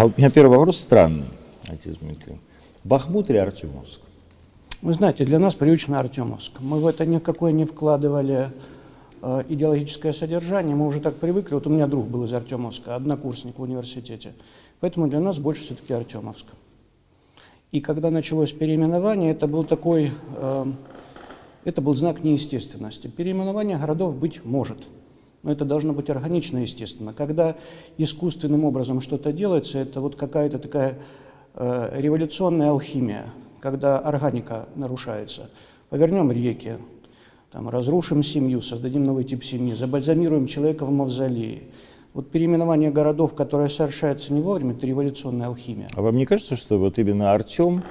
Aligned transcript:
А 0.00 0.06
у 0.06 0.12
меня 0.16 0.30
первый 0.30 0.56
вопрос 0.56 0.78
странный, 0.78 1.26
отец 1.68 1.96
Дмитрий. 1.96 2.40
Бахмут 2.84 3.28
или 3.28 3.36
Артемовск? 3.36 4.00
Вы 4.80 4.94
знаете, 4.94 5.26
для 5.26 5.38
нас 5.38 5.54
привычно 5.54 6.00
Артемовск. 6.00 6.52
Мы 6.60 6.80
в 6.80 6.86
это 6.86 7.04
никакое 7.04 7.52
не 7.52 7.66
вкладывали 7.66 8.48
э, 9.20 9.42
идеологическое 9.50 10.14
содержание, 10.14 10.74
мы 10.74 10.86
уже 10.86 11.00
так 11.00 11.16
привыкли. 11.16 11.52
Вот 11.52 11.66
у 11.66 11.70
меня 11.70 11.86
друг 11.86 12.06
был 12.06 12.24
из 12.24 12.32
Артемовска, 12.32 12.96
однокурсник 12.96 13.58
в 13.58 13.62
университете. 13.62 14.32
Поэтому 14.80 15.06
для 15.06 15.20
нас 15.20 15.38
больше 15.38 15.64
все-таки 15.64 15.92
Артемовск. 15.92 16.46
И 17.70 17.82
когда 17.82 18.10
началось 18.10 18.52
переименование, 18.52 19.32
это 19.32 19.48
был 19.48 19.64
такой, 19.64 20.12
э, 20.34 20.66
это 21.64 21.82
был 21.82 21.94
знак 21.94 22.24
неестественности. 22.24 23.08
Переименование 23.08 23.76
городов 23.76 24.16
быть 24.16 24.46
может, 24.46 24.78
но 25.42 25.52
это 25.52 25.64
должно 25.64 25.92
быть 25.92 26.10
органично 26.10 26.58
естественно. 26.58 27.12
Когда 27.12 27.56
искусственным 27.98 28.64
образом 28.64 29.00
что-то 29.00 29.32
делается, 29.32 29.78
это 29.78 30.00
вот 30.00 30.16
какая-то 30.16 30.58
такая 30.58 30.98
э, 31.54 31.98
революционная 31.98 32.70
алхимия, 32.70 33.26
когда 33.60 33.98
органика 33.98 34.68
нарушается. 34.74 35.50
Повернем 35.88 36.30
реки, 36.30 36.76
там, 37.50 37.68
разрушим 37.68 38.22
семью, 38.22 38.62
создадим 38.62 39.02
новый 39.02 39.24
тип 39.24 39.42
семьи, 39.42 39.74
забальзамируем 39.74 40.46
человека 40.46 40.84
в 40.84 40.90
мавзолее– 40.90 41.62
вот 42.12 42.30
переименование 42.30 42.90
городов, 42.90 43.34
которое 43.34 43.68
совершается 43.68 44.32
не 44.32 44.40
вовремя, 44.40 44.72
это 44.72 44.86
революционная 44.86 45.46
алхимия. 45.46 45.88
А 45.94 46.02
вам 46.02 46.16
не 46.16 46.26
кажется, 46.26 46.56
что 46.56 46.78
вот 46.78 46.98
именно 46.98 47.32
Артем, 47.32 47.82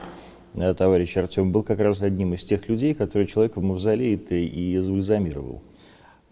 э, 0.56 0.74
товарищ 0.74 1.16
Артем, 1.18 1.52
был 1.52 1.64
как 1.64 1.80
раз 1.80 2.02
одним 2.02 2.34
из 2.34 2.44
тех 2.44 2.68
людей, 2.68 2.94
которые 2.94 3.28
человека 3.28 3.60
в 3.60 3.64
мавзолее 3.64 4.16
и 4.16 4.78
забальзамировал? 4.80 5.62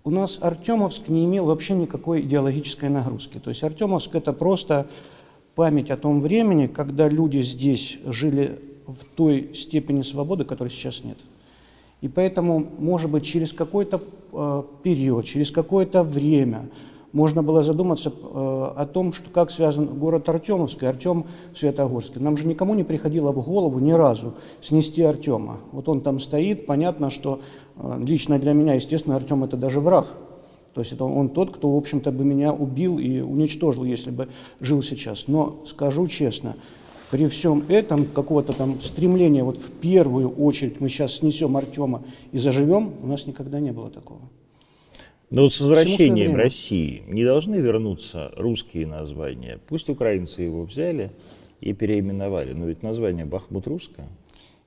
У 0.08 0.10
нас 0.10 0.40
Артемовск 0.42 1.10
не 1.10 1.26
имел 1.26 1.48
вообще 1.48 1.74
никакой 1.76 2.22
идеологической 2.22 2.88
нагрузки. 2.88 3.40
То 3.40 3.50
есть 3.50 3.62
Артемовск 3.62 4.16
это 4.16 4.32
просто 4.32 4.88
память 5.54 5.92
о 5.92 5.98
том 5.98 6.22
времени, 6.22 6.68
когда 6.68 7.10
люди 7.10 7.40
здесь 7.40 7.98
жили 8.06 8.58
в 8.86 9.04
той 9.04 9.52
степени 9.54 10.04
свободы, 10.04 10.46
которой 10.46 10.70
сейчас 10.70 11.04
нет. 11.04 11.18
И 12.00 12.08
поэтому, 12.08 12.66
может 12.80 13.12
быть, 13.12 13.26
через 13.26 13.52
какой-то 13.52 14.02
э, 14.32 14.64
период, 14.82 15.26
через 15.26 15.52
какое-то 15.52 16.04
время 16.04 16.70
можно 17.14 17.42
было 17.42 17.64
задуматься 17.64 18.10
э, 18.10 18.14
о 18.76 18.86
том, 18.86 19.14
что 19.14 19.30
как 19.30 19.52
связан 19.52 19.86
город 19.86 20.28
Артемовск 20.30 20.84
и 20.84 20.86
Артем 20.86 21.26
Святогорский. 21.56 22.22
Нам 22.22 22.38
же 22.38 22.46
никому 22.46 22.76
не 22.76 22.84
приходило 22.84 23.32
в 23.32 23.44
голову 23.44 23.80
ни 23.80 23.92
разу 23.92 24.34
снести 24.62 25.02
Артема. 25.02 25.60
Вот 25.72 25.88
он 25.90 26.02
там 26.02 26.20
стоит, 26.20 26.66
понятно, 26.66 27.10
что 27.10 27.42
э, 27.76 28.00
лично 28.06 28.40
для 28.40 28.54
меня, 28.54 28.74
естественно, 28.74 29.16
Артем 29.16 29.44
это 29.44 29.58
даже 29.58 29.80
враг. 29.80 30.08
То 30.74 30.82
есть 30.82 30.94
это 30.94 31.06
он 31.06 31.30
тот, 31.30 31.56
кто, 31.56 31.74
в 31.74 31.78
общем-то, 31.78 32.12
бы 32.12 32.24
меня 32.24 32.54
убил 32.54 33.00
и 33.00 33.20
уничтожил, 33.20 33.84
если 33.84 34.12
бы 34.12 34.28
жил 34.60 34.84
сейчас. 34.84 35.28
Но 35.28 35.64
скажу 35.66 36.06
честно, 36.06 36.56
при 37.10 37.26
всем 37.26 37.64
этом 37.68 38.06
какого-то 38.06 38.54
там 38.54 38.80
стремления, 38.82 39.44
вот 39.44 39.58
в 39.58 39.72
первую 39.72 40.30
очередь 40.30 40.80
мы 40.80 40.90
сейчас 40.90 41.16
снесем 41.16 41.58
Артема 41.58 42.04
и 42.32 42.38
заживем, 42.38 42.94
у 43.02 43.08
нас 43.08 43.26
никогда 43.26 43.60
не 43.60 43.72
было 43.72 43.90
такого. 43.90 44.22
Но 45.30 45.42
вот 45.42 45.54
с 45.54 45.60
возвращением 45.60 46.36
России 46.36 47.04
не 47.08 47.26
должны 47.26 47.56
вернуться 47.56 48.32
русские 48.38 48.88
названия. 48.88 49.60
Пусть 49.68 49.90
украинцы 49.90 50.42
его 50.42 50.64
взяли 50.64 51.12
и 51.60 51.74
переименовали, 51.74 52.54
но 52.54 52.68
ведь 52.68 52.82
название 52.82 53.26
Бахмут 53.26 53.68
русское. 53.68 54.08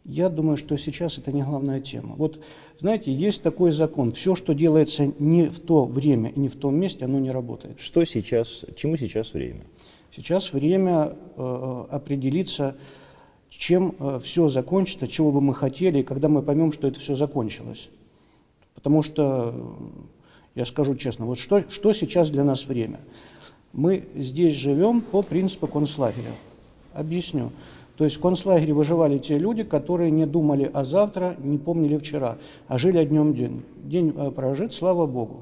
Я 0.05 0.28
думаю, 0.28 0.57
что 0.57 0.77
сейчас 0.77 1.18
это 1.18 1.30
не 1.30 1.42
главная 1.42 1.80
тема. 1.80 2.14
Вот, 2.17 2.40
знаете, 2.79 3.12
есть 3.12 3.42
такой 3.42 3.70
закон. 3.70 4.12
Все, 4.12 4.35
что 4.35 4.55
делается 4.55 5.12
не 5.18 5.48
в 5.48 5.61
то 5.61 5.85
время 5.85 6.30
и 6.30 6.40
не 6.40 6.48
в 6.48 6.57
том 6.57 6.77
месте, 6.77 7.05
оно 7.05 7.18
не 7.18 7.30
работает. 7.30 7.80
Что 7.80 8.05
сейчас, 8.05 8.64
чему 8.77 8.96
сейчас 8.96 9.35
время? 9.35 9.64
Сейчас 10.11 10.52
время 10.52 11.17
э, 11.36 11.85
определиться, 11.90 12.77
чем 13.51 13.95
э, 13.98 14.18
все 14.23 14.48
закончится, 14.48 15.06
чего 15.06 15.30
бы 15.33 15.40
мы 15.40 15.55
хотели, 15.55 16.01
и 16.01 16.02
когда 16.02 16.29
мы 16.29 16.42
поймем, 16.42 16.73
что 16.73 16.89
это 16.89 16.98
все 16.98 17.14
закончилось. 17.14 17.90
Потому 18.74 19.02
что 19.02 19.55
я 20.61 20.67
скажу 20.67 20.95
честно, 20.95 21.25
вот 21.25 21.39
что, 21.39 21.65
что 21.71 21.95
сейчас 21.95 22.29
для 22.29 22.45
нас 22.45 22.67
время? 22.67 23.01
Мы 23.73 24.05
здесь 24.15 24.55
живем 24.55 25.01
по 25.01 25.23
принципу 25.23 25.67
концлагеря. 25.67 26.35
Объясню. 26.93 27.51
То 27.97 28.05
есть 28.05 28.17
в 28.17 28.21
концлагере 28.21 28.75
выживали 28.75 29.17
те 29.17 29.39
люди, 29.39 29.63
которые 29.63 30.11
не 30.11 30.27
думали 30.27 30.71
о 30.71 30.85
завтра, 30.85 31.35
не 31.39 31.57
помнили 31.57 31.97
вчера, 31.97 32.37
а 32.69 32.77
жили 32.77 32.98
о 32.98 33.07
днем 33.07 33.33
день. 33.35 33.63
День 33.85 34.13
э, 34.15 34.31
прожит, 34.31 34.75
слава 34.75 35.07
Богу. 35.07 35.41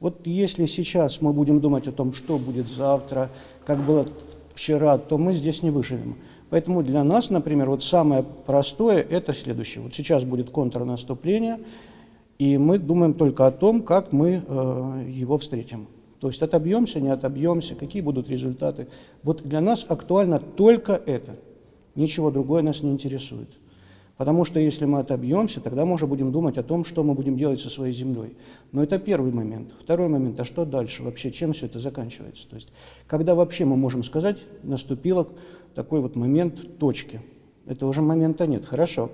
Вот 0.00 0.26
если 0.26 0.66
сейчас 0.66 1.20
мы 1.20 1.32
будем 1.32 1.60
думать 1.60 1.86
о 1.86 1.92
том, 1.92 2.12
что 2.12 2.36
будет 2.36 2.66
завтра, 2.66 3.30
как 3.64 3.78
было 3.78 4.06
вчера, 4.54 4.98
то 4.98 5.18
мы 5.18 5.34
здесь 5.34 5.62
не 5.62 5.70
выживем. 5.70 6.16
Поэтому 6.50 6.82
для 6.82 7.04
нас, 7.04 7.30
например, 7.30 7.70
вот 7.70 7.84
самое 7.84 8.24
простое– 8.46 9.06
это 9.10 9.32
следующее. 9.32 9.84
Вот 9.84 9.94
сейчас 9.94 10.24
будет 10.24 10.50
контрнаступление– 10.50 11.60
и 12.38 12.56
мы 12.56 12.78
думаем 12.78 13.14
только 13.14 13.46
о 13.46 13.50
том, 13.50 13.82
как 13.82 14.12
мы 14.12 14.42
э, 14.46 15.04
его 15.08 15.38
встретим. 15.38 15.88
То 16.20 16.28
есть 16.28 16.42
отобьемся, 16.42 17.00
не 17.00 17.08
отобьемся, 17.08 17.74
какие 17.74 18.02
будут 18.02 18.28
результаты. 18.28 18.88
Вот 19.22 19.42
для 19.42 19.60
нас 19.60 19.84
актуально 19.88 20.38
только 20.40 20.92
это. 20.92 21.36
Ничего 21.94 22.30
другое 22.30 22.62
нас 22.62 22.82
не 22.82 22.90
интересует. 22.90 23.50
Потому 24.16 24.44
что 24.44 24.58
если 24.58 24.84
мы 24.84 24.98
отобьемся, 24.98 25.60
тогда 25.60 25.84
мы 25.84 25.94
уже 25.94 26.08
будем 26.08 26.32
думать 26.32 26.58
о 26.58 26.64
том, 26.64 26.84
что 26.84 27.04
мы 27.04 27.14
будем 27.14 27.36
делать 27.36 27.60
со 27.60 27.70
своей 27.70 27.92
землей. 27.92 28.36
Но 28.72 28.82
это 28.82 28.98
первый 28.98 29.32
момент. 29.32 29.72
Второй 29.80 30.08
момент, 30.08 30.40
а 30.40 30.44
что 30.44 30.64
дальше 30.64 31.04
вообще, 31.04 31.30
чем 31.30 31.52
все 31.52 31.66
это 31.66 31.78
заканчивается? 31.78 32.48
То 32.48 32.56
есть, 32.56 32.72
когда 33.06 33.36
вообще 33.36 33.64
мы 33.64 33.76
можем 33.76 34.02
сказать, 34.02 34.38
наступил 34.64 35.28
такой 35.76 36.00
вот 36.00 36.16
момент 36.16 36.78
точки. 36.78 37.20
Это 37.64 37.86
уже 37.86 38.02
момента 38.02 38.48
нет. 38.48 38.64
Хорошо. 38.64 39.12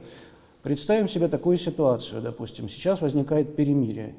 Представим 0.65 1.09
себе 1.09 1.29
такую 1.29 1.59
ситуацию, 1.59 2.23
допустим, 2.23 2.71
сейчас 2.71 3.03
возникает 3.03 3.55
перемирие. 3.55 4.15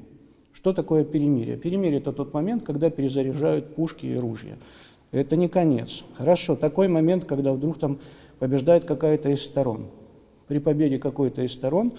Что 0.52 0.72
такое 0.72 1.02
перемирие? 1.02 1.56
Перемирие– 1.56 1.98
это 2.00 2.12
тот 2.12 2.32
момент, 2.32 2.62
когда 2.62 2.88
перезаряжают 2.88 3.74
пушки 3.74 4.06
и 4.06 4.16
ружья. 4.16 4.56
Это 5.10 5.34
не 5.34 5.48
конец. 5.48 6.04
Хорошо, 6.14 6.54
такой 6.54 6.86
момент, 6.86 7.24
когда 7.24 7.52
вдруг 7.52 7.80
там 7.80 7.98
побеждает 8.38 8.84
какая-то 8.84 9.30
из 9.30 9.42
сторон. 9.42 9.86
При 10.46 10.60
победе 10.60 11.00
какой-то 11.00 11.42
из 11.42 11.52
сторон 11.52 11.94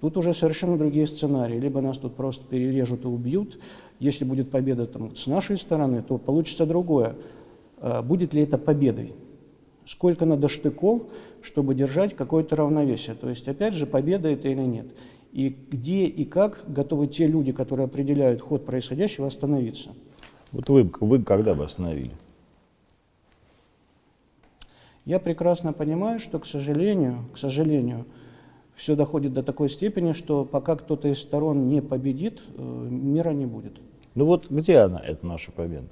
тут 0.00 0.16
уже 0.16 0.32
совершенно 0.32 0.78
другие 0.78 1.08
сценарии. 1.08 1.58
Либо 1.58 1.80
нас 1.80 1.98
тут 1.98 2.14
просто 2.14 2.44
перережут 2.44 3.04
и 3.04 3.08
убьют. 3.08 3.58
Если 3.98 4.24
будет 4.24 4.48
победа 4.48 4.86
там, 4.86 5.16
с 5.16 5.26
нашей 5.26 5.56
стороны, 5.56 6.02
то 6.02 6.18
получится 6.18 6.66
другое. 6.66 7.16
А 7.78 8.00
будет 8.02 8.32
ли 8.32 8.42
это 8.42 8.58
победой? 8.58 9.12
Сколько 9.88 10.26
надо 10.26 10.48
штыков, 10.48 11.02
чтобы 11.40 11.74
держать 11.74 12.14
какое-то 12.14 12.56
равновесие. 12.56 13.16
То 13.16 13.30
есть, 13.30 13.48
опять 13.48 13.74
же, 13.74 13.86
победа 13.86 14.28
это 14.28 14.48
или 14.48 14.60
нет. 14.60 14.86
И 15.32 15.56
где 15.70 16.04
и 16.04 16.24
как 16.24 16.64
готовы 16.68 17.06
те 17.06 17.26
люди, 17.26 17.52
которые 17.52 17.86
определяют 17.86 18.42
ход 18.42 18.66
происходящего, 18.66 19.26
остановиться. 19.26 19.90
Вот 20.52 20.68
вы, 20.68 20.90
вы 21.00 21.22
когда 21.22 21.54
бы 21.54 21.64
остановили? 21.64 22.12
Я 25.06 25.18
прекрасно 25.20 25.72
понимаю, 25.72 26.18
что, 26.18 26.38
к 26.38 26.44
сожалению, 26.44 27.24
к 27.32 27.38
сожалению, 27.38 28.04
все 28.74 28.94
доходит 28.94 29.32
до 29.32 29.42
такой 29.42 29.70
степени, 29.70 30.12
что 30.12 30.44
пока 30.44 30.76
кто-то 30.76 31.08
из 31.08 31.18
сторон 31.18 31.68
не 31.68 31.80
победит, 31.80 32.42
э, 32.56 32.88
мира 32.90 33.30
не 33.30 33.46
будет. 33.46 33.80
Ну 34.14 34.26
вот 34.26 34.50
где 34.50 34.78
она, 34.78 35.00
эта 35.00 35.26
наша 35.26 35.50
победа? 35.50 35.88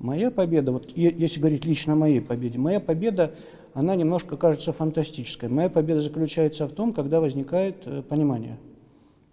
Моя 0.00 0.30
победа, 0.30 0.72
вот 0.72 0.88
если 0.96 1.40
говорить 1.40 1.66
лично 1.66 1.92
о 1.92 1.96
моей 1.96 2.22
победе, 2.22 2.58
моя 2.58 2.80
победа, 2.80 3.34
она 3.74 3.94
немножко 3.94 4.38
кажется 4.38 4.72
фантастической. 4.72 5.50
Моя 5.50 5.68
победа 5.68 6.00
заключается 6.00 6.66
в 6.66 6.72
том, 6.72 6.94
когда 6.94 7.20
возникает 7.20 7.76
э, 7.84 8.02
понимание. 8.02 8.56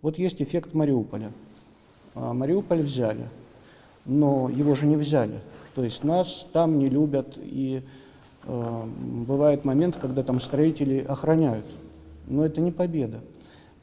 Вот 0.02 0.20
есть 0.20 0.42
эффект 0.42 0.76
Мариуполя. 0.76 1.32
А, 2.16 2.34
Мариуполь 2.34 2.82
взяли, 2.82 3.30
но 4.06 4.50
его 4.50 4.76
же 4.76 4.88
не 4.88 4.98
взяли. 4.98 5.40
То 5.74 5.86
есть 5.86 6.04
нас 6.04 6.46
там 6.52 6.80
не 6.80 6.90
любят, 6.90 7.38
и 7.38 7.82
э, 8.44 8.84
бывает 9.26 9.64
момент, 9.64 9.96
когда 9.96 10.22
там 10.22 10.42
строители 10.42 11.00
охраняют. 11.08 11.66
Но 12.28 12.46
это 12.46 12.60
не 12.60 12.74
победа. 12.74 13.22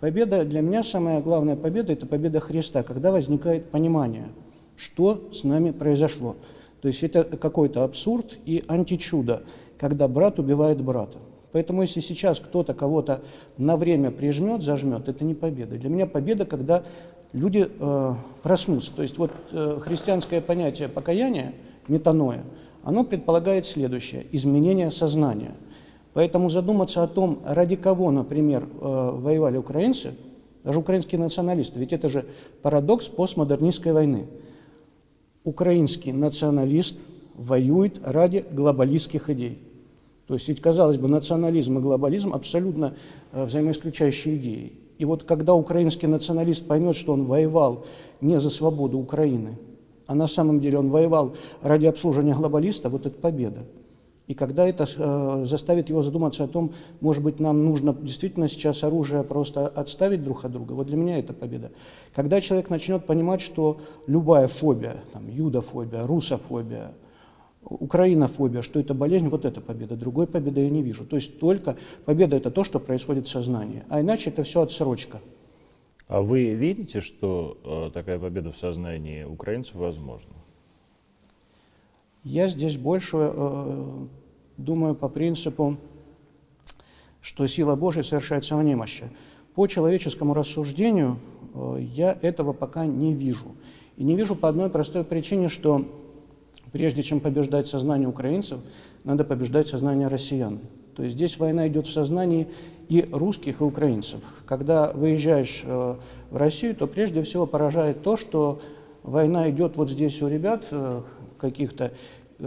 Победа, 0.00 0.44
для 0.44 0.60
меня 0.60 0.82
самая 0.82 1.22
главная 1.22 1.56
победа– 1.56 1.92
это 1.94 2.04
победа 2.04 2.40
Христа, 2.40 2.82
когда 2.82 3.10
возникает 3.10 3.70
понимание, 3.70 4.28
что 4.76 5.30
с 5.32 5.44
нами 5.44 5.70
произошло. 5.70 6.36
То 6.84 6.88
есть 6.88 7.02
это 7.02 7.24
какой-то 7.24 7.82
абсурд 7.82 8.36
и 8.44 8.62
античудо, 8.68 9.44
когда 9.78 10.06
брат 10.06 10.38
убивает 10.38 10.82
брата. 10.82 11.16
Поэтому 11.50 11.80
если 11.80 12.00
сейчас 12.00 12.40
кто-то 12.40 12.74
кого-то 12.74 13.22
на 13.56 13.78
время 13.78 14.10
прижмет, 14.10 14.62
зажмет, 14.62 15.08
это 15.08 15.24
не 15.24 15.32
победа. 15.32 15.76
Для 15.76 15.88
меня 15.88 16.04
победа, 16.04 16.44
когда 16.44 16.82
люди 17.32 17.66
э, 17.66 18.14
проснутся. 18.42 18.92
То 18.92 19.00
есть 19.00 19.16
вот 19.16 19.30
э, 19.52 19.78
христианское 19.80 20.42
понятие 20.42 20.90
покаяния, 20.90 21.54
метаноя, 21.88 22.44
оно 22.82 23.02
предполагает 23.02 23.64
следующее– 23.64 24.26
изменение 24.32 24.90
сознания. 24.90 25.54
Поэтому 26.12 26.50
задуматься 26.50 27.02
о 27.02 27.08
том, 27.08 27.38
ради 27.46 27.76
кого, 27.76 28.10
например, 28.10 28.64
э, 28.64 29.10
воевали 29.14 29.56
украинцы, 29.56 30.16
даже 30.64 30.80
украинские 30.80 31.18
националисты, 31.18 31.80
ведь 31.80 31.94
это 31.94 32.10
же 32.10 32.26
парадокс 32.60 33.08
постмодернистской 33.08 33.92
войны– 33.92 34.26
украинский 35.44 36.12
националист 36.12 36.96
воюет 37.34 38.00
ради 38.02 38.44
глобалистских 38.50 39.30
идей. 39.30 39.58
То 40.26 40.34
есть 40.34 40.48
ведь, 40.48 40.60
казалось 40.60 40.96
бы, 40.96 41.08
национализм 41.08 41.78
и 41.78 41.82
глобализм 41.82 42.32
абсолютно 42.32 42.94
э, 43.32 43.44
взаимоисключающие 43.44 44.36
идеи. 44.36 44.72
И 44.96 45.04
вот 45.04 45.24
когда 45.24 45.54
украинский 45.54 46.06
националист 46.06 46.66
поймет, 46.66 46.96
что 46.96 47.12
он 47.12 47.24
воевал 47.24 47.84
не 48.20 48.40
за 48.40 48.48
свободу 48.48 48.98
Украины, 48.98 49.58
а 50.06 50.14
на 50.14 50.26
самом 50.26 50.60
деле 50.60 50.78
он 50.78 50.90
воевал 50.90 51.34
ради 51.62 51.86
обслуживания 51.86 52.34
глобалиста, 52.34 52.88
вот 52.88 53.04
это 53.06 53.16
победа. 53.16 53.64
И 54.26 54.32
когда 54.34 54.66
это 54.66 54.84
э, 54.84 55.44
заставит 55.44 55.90
его 55.90 56.02
задуматься 56.02 56.44
о 56.44 56.48
том, 56.48 56.72
может 57.00 57.22
быть, 57.22 57.40
нам 57.40 57.64
нужно 57.64 57.92
действительно 57.92 58.48
сейчас 58.48 58.82
оружие 58.82 59.22
просто 59.22 59.68
отставить 59.68 60.24
друг 60.24 60.44
от 60.44 60.52
друга, 60.52 60.72
вот 60.72 60.86
для 60.86 60.96
меня 60.96 61.18
это 61.18 61.34
победа. 61.34 61.72
Когда 62.14 62.40
человек 62.40 62.70
начнет 62.70 63.04
понимать, 63.04 63.42
что 63.42 63.80
любая 64.06 64.48
фобия, 64.48 64.96
там, 65.12 65.28
юдофобия, 65.28 66.06
русофобия, 66.06 66.92
украинофобия, 67.64 68.62
что 68.62 68.80
это 68.80 68.94
болезнь, 68.94 69.28
вот 69.28 69.44
это 69.44 69.60
победа. 69.60 69.94
Другой 69.94 70.26
победы 70.26 70.62
я 70.62 70.70
не 70.70 70.82
вижу. 70.82 71.04
То 71.04 71.16
есть 71.16 71.38
только 71.38 71.76
победа– 72.06 72.36
это 72.38 72.50
то, 72.50 72.64
что 72.64 72.80
происходит 72.80 73.26
в 73.26 73.30
сознании. 73.30 73.82
А 73.88 74.00
иначе 74.00 74.30
это 74.30 74.42
все 74.42 74.62
отсрочка. 74.62 75.20
А 76.06 76.20
вы 76.20 76.54
верите, 76.54 77.00
что 77.00 77.58
э, 77.64 77.90
такая 77.92 78.18
победа 78.18 78.52
в 78.52 78.58
сознании 78.58 79.24
украинцев 79.24 79.74
возможна? 79.74 80.32
Я 82.24 82.48
здесь 82.48 82.76
больше 82.76 83.18
э, 83.20 84.06
думаю 84.56 84.94
по 84.94 85.08
принципу, 85.08 85.76
что 87.20 87.46
сила 87.46 87.76
Божья 87.76 88.02
совершается 88.02 88.56
в 88.56 88.62
немощи. 88.62 89.04
По 89.54 89.66
человеческому 89.66 90.34
рассуждению 90.34 91.18
э, 91.54 91.76
я 91.80 92.18
этого 92.20 92.52
пока 92.52 92.86
не 92.86 93.14
вижу. 93.14 93.54
И 93.96 94.04
не 94.04 94.16
вижу 94.16 94.34
по 94.34 94.48
одной 94.48 94.70
простой 94.70 95.04
причине, 95.04 95.48
что 95.48 95.84
Прежде 96.74 97.04
чем 97.04 97.20
побеждать 97.20 97.68
сознание 97.68 98.08
украинцев, 98.08 98.58
надо 99.04 99.22
побеждать 99.22 99.68
сознание 99.68 100.08
россиян. 100.08 100.58
То 100.96 101.04
есть 101.04 101.14
здесь 101.14 101.38
война 101.38 101.68
идет 101.68 101.86
в 101.86 101.92
сознании 101.92 102.48
и 102.88 103.08
русских, 103.12 103.60
и 103.60 103.64
украинцев. 103.64 104.18
Когда 104.44 104.90
выезжаешь 104.92 105.62
э, 105.64 105.94
в 106.30 106.36
Россию, 106.36 106.74
то 106.74 106.88
прежде 106.88 107.22
всего 107.22 107.46
поражает 107.46 108.02
то, 108.02 108.16
что 108.16 108.60
война 109.04 109.48
идет 109.50 109.76
вот 109.76 109.88
здесь 109.88 110.20
у 110.20 110.26
ребят 110.26 110.66
э, 110.72 111.02
каких-то, 111.44 111.92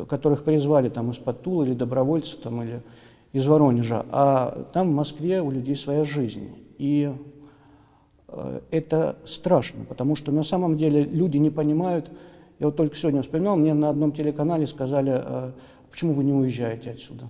которых 0.09 0.43
призвали 0.43 0.89
там 0.89 1.11
из-под 1.11 1.41
Тула 1.43 1.63
или 1.63 1.73
добровольцев 1.73 2.41
там, 2.41 2.63
или 2.63 2.81
из 3.33 3.47
Воронежа, 3.47 4.05
а 4.11 4.67
там 4.73 4.89
в 4.89 4.95
Москве 4.95 5.41
у 5.41 5.51
людей 5.51 5.75
своя 5.75 6.03
жизнь. 6.03 6.49
И 6.77 7.13
э, 8.27 8.59
это 8.71 9.17
страшно, 9.25 9.85
потому 9.85 10.15
что 10.15 10.31
на 10.31 10.43
самом 10.43 10.77
деле 10.77 11.03
люди 11.03 11.37
не 11.37 11.49
понимают, 11.49 12.09
я 12.59 12.67
вот 12.67 12.75
только 12.75 12.95
сегодня 12.95 13.21
вспоминал, 13.21 13.57
мне 13.57 13.73
на 13.73 13.89
одном 13.89 14.11
телеканале 14.11 14.65
сказали, 14.65 15.11
«А 15.11 15.53
почему 15.91 16.13
вы 16.13 16.23
не 16.23 16.33
уезжаете 16.33 16.91
отсюда? 16.91 17.29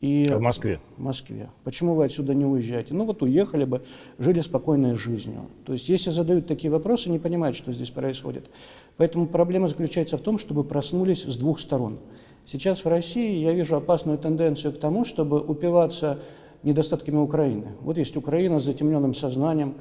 И 0.00 0.30
в 0.34 0.40
Москве? 0.40 0.80
В 0.96 1.02
Москве. 1.02 1.50
Почему 1.62 1.94
вы 1.94 2.06
отсюда 2.06 2.32
не 2.32 2.46
уезжаете? 2.46 2.94
Ну 2.94 3.04
вот 3.04 3.22
уехали 3.22 3.64
бы, 3.64 3.82
жили 4.18 4.40
спокойной 4.40 4.94
жизнью. 4.94 5.46
То 5.66 5.74
есть 5.74 5.90
если 5.90 6.10
задают 6.10 6.46
такие 6.46 6.70
вопросы, 6.70 7.10
не 7.10 7.18
понимают, 7.18 7.54
что 7.54 7.70
здесь 7.72 7.90
происходит. 7.90 8.50
Поэтому 8.96 9.26
проблема 9.26 9.68
заключается 9.68 10.16
в 10.16 10.22
том, 10.22 10.38
чтобы 10.38 10.64
проснулись 10.64 11.24
с 11.24 11.36
двух 11.36 11.60
сторон. 11.60 11.98
Сейчас 12.46 12.84
в 12.84 12.88
России 12.88 13.42
я 13.42 13.52
вижу 13.52 13.76
опасную 13.76 14.16
тенденцию 14.16 14.72
к 14.72 14.78
тому, 14.78 15.04
чтобы 15.04 15.38
упиваться 15.38 16.18
недостатками 16.62 17.16
Украины. 17.16 17.68
Вот 17.82 17.98
есть 17.98 18.16
Украина 18.16 18.58
с 18.58 18.64
затемненным 18.64 19.12
сознанием, 19.12 19.74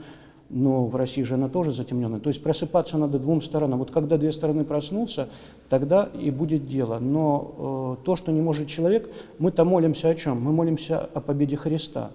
но 0.50 0.86
в 0.86 0.96
России 0.96 1.24
же 1.24 1.36
она 1.36 1.48
тоже 1.48 1.72
затемненная. 1.72 2.20
То 2.20 2.30
есть 2.30 2.42
просыпаться 2.42 2.98
надо 2.98 3.20
двум 3.20 3.42
сторонам. 3.42 3.80
Вот 3.80 3.92
когда 3.92 4.18
две 4.18 4.32
стороны 4.32 4.64
проснутся, 4.66 5.30
тогда 5.70 6.10
и 6.20 6.32
будет 6.32 6.68
дело. 6.68 7.00
Но 7.00 7.98
э, 8.00 8.06
то, 8.06 8.16
что 8.16 8.32
не 8.32 8.42
может 8.42 8.68
человек, 8.68 9.10
мы-то 9.38 9.64
молимся 9.64 10.10
о 10.10 10.16
чем? 10.16 10.42
Мы 10.42 10.52
молимся 10.52 11.00
о 11.14 11.22
победе 11.22 11.56
Христа. 11.56 12.12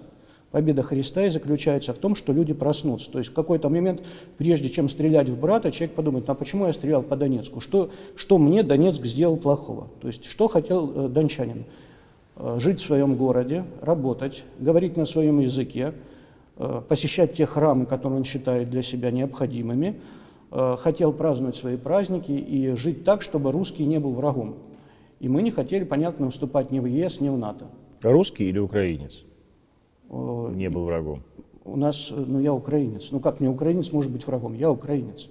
Победа 0.51 0.83
Христа 0.83 1.25
и 1.25 1.29
заключается 1.29 1.93
в 1.93 1.97
том, 1.97 2.15
что 2.15 2.31
люди 2.31 2.53
проснутся. 2.53 3.11
То 3.11 3.17
есть 3.17 3.31
в 3.31 3.33
какой-то 3.33 3.69
момент, 3.69 4.03
прежде 4.37 4.69
чем 4.69 4.87
стрелять 4.89 5.29
в 5.29 5.39
брата, 5.39 5.71
человек 5.71 5.95
подумает, 5.95 6.29
а 6.29 6.33
почему 6.33 6.65
я 6.67 6.73
стрелял 6.73 7.03
по 7.03 7.15
Донецку? 7.15 7.59
Что, 7.59 7.89
что 8.15 8.37
мне 8.37 8.63
Донецк 8.63 9.05
сделал 9.05 9.37
плохого? 9.37 9.87
То 10.01 10.07
есть 10.07 10.25
что 10.25 10.47
хотел 10.47 10.91
э, 10.93 11.07
дончанин? 11.09 11.65
Э, 12.37 12.57
жить 12.59 12.79
в 12.79 12.85
своем 12.85 13.15
городе, 13.15 13.65
работать, 13.81 14.43
говорить 14.59 14.97
на 14.97 15.05
своем 15.05 15.39
языке, 15.39 15.93
посещать 16.87 17.33
те 17.33 17.45
храмы, 17.45 17.85
которые 17.85 18.19
он 18.19 18.23
считает 18.23 18.69
для 18.69 18.81
себя 18.81 19.11
необходимыми, 19.11 19.99
э, 20.51 20.75
хотел 20.77 21.11
праздновать 21.13 21.55
свои 21.55 21.77
праздники 21.77 22.31
и 22.31 22.75
жить 22.75 23.03
так, 23.03 23.21
чтобы 23.21 23.51
русский 23.51 23.85
не 23.85 23.99
был 23.99 24.13
врагом. 24.13 24.55
И 25.19 25.27
мы 25.27 25.41
не 25.41 25.51
хотели, 25.51 25.83
понятно, 25.83 26.29
вступать 26.29 26.71
ни 26.71 26.79
в 26.79 26.85
ЕС, 26.85 27.19
ни 27.21 27.29
в 27.29 27.37
НАТО. 27.37 27.65
русский 28.01 28.49
или 28.49 28.59
украинец? 28.59 29.23
Не 30.09 30.69
был 30.69 30.85
врагом. 30.85 31.23
У 31.63 31.77
нас, 31.77 32.13
ну 32.15 32.39
я 32.39 32.53
украинец. 32.53 33.11
Ну 33.11 33.19
как 33.19 33.39
мне 33.39 33.49
украинец 33.49 33.91
может 33.91 34.11
быть 34.11 34.25
врагом? 34.27 34.53
Я 34.53 34.69
украинец. 34.69 35.29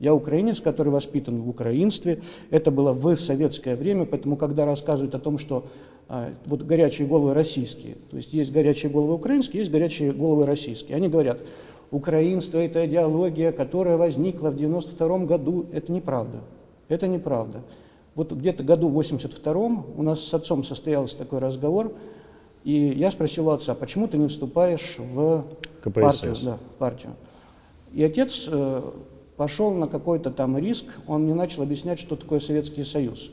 Я 0.00 0.14
украинец, 0.14 0.60
который 0.60 0.88
воспитан 0.88 1.42
в 1.42 1.48
украинстве. 1.48 2.22
Это 2.48 2.70
было 2.70 2.94
в 2.94 3.14
советское 3.16 3.76
время, 3.76 4.06
поэтому 4.06 4.36
когда 4.36 4.64
рассказывают 4.64 5.14
о 5.14 5.18
том, 5.18 5.36
что 5.36 5.66
а, 6.08 6.30
вот 6.46 6.62
горячие 6.62 7.06
головы 7.06 7.34
российские, 7.34 7.96
то 8.10 8.16
есть 8.16 8.32
есть 8.32 8.50
горячие 8.50 8.90
головы 8.90 9.12
украинские, 9.12 9.60
есть 9.60 9.70
горячие 9.70 10.12
головы 10.12 10.46
российские, 10.46 10.96
они 10.96 11.08
говорят, 11.08 11.44
украинство– 11.90 12.58
это 12.58 12.86
идеология, 12.86 13.52
которая 13.52 13.98
возникла 13.98 14.48
в 14.48 14.56
92 14.56 15.18
году. 15.18 15.66
Это 15.70 15.92
неправда. 15.92 16.40
Это 16.88 17.06
неправда. 17.06 17.62
Вот 18.14 18.32
где-то 18.32 18.64
году 18.64 18.88
в 18.88 18.94
82 18.94 19.84
у 19.96 20.02
нас 20.02 20.24
с 20.24 20.32
отцом 20.32 20.64
состоялся 20.64 21.18
такой 21.18 21.40
разговор, 21.40 21.92
и 22.64 22.72
я 22.72 23.10
спросил 23.10 23.48
у 23.48 23.50
отца, 23.50 23.74
почему 23.74 24.08
ты 24.08 24.16
не 24.16 24.28
вступаешь 24.28 24.96
в 24.98 25.44
КПСС. 25.82 25.92
партию? 25.92 26.36
Да, 26.42 26.58
партию. 26.78 27.12
И 27.92 28.02
отец 28.02 28.48
э, 28.50 28.82
пошел 29.40 29.70
на 29.70 29.88
какой-то 29.88 30.30
там 30.30 30.58
риск, 30.58 30.84
он 31.06 31.22
мне 31.22 31.32
начал 31.32 31.62
объяснять, 31.62 31.98
что 31.98 32.14
такое 32.14 32.40
Советский 32.40 32.84
Союз. 32.84 33.30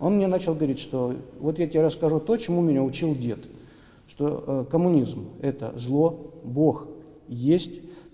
Он 0.00 0.16
мне 0.16 0.26
начал 0.26 0.56
говорить, 0.56 0.80
что 0.80 1.14
вот 1.38 1.60
я 1.60 1.68
тебе 1.68 1.82
расскажу 1.82 2.18
то, 2.18 2.36
чему 2.36 2.60
меня 2.60 2.82
учил 2.82 3.14
дед, 3.14 3.38
что 4.08 4.42
э, 4.44 4.64
коммунизм– 4.68 5.28
это 5.42 5.72
зло, 5.76 6.32
Бог 6.42 6.88
есть, 7.28 7.70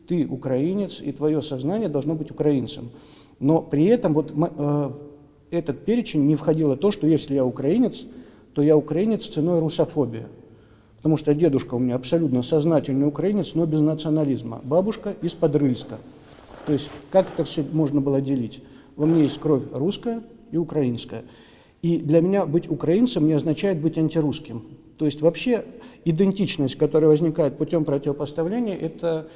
ты 0.07 0.27
украинец, 0.27 1.01
и 1.01 1.13
твое 1.13 1.41
сознание 1.41 1.89
должно 1.89 2.15
быть 2.15 2.31
украинцем. 2.31 2.91
Но 3.39 3.63
при 3.63 3.87
этом 3.87 4.13
вот 4.13 4.35
э, 4.37 4.91
этот 5.51 5.87
перечень 5.87 6.27
не 6.27 6.37
входило 6.37 6.77
то, 6.77 6.91
что 6.91 7.07
если 7.07 7.37
я 7.37 7.47
украинец, 7.47 8.05
то 8.53 8.61
я 8.61 8.77
украинец 8.77 9.27
ценой 9.27 9.61
русофобии. 9.61 10.27
Потому 10.99 11.17
что 11.17 11.35
дедушка 11.35 11.75
у 11.77 11.79
меня 11.79 11.95
абсолютно 11.95 12.43
сознательный 12.43 13.09
украинец, 13.09 13.55
но 13.55 13.65
без 13.65 13.81
национализма. 13.81 14.61
Бабушка 14.63 15.15
из-под 15.23 15.57
Рыльска. 15.57 15.97
То 16.67 16.73
есть 16.73 16.91
как 17.11 17.27
это 17.33 17.45
все 17.45 17.63
можно 17.63 18.01
было 18.01 18.21
делить? 18.21 18.63
Во 18.97 19.07
мне 19.07 19.23
есть 19.23 19.39
кровь 19.39 19.63
русская 19.73 20.23
и 20.51 20.57
украинская. 20.57 21.25
И 21.83 21.99
для 21.99 22.21
меня 22.21 22.45
быть 22.45 22.71
украинцем 22.71 23.27
не 23.27 23.33
означает 23.33 23.81
быть 23.81 23.97
антирусским. 23.97 24.63
То 24.99 25.07
есть 25.07 25.23
вообще 25.23 25.65
идентичность, 26.05 26.77
которая 26.77 27.09
возникает 27.09 27.57
путем 27.57 27.85
противопоставления, 27.85 28.77
это 28.77 29.29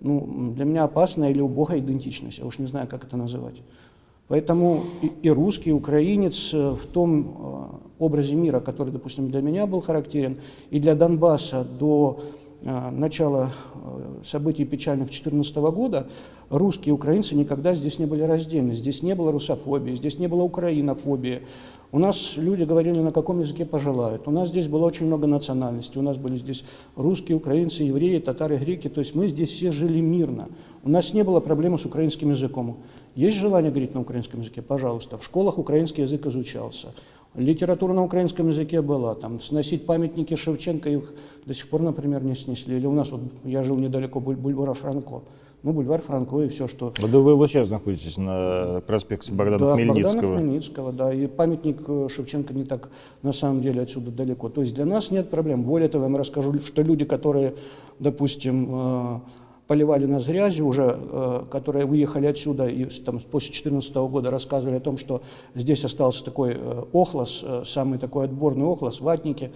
ну, 0.00 0.52
для 0.54 0.64
меня 0.64 0.84
опасная 0.84 1.30
или 1.30 1.40
убогая 1.40 1.80
идентичность. 1.80 2.38
Я 2.38 2.46
уж 2.46 2.58
не 2.58 2.66
знаю, 2.66 2.86
как 2.88 3.04
это 3.04 3.16
называть. 3.16 3.56
Поэтому 4.28 4.84
и, 5.02 5.10
и 5.22 5.30
русский, 5.30 5.70
и 5.70 5.72
украинец 5.72 6.52
э, 6.52 6.70
в 6.70 6.86
том 6.86 7.80
э, 7.98 8.04
образе 8.04 8.36
мира, 8.36 8.60
который, 8.60 8.92
допустим, 8.92 9.28
для 9.28 9.40
меня 9.40 9.66
был 9.66 9.80
характерен, 9.80 10.36
и 10.70 10.78
для 10.78 10.94
Донбасса 10.94 11.64
до 11.64 12.20
начала 12.62 13.52
э, 13.74 14.22
событий 14.24 14.64
печальных 14.64 15.08
2014 15.08 15.56
года, 15.56 16.08
русские 16.50 16.90
и 16.90 16.92
украинцы 16.92 17.34
никогда 17.34 17.74
здесь 17.74 17.98
не 17.98 18.06
были 18.06 18.22
раздельны. 18.22 18.72
Здесь 18.72 19.02
не 19.02 19.14
было 19.14 19.30
русофобии, 19.32 19.94
здесь 19.94 20.18
не 20.18 20.26
было 20.26 20.42
украинофобии. 20.42 21.42
У 21.90 21.98
нас 21.98 22.36
люди 22.36 22.64
говорили, 22.64 22.98
на 22.98 23.12
каком 23.12 23.40
языке 23.40 23.64
пожелают. 23.64 24.28
У 24.28 24.30
нас 24.30 24.48
здесь 24.48 24.68
было 24.68 24.84
очень 24.84 25.06
много 25.06 25.26
национальностей. 25.26 25.98
У 25.98 26.02
нас 26.02 26.18
были 26.18 26.36
здесь 26.36 26.64
русские, 26.96 27.38
украинцы, 27.38 27.82
евреи, 27.84 28.18
татары, 28.18 28.58
греки. 28.58 28.88
То 28.88 29.00
есть 29.00 29.14
мы 29.14 29.26
здесь 29.26 29.50
все 29.50 29.72
жили 29.72 30.00
мирно. 30.00 30.48
У 30.84 30.90
нас 30.90 31.14
не 31.14 31.24
было 31.24 31.40
проблемы 31.40 31.78
с 31.78 31.86
украинским 31.86 32.30
языком. 32.30 32.78
Есть 33.14 33.38
желание 33.38 33.70
говорить 33.70 33.94
на 33.94 34.02
украинском 34.02 34.40
языке? 34.40 34.60
Пожалуйста. 34.60 35.16
В 35.16 35.24
школах 35.24 35.56
украинский 35.56 36.02
язык 36.02 36.26
изучался. 36.26 36.88
Литература 37.34 37.92
на 37.92 38.02
украинском 38.02 38.48
языке 38.48 38.82
была. 38.82 39.14
Там, 39.14 39.40
сносить 39.40 39.86
памятники 39.86 40.34
Шевченко, 40.34 40.88
их 40.88 41.12
до 41.46 41.54
сих 41.54 41.68
пор, 41.68 41.82
например, 41.82 42.24
не 42.24 42.34
снесли. 42.34 42.76
Или 42.76 42.86
у 42.86 42.92
нас, 42.92 43.10
вот, 43.10 43.20
я 43.44 43.62
жил 43.62 43.76
недалеко 43.76 44.20
бульвара 44.20 44.74
Франко 44.74 45.22
ну, 45.62 45.72
бульвар 45.72 46.00
Франко 46.00 46.40
и 46.42 46.48
все, 46.48 46.68
что... 46.68 46.92
Да 47.00 47.18
вы 47.18 47.34
вот 47.34 47.48
сейчас 47.48 47.68
находитесь 47.68 48.16
на 48.16 48.80
проспекте 48.86 49.32
Богдана 49.32 49.58
да, 49.58 49.74
Хмельницкого. 49.74 50.22
Богдана 50.22 50.36
Хмельницкого, 50.36 50.92
да, 50.92 51.12
и 51.12 51.26
памятник 51.26 51.80
э, 51.86 52.08
Шевченко 52.08 52.54
не 52.54 52.64
так, 52.64 52.90
на 53.22 53.32
самом 53.32 53.60
деле, 53.60 53.82
отсюда 53.82 54.10
далеко. 54.10 54.48
То 54.48 54.60
есть 54.60 54.74
для 54.74 54.86
нас 54.86 55.10
нет 55.10 55.30
проблем. 55.30 55.64
Более 55.64 55.88
того, 55.88 56.04
я 56.04 56.10
вам 56.10 56.18
расскажу, 56.18 56.54
что 56.60 56.82
люди, 56.82 57.04
которые, 57.04 57.54
допустим, 57.98 58.68
э, 58.70 59.18
поливали 59.68 60.06
нас 60.06 60.26
грязью 60.26 60.66
уже, 60.66 60.98
э, 60.98 61.44
которые 61.50 61.84
уехали 61.84 62.26
отсюда 62.26 62.66
и 62.66 62.86
там, 62.86 63.20
после 63.20 63.50
2014 63.50 63.94
года 64.08 64.30
рассказывали 64.30 64.78
о 64.78 64.80
том, 64.80 64.96
что 64.96 65.22
здесь 65.54 65.84
остался 65.84 66.24
такой 66.24 66.56
э, 66.56 66.84
охлос, 66.92 67.44
э, 67.46 67.62
самый 67.64 67.98
такой 67.98 68.24
отборный 68.24 68.64
охлос, 68.64 69.00
ватники. 69.00 69.52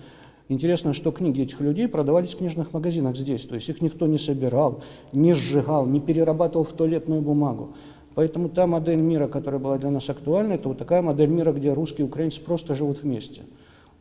Интересно, 0.48 0.92
что 0.92 1.12
книги 1.12 1.42
этих 1.42 1.60
людей 1.60 1.88
продавались 1.88 2.34
в 2.34 2.36
книжных 2.36 2.74
магазинах 2.74 3.16
здесь, 3.16 3.46
то 3.46 3.54
есть 3.54 3.68
их 3.70 3.80
никто 3.80 4.06
не 4.06 4.18
собирал, 4.18 4.82
не 5.12 5.32
сжигал, 5.32 5.86
не 5.86 5.98
перерабатывал 5.98 6.64
в 6.64 6.72
туалетную 6.74 7.22
бумагу. 7.22 7.74
Поэтому 8.14 8.50
та 8.50 8.66
модель 8.66 9.00
мира, 9.00 9.28
которая 9.28 9.60
была 9.60 9.78
для 9.78 9.90
нас 9.90 10.10
актуальна, 10.10 10.52
это 10.52 10.68
вот 10.68 10.76
такая 10.76 11.00
модель 11.00 11.30
мира, 11.30 11.52
где 11.52 11.72
русские 11.72 12.06
и 12.06 12.08
украинцы 12.08 12.42
просто 12.42 12.74
живут 12.74 13.02
вместе. 13.02 13.42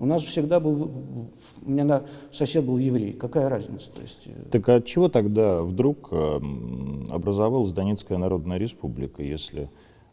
У 0.01 0.05
нас 0.07 0.23
всегда 0.23 0.59
был, 0.59 0.91
у 1.63 1.69
меня 1.69 2.01
сосед 2.31 2.65
был 2.65 2.79
еврей, 2.79 3.13
какая 3.13 3.49
разница? 3.49 3.91
То 3.91 4.01
есть... 4.01 4.23
Э, 4.25 4.31
так 4.49 4.67
от 4.67 4.83
чего 4.83 5.09
тогда 5.09 5.61
вдруг 5.61 6.07
э, 6.09 6.39
образовалась 7.09 7.71
Донецкая 7.71 8.17
Народная 8.17 8.57
Республика, 8.57 9.21
если 9.21 9.69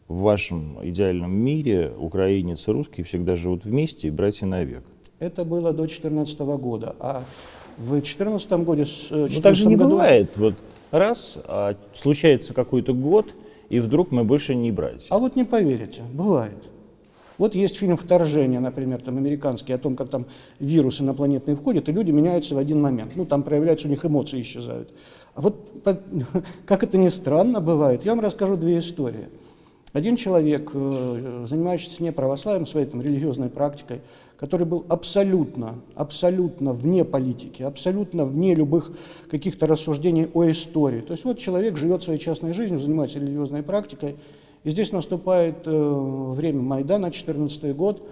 в 0.07 0.19
вашем 0.19 0.77
идеальном 0.87 1.31
мире 1.31 1.91
украинец 1.97 2.67
и 2.67 2.71
русский 2.71 3.01
всегда 3.01 3.35
живут 3.35 3.65
вместе 3.65 4.09
и 4.09 4.11
братья 4.11 4.45
навек? 4.45 4.83
Это 5.17 5.43
было 5.43 5.71
до 5.71 5.85
2014 5.85 6.39
года, 6.39 6.95
а 6.99 7.23
в 7.79 7.89
2014 7.89 8.51
году... 8.51 8.85
Ну 9.09 9.27
так 9.41 9.55
же 9.55 9.67
не 9.67 9.75
году... 9.75 9.89
бывает, 9.89 10.29
вот 10.35 10.53
раз, 10.91 11.39
а 11.47 11.75
случается 11.95 12.53
какой-то 12.53 12.93
год, 12.93 13.25
и 13.69 13.79
вдруг 13.79 14.11
мы 14.11 14.23
больше 14.23 14.53
не 14.53 14.71
братья. 14.71 15.07
А 15.09 15.17
вот 15.17 15.35
не 15.35 15.45
поверите, 15.45 16.03
бывает. 16.13 16.69
Вот 17.39 17.55
есть 17.55 17.77
фильм 17.77 17.97
«Вторжение», 17.97 18.59
например, 18.59 19.01
там 19.01 19.17
американский, 19.17 19.73
о 19.73 19.77
том, 19.77 19.95
как 19.95 20.09
там 20.09 20.25
вирус 20.59 21.01
инопланетный 21.01 21.55
входит, 21.55 21.89
и 21.89 21.91
люди 21.93 22.11
меняются 22.11 22.53
в 22.53 22.57
один 22.57 22.81
момент. 22.81 23.13
Ну, 23.15 23.25
там 23.25 23.43
проявляются, 23.43 23.87
у 23.87 23.89
них 23.89 24.05
эмоции 24.05 24.41
исчезают. 24.41 24.93
А 25.33 25.41
вот 25.41 25.55
как 26.65 26.83
это 26.83 26.97
ни 26.97 27.07
странно 27.07 27.61
бывает, 27.61 28.03
я 28.05 28.11
вам 28.11 28.19
расскажу 28.19 28.57
две 28.57 28.77
истории. 28.77 29.29
Один 29.93 30.17
человек, 30.17 30.69
э, 30.73 31.45
занимающийся 31.47 32.03
не 32.03 32.11
православием, 32.11 32.67
своей 32.67 32.85
там, 32.85 33.01
религиозной 33.01 33.49
практикой, 33.49 34.01
который 34.37 34.67
был 34.67 34.85
абсолютно, 34.87 35.79
абсолютно 35.95 36.73
вне 36.73 37.03
политики, 37.05 37.63
абсолютно 37.63 38.25
вне 38.25 38.53
любых 38.53 38.91
каких-то 39.31 39.65
рассуждений 39.65 40.29
о 40.33 40.51
истории. 40.51 41.01
То 41.01 41.13
есть 41.13 41.23
вот 41.23 41.39
человек 41.39 41.77
живет 41.77 42.03
своей 42.03 42.19
частной 42.19 42.53
жизнью, 42.53 42.79
занимается 42.79 43.19
религиозной 43.19 43.63
практикой, 43.63 44.17
и 44.63 44.69
здесь 44.69 44.91
наступает 44.91 45.65
э, 45.65 45.71
время 45.71 46.61
Майдана, 46.61 47.09
2014 47.09 47.75
год, 47.75 48.03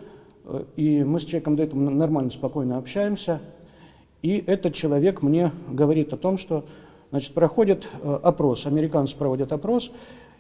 э, 0.46 0.64
и 0.78 1.04
мы 1.04 1.20
с 1.20 1.26
человеком 1.26 1.56
до 1.58 1.64
этого 1.64 1.80
нормально, 1.80 2.30
спокойно 2.30 2.78
общаемся. 2.78 3.42
И 4.22 4.44
этот 4.48 4.74
человек 4.74 5.22
мне 5.22 5.52
говорит 5.70 6.14
о 6.14 6.18
том, 6.18 6.38
что 6.38 6.66
значит, 7.10 7.34
проходит 7.34 7.88
э, 8.02 8.20
опрос, 8.24 8.66
американцы 8.66 9.18
проводят 9.18 9.52
опрос, 9.52 9.92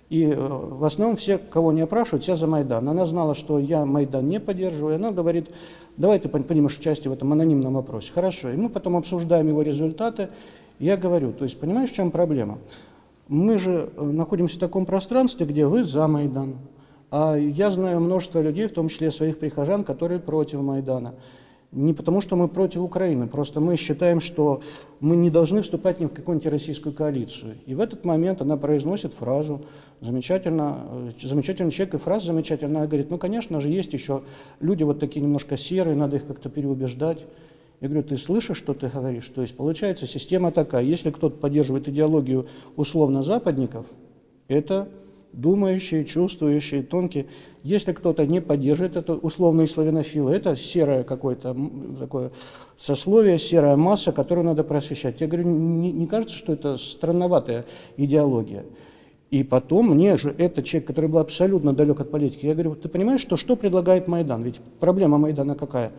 и 0.09 0.25
в 0.25 0.85
основном 0.85 1.17
все, 1.17 1.37
кого 1.37 1.73
не 1.73 1.81
опрашивают, 1.81 2.23
все 2.23 2.37
за 2.37 2.47
Майдан. 2.47 2.87
Она 2.87 3.05
знала, 3.05 3.33
что 3.33 3.59
я 3.59 3.85
Майдан 3.85 4.29
не 4.29 4.39
поддерживаю, 4.39 4.93
и 4.93 4.95
она 4.95 5.11
говорит, 5.11 5.49
давай 5.97 6.17
ты 6.19 6.29
принимаешь 6.29 6.77
участие 6.77 7.11
в 7.11 7.13
этом 7.13 7.33
анонимном 7.33 7.75
опросе. 7.75 8.13
Хорошо, 8.13 8.49
и 8.49 8.55
мы 8.55 8.69
потом 8.69 8.95
обсуждаем 8.95 9.49
его 9.49 9.61
результаты. 9.61 10.29
Я 10.79 10.95
говорю, 10.95 11.33
то 11.33 11.43
есть 11.43 11.59
понимаешь, 11.59 11.89
в 11.91 11.95
чем 11.95 12.11
проблема? 12.11 12.59
Мы 13.27 13.57
же 13.57 13.89
э, 13.95 14.03
находимся 14.03 14.55
в 14.55 14.59
таком 14.59 14.85
пространстве, 14.85 15.45
где 15.45 15.65
вы 15.65 15.83
за 15.83 16.07
Майдан, 16.07 16.55
а 17.11 17.35
я 17.35 17.71
знаю 17.71 17.99
множество 17.99 18.41
людей, 18.41 18.67
в 18.67 18.73
том 18.73 18.87
числе 18.87 19.11
своих 19.11 19.39
прихожан, 19.39 19.83
которые 19.83 20.19
против 20.19 20.61
Майдана. 20.61 21.15
Не 21.73 21.93
потому, 21.93 22.21
что 22.21 22.37
мы 22.37 22.47
против 22.47 22.81
Украины, 22.81 23.27
просто 23.27 23.59
мы 23.59 23.75
считаем, 23.75 24.21
что 24.21 24.61
мы 25.01 25.17
не 25.17 25.29
должны 25.29 25.61
вступать 25.61 25.99
ни 25.99 26.05
в 26.05 26.13
какую-нибудь 26.13 26.49
российскую 26.49 26.95
коалицию. 26.95 27.57
И 27.65 27.75
в 27.75 27.81
этот 27.81 28.05
момент 28.05 28.41
она 28.41 28.55
произносит 28.55 29.13
фразу, 29.13 29.61
замечательно, 29.99 30.77
э, 30.89 31.09
замечательный 31.21 31.71
человек, 31.71 31.95
и 31.95 31.97
фраза 31.97 32.27
замечательная, 32.27 32.77
она 32.77 32.87
говорит, 32.87 33.11
ну, 33.11 33.17
конечно 33.17 33.59
же, 33.59 33.69
есть 33.69 33.91
еще 33.91 34.23
люди 34.61 34.83
вот 34.83 34.99
такие 34.99 35.21
немножко 35.21 35.57
серые, 35.57 35.97
надо 35.97 36.15
их 36.15 36.25
как-то 36.25 36.49
переубеждать. 36.49 37.25
Я 37.79 37.89
говорю, 37.89 38.03
ты 38.03 38.17
слышишь, 38.17 38.57
что 38.57 38.73
ты 38.73 38.87
говоришь? 38.87 39.27
То 39.29 39.41
есть 39.41 39.55
получается 39.55 40.07
система 40.07 40.51
такая, 40.51 40.83
если 40.83 41.11
кто-то 41.11 41.37
поддерживает 41.37 41.87
идеологию 41.87 42.47
условно 42.75 43.21
западников, 43.21 43.85
это 44.47 44.87
думающие, 45.31 46.03
чувствующие, 46.03 46.81
тонкие. 46.81 47.27
Если 47.63 47.93
кто-то 47.93 48.25
не 48.25 48.41
поддерживает 48.41 48.95
это 48.95 49.13
условные 49.13 49.67
славянофилы, 49.67 50.31
это 50.31 50.55
серое 50.55 51.03
какое-то 51.03 51.55
такое 51.99 52.31
сословие, 52.77 53.37
серая 53.37 53.75
масса, 53.75 54.11
которую 54.11 54.45
надо 54.45 54.63
просвещать. 54.63 55.21
Я 55.21 55.27
говорю, 55.27 55.47
не, 55.47 55.91
не 55.91 56.07
кажется, 56.07 56.35
что 56.35 56.53
это 56.53 56.77
странноватая 56.77 57.65
идеология? 57.97 58.65
И 59.29 59.43
потом 59.43 59.89
мне 59.89 60.15
же 60.17 60.33
этот 60.37 60.65
человек, 60.65 60.87
который 60.87 61.09
был 61.09 61.19
абсолютно 61.19 61.73
далек 61.73 61.99
от 61.99 62.09
политики, 62.09 62.45
я 62.45 62.53
говорю, 62.53 62.75
ты 62.75 62.87
понимаешь, 62.87 63.21
что, 63.21 63.35
что 63.35 63.55
предлагает 63.57 64.07
Майдан? 64.07 64.41
Ведь 64.41 64.61
проблема 64.79 65.17
Майдана 65.17 65.55
какая? 65.55 65.91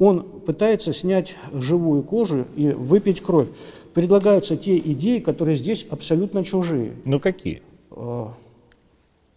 Он 0.00 0.22
пытается 0.22 0.94
снять 0.94 1.36
живую 1.52 2.02
кожу 2.02 2.46
и 2.56 2.68
выпить 2.70 3.20
кровь. 3.20 3.48
Предлагаются 3.92 4.56
те 4.56 4.78
идеи, 4.78 5.18
которые 5.18 5.56
здесь 5.56 5.86
абсолютно 5.90 6.42
чужие. 6.42 6.94
Ну 7.04 7.20
какие? 7.20 7.62
А, 7.90 8.32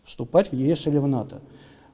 вступать 0.04 0.52
в 0.52 0.56
ЕС 0.56 0.88
или 0.88 0.98
в 0.98 1.08
НАТО. 1.08 1.42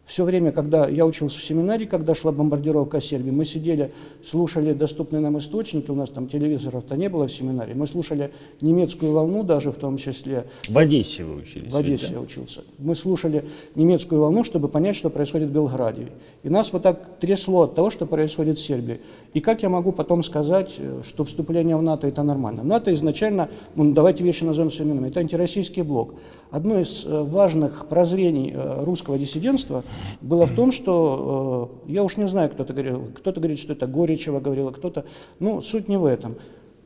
Все 0.10 0.24
время, 0.24 0.52
когда 0.52 0.88
я 0.88 1.06
учился 1.06 1.38
в 1.38 1.44
семинаре, 1.44 1.86
когда 1.86 2.16
шла 2.16 2.32
бомбардировка 2.32 3.00
Сербии, 3.00 3.30
мы 3.30 3.46
сидели, 3.46 3.92
слушали 4.26 4.74
доступные 4.74 5.20
нам 5.20 5.38
источники, 5.38 5.92
у 5.92 5.96
нас 5.96 6.10
там 6.10 6.28
телевизоров-то 6.28 6.98
не 6.98 7.10
было 7.10 7.28
в 7.28 7.32
семинаре, 7.32 7.76
мы 7.76 7.86
слушали 7.86 8.32
немецкую 8.60 9.12
волну 9.12 9.44
даже 9.44 9.72
в 9.72 9.76
том 9.76 9.98
числе. 9.98 10.48
В 10.68 10.76
Одессе 10.76 11.24
вы 11.24 11.36
учились? 11.36 11.72
В 11.72 11.78
Одессе 11.78 12.08
да? 12.08 12.14
я 12.16 12.22
учился. 12.22 12.64
Мы 12.80 12.96
слушали 12.96 13.46
немецкую 13.76 14.22
волну, 14.22 14.44
чтобы 14.44 14.68
понять, 14.68 14.96
что 14.96 15.12
происходит 15.12 15.50
в 15.50 15.52
Белграде. 15.52 16.08
И 16.42 16.50
нас 16.50 16.74
вот 16.74 16.82
так 16.82 17.20
трясло 17.20 17.62
от 17.62 17.76
того, 17.76 17.92
что 17.92 18.08
происходит 18.08 18.58
в 18.58 18.62
Сербии. 18.64 19.02
И 19.36 19.42
как 19.42 19.62
я 19.62 19.70
могу 19.70 19.92
потом 19.92 20.24
сказать, 20.24 20.74
э, 20.80 21.02
что 21.06 21.24
вступление 21.24 21.78
в 21.78 21.84
НАТО 21.84 22.08
это 22.08 22.24
нормально? 22.24 22.64
НАТО 22.64 22.92
изначально, 22.96 23.48
ну 23.76 23.94
давайте 23.94 24.24
вещи 24.24 24.44
назовем 24.44 24.72
своими 24.72 24.94
именами, 24.94 25.10
это 25.10 25.20
антироссийский 25.20 25.84
блок. 25.84 26.16
Одно 26.50 26.80
из 26.80 27.06
э, 27.06 27.22
важных 27.22 27.86
прозрений 27.86 28.52
э, 28.56 28.84
русского 28.84 29.20
диссидентства– 29.20 29.84
было 30.22 30.46
в 30.46 30.56
том, 30.56 30.72
что, 30.72 31.80
э, 31.88 31.92
я 31.92 32.04
уж 32.04 32.18
не 32.18 32.28
знаю, 32.28 32.50
кто-то 32.50 32.74
говорил, 32.74 33.10
кто-то 33.16 33.40
говорит, 33.40 33.60
что 33.60 33.74
это 33.74 33.88
Горичева 33.88 34.40
говорила, 34.40 34.72
кто-то, 34.72 35.06
ну, 35.40 35.62
суть 35.62 35.88
не 35.88 35.98
в 35.98 36.06
этом. 36.06 36.36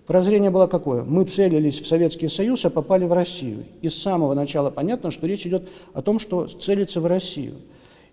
Прозрение 0.05 0.51
было 0.51 0.67
какое? 0.67 1.03
Мы 1.03 1.23
целились 1.25 1.79
в 1.81 1.87
Советский 1.87 2.27
Союз, 2.27 2.65
а 2.65 2.69
попали 2.69 3.05
в 3.05 3.13
Россию. 3.13 3.65
И 3.81 3.87
с 3.87 3.95
самого 3.95 4.33
начала 4.33 4.69
понятно, 4.69 5.11
что 5.11 5.25
речь 5.27 5.47
идет 5.47 5.69
о 5.93 6.01
том, 6.01 6.19
что 6.19 6.45
целиться 6.47 6.99
в 6.99 7.05
Россию. 7.05 7.55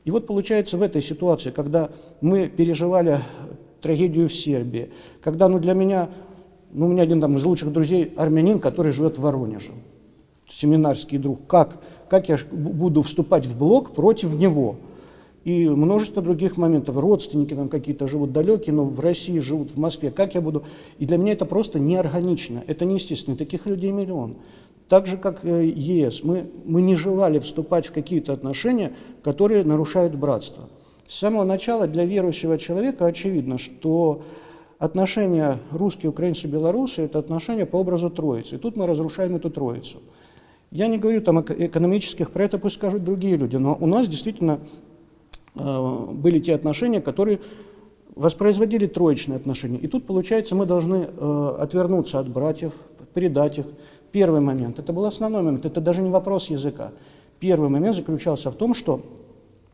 И 0.04 0.10
вот 0.10 0.26
получается 0.26 0.78
в 0.78 0.82
этой 0.82 1.02
ситуации, 1.02 1.50
когда 1.50 1.90
мы 2.20 2.48
переживали 2.48 3.18
трагедию 3.80 4.28
в 4.28 4.32
Сербии, 4.32 4.90
когда, 5.20 5.48
ну, 5.48 5.58
для 5.58 5.74
меня, 5.74 6.08
ну, 6.72 6.86
у 6.86 6.88
меня 6.88 7.02
один 7.02 7.20
там 7.20 7.36
из 7.36 7.44
лучших 7.44 7.72
друзей 7.72 8.12
армянин, 8.16 8.60
который 8.60 8.92
живет 8.92 9.18
в 9.18 9.22
Воронеже, 9.22 9.72
семинарский 10.48 11.18
друг, 11.18 11.46
как, 11.46 11.82
как 12.08 12.28
я 12.28 12.38
буду 12.50 13.02
вступать 13.02 13.46
в 13.46 13.58
блок 13.58 13.94
против 13.94 14.34
него– 14.34 14.76
и 15.44 15.68
множество 15.68 16.22
других 16.22 16.56
моментов. 16.56 16.96
Родственники 16.96 17.54
там 17.54 17.68
какие-то 17.68 18.06
живут 18.06 18.32
далекие, 18.32 18.74
но 18.74 18.84
в 18.84 19.00
России 19.00 19.38
живут, 19.38 19.72
в 19.72 19.78
Москве. 19.78 20.10
Как 20.10 20.34
я 20.34 20.40
буду? 20.40 20.64
И 20.98 21.06
для 21.06 21.16
меня 21.16 21.32
это 21.32 21.46
просто 21.46 21.78
неорганично, 21.78 22.62
это 22.66 22.84
неестественно. 22.84 23.36
Таких 23.36 23.66
людей 23.66 23.90
миллион. 23.90 24.36
Так 24.88 25.06
же, 25.06 25.16
как 25.16 25.44
э, 25.44 25.66
ЕС, 25.66 26.24
мы, 26.24 26.50
мы 26.64 26.82
не 26.82 26.96
желали 26.96 27.38
вступать 27.38 27.86
в 27.86 27.92
какие-то 27.92 28.32
отношения, 28.32 28.92
которые 29.22 29.64
нарушают 29.64 30.14
братство. 30.14 30.68
С 31.06 31.16
самого 31.16 31.44
начала 31.44 31.86
для 31.86 32.04
верующего 32.04 32.58
человека 32.58 33.06
очевидно, 33.06 33.58
что 33.58 34.22
отношения 34.78 35.58
русские, 35.70 36.10
украинцы, 36.10 36.48
белорусы– 36.48 37.02
это 37.04 37.18
отношения 37.18 37.66
по 37.66 37.76
образу 37.76 38.10
Троицы. 38.10 38.56
И 38.56 38.58
тут 38.58 38.76
мы 38.76 38.86
разрушаем 38.86 39.36
эту 39.36 39.50
Троицу. 39.50 39.98
Я 40.70 40.86
не 40.86 40.98
говорю 40.98 41.20
там 41.20 41.40
экономических, 41.40 42.30
про 42.30 42.44
это 42.44 42.58
пусть 42.58 42.76
скажут 42.76 43.04
другие 43.04 43.36
люди, 43.36 43.56
но 43.56 43.76
у 43.80 43.86
нас 43.86 44.06
действительно 44.08 44.60
были 45.54 46.38
те 46.38 46.54
отношения, 46.54 47.00
которые 47.00 47.40
воспроизводили 48.14 48.86
троечные 48.86 49.36
отношения. 49.36 49.78
И 49.78 49.86
тут, 49.86 50.06
получается, 50.06 50.54
мы 50.54 50.66
должны 50.66 51.08
э, 51.08 51.56
отвернуться 51.58 52.18
от 52.18 52.28
братьев, 52.28 52.72
предать 53.14 53.58
их. 53.58 53.66
Первый 54.12 54.40
момент, 54.40 54.78
это 54.78 54.92
был 54.92 55.04
основной 55.04 55.42
момент, 55.42 55.64
это 55.64 55.80
даже 55.80 56.02
не 56.02 56.10
вопрос 56.10 56.50
языка. 56.50 56.92
Первый 57.38 57.70
момент 57.70 57.96
заключался 57.96 58.50
в 58.50 58.56
том, 58.56 58.74
что 58.74 59.00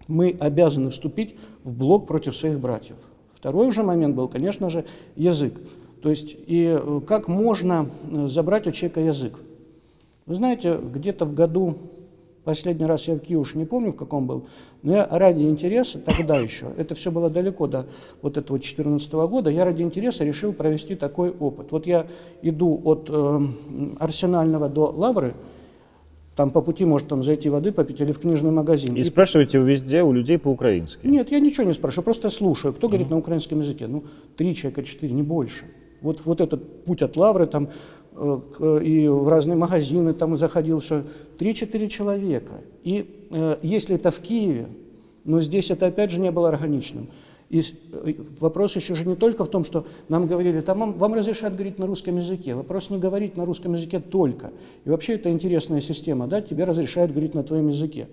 мы 0.09 0.37
обязаны 0.39 0.91
вступить 0.91 1.35
в 1.65 1.73
блок 1.73 2.07
против 2.07 2.37
своих 2.37 2.61
братьев. 2.61 2.97
Второй 3.35 3.67
уже 3.67 3.83
момент 3.83 4.15
был, 4.15 4.29
конечно 4.29 4.71
же, 4.71 4.85
язык. 5.17 5.55
То 6.03 6.11
есть, 6.11 6.37
и 6.47 6.77
э, 6.79 7.01
как 7.07 7.29
можно 7.29 7.91
забрать 8.27 8.67
у 8.67 8.73
человека 8.73 9.01
язык? 9.01 9.35
Вы 10.27 10.35
знаете, 10.35 10.79
где-то 10.83 11.25
в 11.25 11.35
году 11.35 11.77
Последний 12.47 12.87
раз 12.87 13.09
я 13.09 13.17
в 13.17 13.19
Киеве 13.19 13.41
уж 13.41 13.57
не 13.57 13.65
помню, 13.65 13.91
в 13.91 13.97
каком 13.97 14.29
был, 14.29 14.47
но 14.85 14.93
я 14.93 15.09
ради 15.11 15.43
интереса 15.43 15.99
тогда 15.99 16.37
еще, 16.39 16.69
это 16.77 16.95
все 16.95 17.11
было 17.11 17.29
далеко 17.29 17.67
до 17.67 17.87
вот 18.23 18.37
этого 18.37 18.57
2014 18.57 19.13
года, 19.13 19.51
я 19.51 19.65
ради 19.65 19.83
интереса 19.83 20.25
решил 20.25 20.53
провести 20.53 20.95
такой 20.95 21.31
опыт. 21.31 21.73
Вот 21.73 21.89
я 21.89 22.07
иду 22.43 22.81
от 22.85 23.11
э, 23.11 23.41
Арсенального 23.99 24.69
до 24.69 24.93
Лавры, 24.97 25.35
там 26.37 26.53
по 26.53 26.63
пути 26.63 26.85
может 26.85 27.09
там 27.09 27.25
зайти 27.25 27.49
воды 27.49 27.73
попить 27.73 28.01
или 28.01 28.13
в 28.13 28.21
книжный 28.21 28.53
магазин. 28.53 28.95
И, 28.95 29.01
и 29.01 29.03
спрашиваете 29.03 29.59
вы 29.59 29.71
везде 29.71 30.05
у 30.05 30.13
людей 30.13 30.39
по-украински? 30.39 31.05
Нет, 31.05 31.33
я 31.33 31.41
ничего 31.41 31.67
не 31.67 31.73
спрашиваю, 31.73 32.05
просто 32.05 32.29
слушаю, 32.29 32.73
кто 32.75 32.87
говорит 32.87 33.11
на 33.11 33.19
украинском 33.19 33.59
языке. 33.59 33.89
Ну, 33.89 34.05
три 34.37 34.55
человека, 34.55 34.85
четыре, 34.85 35.13
не 35.15 35.25
больше. 35.25 35.65
Вот, 36.01 36.23
вот 36.25 36.41
этот 36.41 36.85
путь 36.85 37.03
от 37.03 37.17
Лавры 37.17 37.47
там 37.47 37.69
Э, 38.17 38.81
и 38.83 39.09
в 39.09 39.29
разные 39.29 39.57
магазины 39.57 40.15
там 40.15 40.37
заходил, 40.37 40.81
что 40.81 41.05
3-4 41.39 41.89
человека. 41.89 42.53
И 42.83 43.27
э, 43.31 43.59
если 43.63 43.97
это 43.97 44.11
в 44.11 44.21
Киеве, 44.21 44.69
но 45.25 45.41
здесь 45.41 45.71
это 45.71 45.87
опять 45.87 46.11
же 46.11 46.21
не 46.21 46.31
было 46.31 46.49
органичным. 46.49 47.09
И 47.51 47.61
э, 47.61 48.15
вопрос 48.41 48.77
еще 48.77 48.95
же 48.95 49.05
не 49.05 49.17
только 49.17 49.45
в 49.45 49.49
том, 49.49 49.65
что 49.65 49.87
нам 50.09 50.27
говорили, 50.27 50.61
там 50.61 50.79
вам, 50.79 50.93
вам 50.95 51.15
разрешают 51.15 51.55
говорить 51.55 51.79
на 51.79 51.87
русском 51.87 52.17
языке. 52.17 52.55
Вопрос 52.55 52.91
не 52.91 52.99
говорить 52.99 53.37
на 53.37 53.45
русском 53.45 53.75
языке 53.75 54.01
только. 54.01 54.51
И 54.85 54.91
вообще 54.91 55.15
это 55.15 55.31
интересная 55.31 55.81
система, 55.81 56.27
да, 56.27 56.41
тебе 56.41 56.65
разрешают 56.65 57.13
говорить 57.13 57.35
на 57.35 57.43
твоем 57.43 57.69
языке 57.69 58.09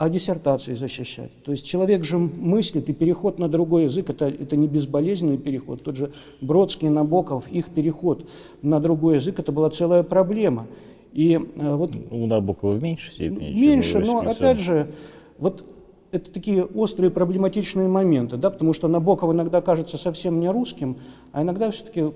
а 0.00 0.08
диссертации 0.08 0.72
защищать. 0.72 1.30
То 1.44 1.50
есть 1.50 1.66
человек 1.66 2.04
же 2.04 2.16
мыслит, 2.16 2.88
и 2.88 2.94
переход 2.94 3.38
на 3.38 3.50
другой 3.50 3.82
язык 3.82 4.08
это, 4.08 4.28
это 4.28 4.56
не 4.56 4.66
безболезненный 4.66 5.36
переход. 5.36 5.82
Тот 5.82 5.96
же 5.96 6.12
Бродский, 6.40 6.88
Набоков, 6.88 7.46
их 7.48 7.66
переход 7.66 8.26
на 8.62 8.80
другой 8.80 9.16
язык 9.16 9.38
это 9.38 9.52
была 9.52 9.68
целая 9.68 10.02
проблема. 10.02 10.68
И 11.12 11.34
э, 11.34 11.74
вот 11.74 11.92
у 12.10 12.26
Набокова 12.26 12.72
в 12.72 12.82
меньшей 12.82 13.12
степени. 13.12 13.52
Меньше, 13.52 13.98
но 13.98 14.20
опять 14.20 14.58
же, 14.58 14.90
вот 15.36 15.66
это 16.12 16.30
такие 16.30 16.64
острые 16.64 17.10
проблематичные 17.10 17.86
моменты, 17.86 18.38
да, 18.38 18.48
потому 18.48 18.72
что 18.72 18.88
Набоков 18.88 19.30
иногда 19.34 19.60
кажется 19.60 19.98
совсем 19.98 20.40
не 20.40 20.48
русским, 20.48 20.96
а 21.32 21.42
иногда 21.42 21.70
все-таки 21.70 22.10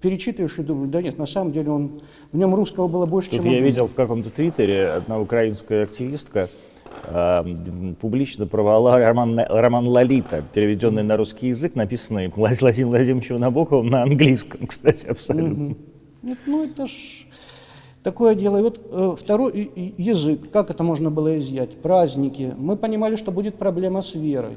перечитываешь 0.00 0.58
и 0.58 0.62
думаешь, 0.62 0.90
да 0.90 1.02
нет, 1.02 1.18
на 1.18 1.26
самом 1.26 1.52
деле 1.52 1.70
он, 1.70 2.00
в 2.32 2.36
нем 2.38 2.54
русского 2.54 2.88
было 2.88 3.04
больше, 3.04 3.28
Тут 3.30 3.42
чем... 3.42 3.50
Я 3.52 3.60
видел 3.60 3.88
в 3.88 3.94
каком-то 3.94 4.30
твиттере 4.30 4.88
одна 4.88 5.20
украинская 5.20 5.84
активистка, 5.84 6.48
публично 8.00 8.46
провала 8.46 8.98
роман, 8.98 9.38
роман 9.38 9.86
«Лолита», 9.86 10.42
переведенный 10.52 11.02
на 11.02 11.16
русский 11.16 11.48
язык, 11.48 11.74
написанный 11.74 12.28
Владимиром 12.28 12.90
Владимировичем 12.90 13.36
Набоковым 13.36 13.88
на 13.88 14.02
английском, 14.02 14.66
кстати, 14.66 15.06
абсолютно. 15.06 15.76
Нет, 16.22 16.38
ну 16.46 16.64
это 16.64 16.86
ж 16.86 17.26
такое 18.02 18.34
дело. 18.34 18.58
И 18.58 18.62
вот 18.62 18.80
э, 18.90 19.14
второй 19.18 19.94
язык, 19.96 20.50
как 20.50 20.70
это 20.70 20.82
можно 20.82 21.10
было 21.10 21.38
изъять? 21.38 21.76
Праздники. 21.80 22.54
Мы 22.56 22.76
понимали, 22.76 23.16
что 23.16 23.30
будет 23.30 23.56
проблема 23.56 24.02
с 24.02 24.14
верой. 24.14 24.56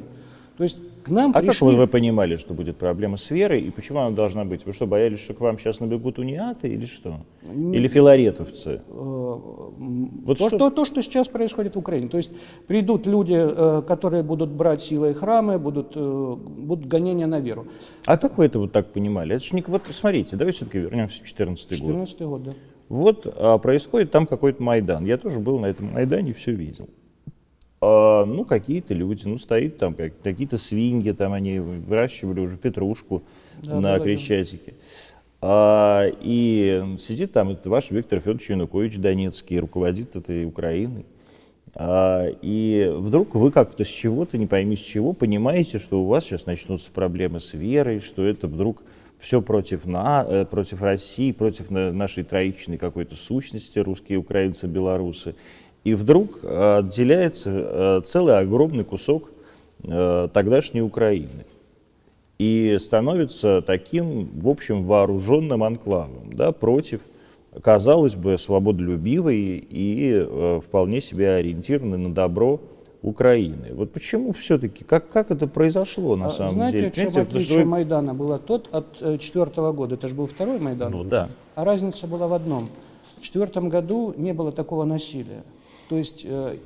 То 0.58 0.64
есть 0.64 0.78
к 1.04 1.10
нам 1.10 1.32
а 1.34 1.42
пришли... 1.42 1.68
как 1.68 1.78
вы 1.78 1.88
понимали, 1.88 2.36
что 2.36 2.54
будет 2.54 2.78
проблема 2.78 3.18
с 3.18 3.30
верой, 3.30 3.62
и 3.62 3.72
почему 3.72 4.00
она 4.00 4.16
должна 4.16 4.46
быть? 4.46 4.66
Вы 4.66 4.74
что, 4.74 4.88
боялись, 4.88 5.20
что 5.20 5.34
к 5.34 5.40
вам 5.40 5.58
сейчас 5.58 5.80
набегут 5.80 6.20
униаты 6.20 6.68
или 6.68 6.86
что? 6.86 7.22
Или 7.48 7.88
филаретовцы? 7.88 8.70
Э, 8.70 8.82
вот 8.88 10.38
то, 10.38 10.48
что... 10.48 10.58
То, 10.58 10.70
то, 10.70 10.86
что 10.86 11.02
сейчас 11.02 11.28
происходит 11.28 11.76
в 11.76 11.80
Украине. 11.80 12.10
То 12.10 12.18
есть 12.18 12.32
придут 12.68 13.08
люди, 13.08 13.38
э, 13.38 13.82
которые 13.88 14.24
будут 14.24 14.50
брать 14.50 14.82
силой 14.82 15.14
храмы, 15.14 15.60
будут, 15.60 15.94
э, 15.96 16.36
будут 16.36 16.88
гонения 16.88 17.28
на 17.28 17.40
веру. 17.40 17.68
А 18.06 18.18
как 18.18 18.38
вы 18.38 18.46
это 18.46 18.60
вот 18.60 18.72
так 18.72 18.92
понимали? 18.94 19.36
Это 19.36 19.46
ж 19.46 19.54
не... 19.54 19.64
Вот 19.68 19.84
смотрите, 19.92 20.36
давайте 20.36 20.58
все-таки 20.58 20.80
вернемся 20.80 21.16
в 21.16 21.20
2014 21.20 21.82
год. 21.82 21.92
2014 21.92 22.22
год, 22.22 22.44
да. 22.44 22.54
Вот 22.90 23.34
а, 23.38 23.58
происходит 23.60 24.12
там 24.12 24.26
какой-то 24.26 24.62
Майдан. 24.62 25.06
Я 25.06 25.18
тоже 25.18 25.40
был 25.40 25.60
на 25.60 25.68
этом 25.68 25.94
Майдане, 25.94 26.34
все 26.34 26.52
видел. 26.52 26.90
А, 27.82 28.26
ну, 28.26 28.46
какие-то 28.46 28.94
люди, 28.94 29.26
ну, 29.26 29.38
стоит 29.38 29.78
там 29.78 29.96
какие-то 30.24 30.58
свиньи, 30.58 31.12
там 31.12 31.34
они 31.34 31.60
выращивали 31.60 32.42
уже 32.42 32.58
петрушку 32.58 33.24
да, 33.64 33.80
на 33.80 34.00
Крещатике. 34.00 34.74
А, 35.42 36.08
и 36.22 36.84
сидит 37.00 37.32
там 37.32 37.50
это 37.50 37.70
ваш 37.70 37.92
Виктор 37.92 38.20
Федорович 38.20 38.50
Янукович 38.50 38.98
Донецкий, 38.98 39.60
руководит 39.60 40.16
этой 40.16 40.46
Украиной. 40.46 41.06
А, 41.76 42.28
и 42.42 42.92
вдруг 42.94 43.36
вы 43.36 43.52
как-то 43.52 43.86
с 43.86 43.88
чего-то, 43.88 44.38
не 44.38 44.48
пойми 44.48 44.76
с 44.76 44.80
чего, 44.80 45.14
понимаете, 45.14 45.80
что 45.80 46.02
у 46.02 46.06
вас 46.06 46.26
сейчас 46.26 46.46
начнутся 46.46 46.92
проблемы 46.92 47.40
с 47.40 47.54
верой, 47.54 48.02
что 48.02 48.26
это 48.26 48.48
вдруг 48.48 48.84
все 49.20 49.42
против, 49.42 49.86
на, 49.86 50.26
э, 50.28 50.46
против 50.46 50.82
России, 50.82 51.32
против 51.32 51.70
нашей 51.70 52.24
троичной 52.24 52.78
какой-то 52.78 53.16
сущности, 53.16 53.80
русские, 53.80 54.18
украинцы, 54.18 54.68
белорусы. 54.68 55.36
И 55.90 55.96
вдруг 55.96 56.38
э, 56.44 56.78
отделяется 56.78 57.50
э, 57.52 58.02
целый 58.06 58.38
огромный 58.38 58.84
кусок 58.84 59.32
э, 59.84 60.28
тогдашней 60.32 60.84
Украины 60.84 61.48
и 62.38 62.78
становится 62.80 63.64
таким, 63.64 64.30
в 64.40 64.48
общем, 64.50 64.84
вооруженным 64.84 65.64
анклавом 65.64 66.32
да, 66.32 66.52
против, 66.52 67.02
казалось 67.64 68.14
бы, 68.14 68.38
свободолюбивой 68.38 69.68
и 69.68 70.60
вполне 70.64 71.02
себе 71.02 71.32
ориентированной 71.32 71.98
на 71.98 72.14
добро 72.14 72.60
Украины. 73.02 73.74
Вот 73.74 73.92
почему 73.92 74.32
все-таки, 74.34 74.84
как, 74.84 75.10
как 75.10 75.32
это 75.32 75.48
произошло 75.48 76.16
на 76.16 76.28
а, 76.28 76.32
самом 76.32 76.54
Знаете, 76.54 76.78
деле? 76.78 76.92
Знаете, 76.94 77.10
в 77.10 77.14
чем 77.14 77.24
отличие 77.24 77.58
вы... 77.58 77.66
Майдана 77.66 78.14
было 78.14 78.38
тот 78.38 78.70
от 78.72 79.20
четвертого 79.20 79.72
года? 79.74 79.96
Это 79.96 80.08
же 80.08 80.14
был 80.14 80.28
второй 80.28 80.60
Майдан. 80.60 80.92
Ну 80.92 81.04
да. 81.04 81.30
А 81.56 81.66
разница 81.66 82.06
была 82.06 82.28
в 82.28 82.34
одном. 82.34 82.70
В 83.18 83.24
четвертом 83.24 83.70
году 83.70 84.14
не 84.16 84.34
было 84.34 84.52
такого 84.52 84.86
насилия. 84.86 85.44
То 85.90 85.98
есть 85.98 86.22
э, 86.24 86.58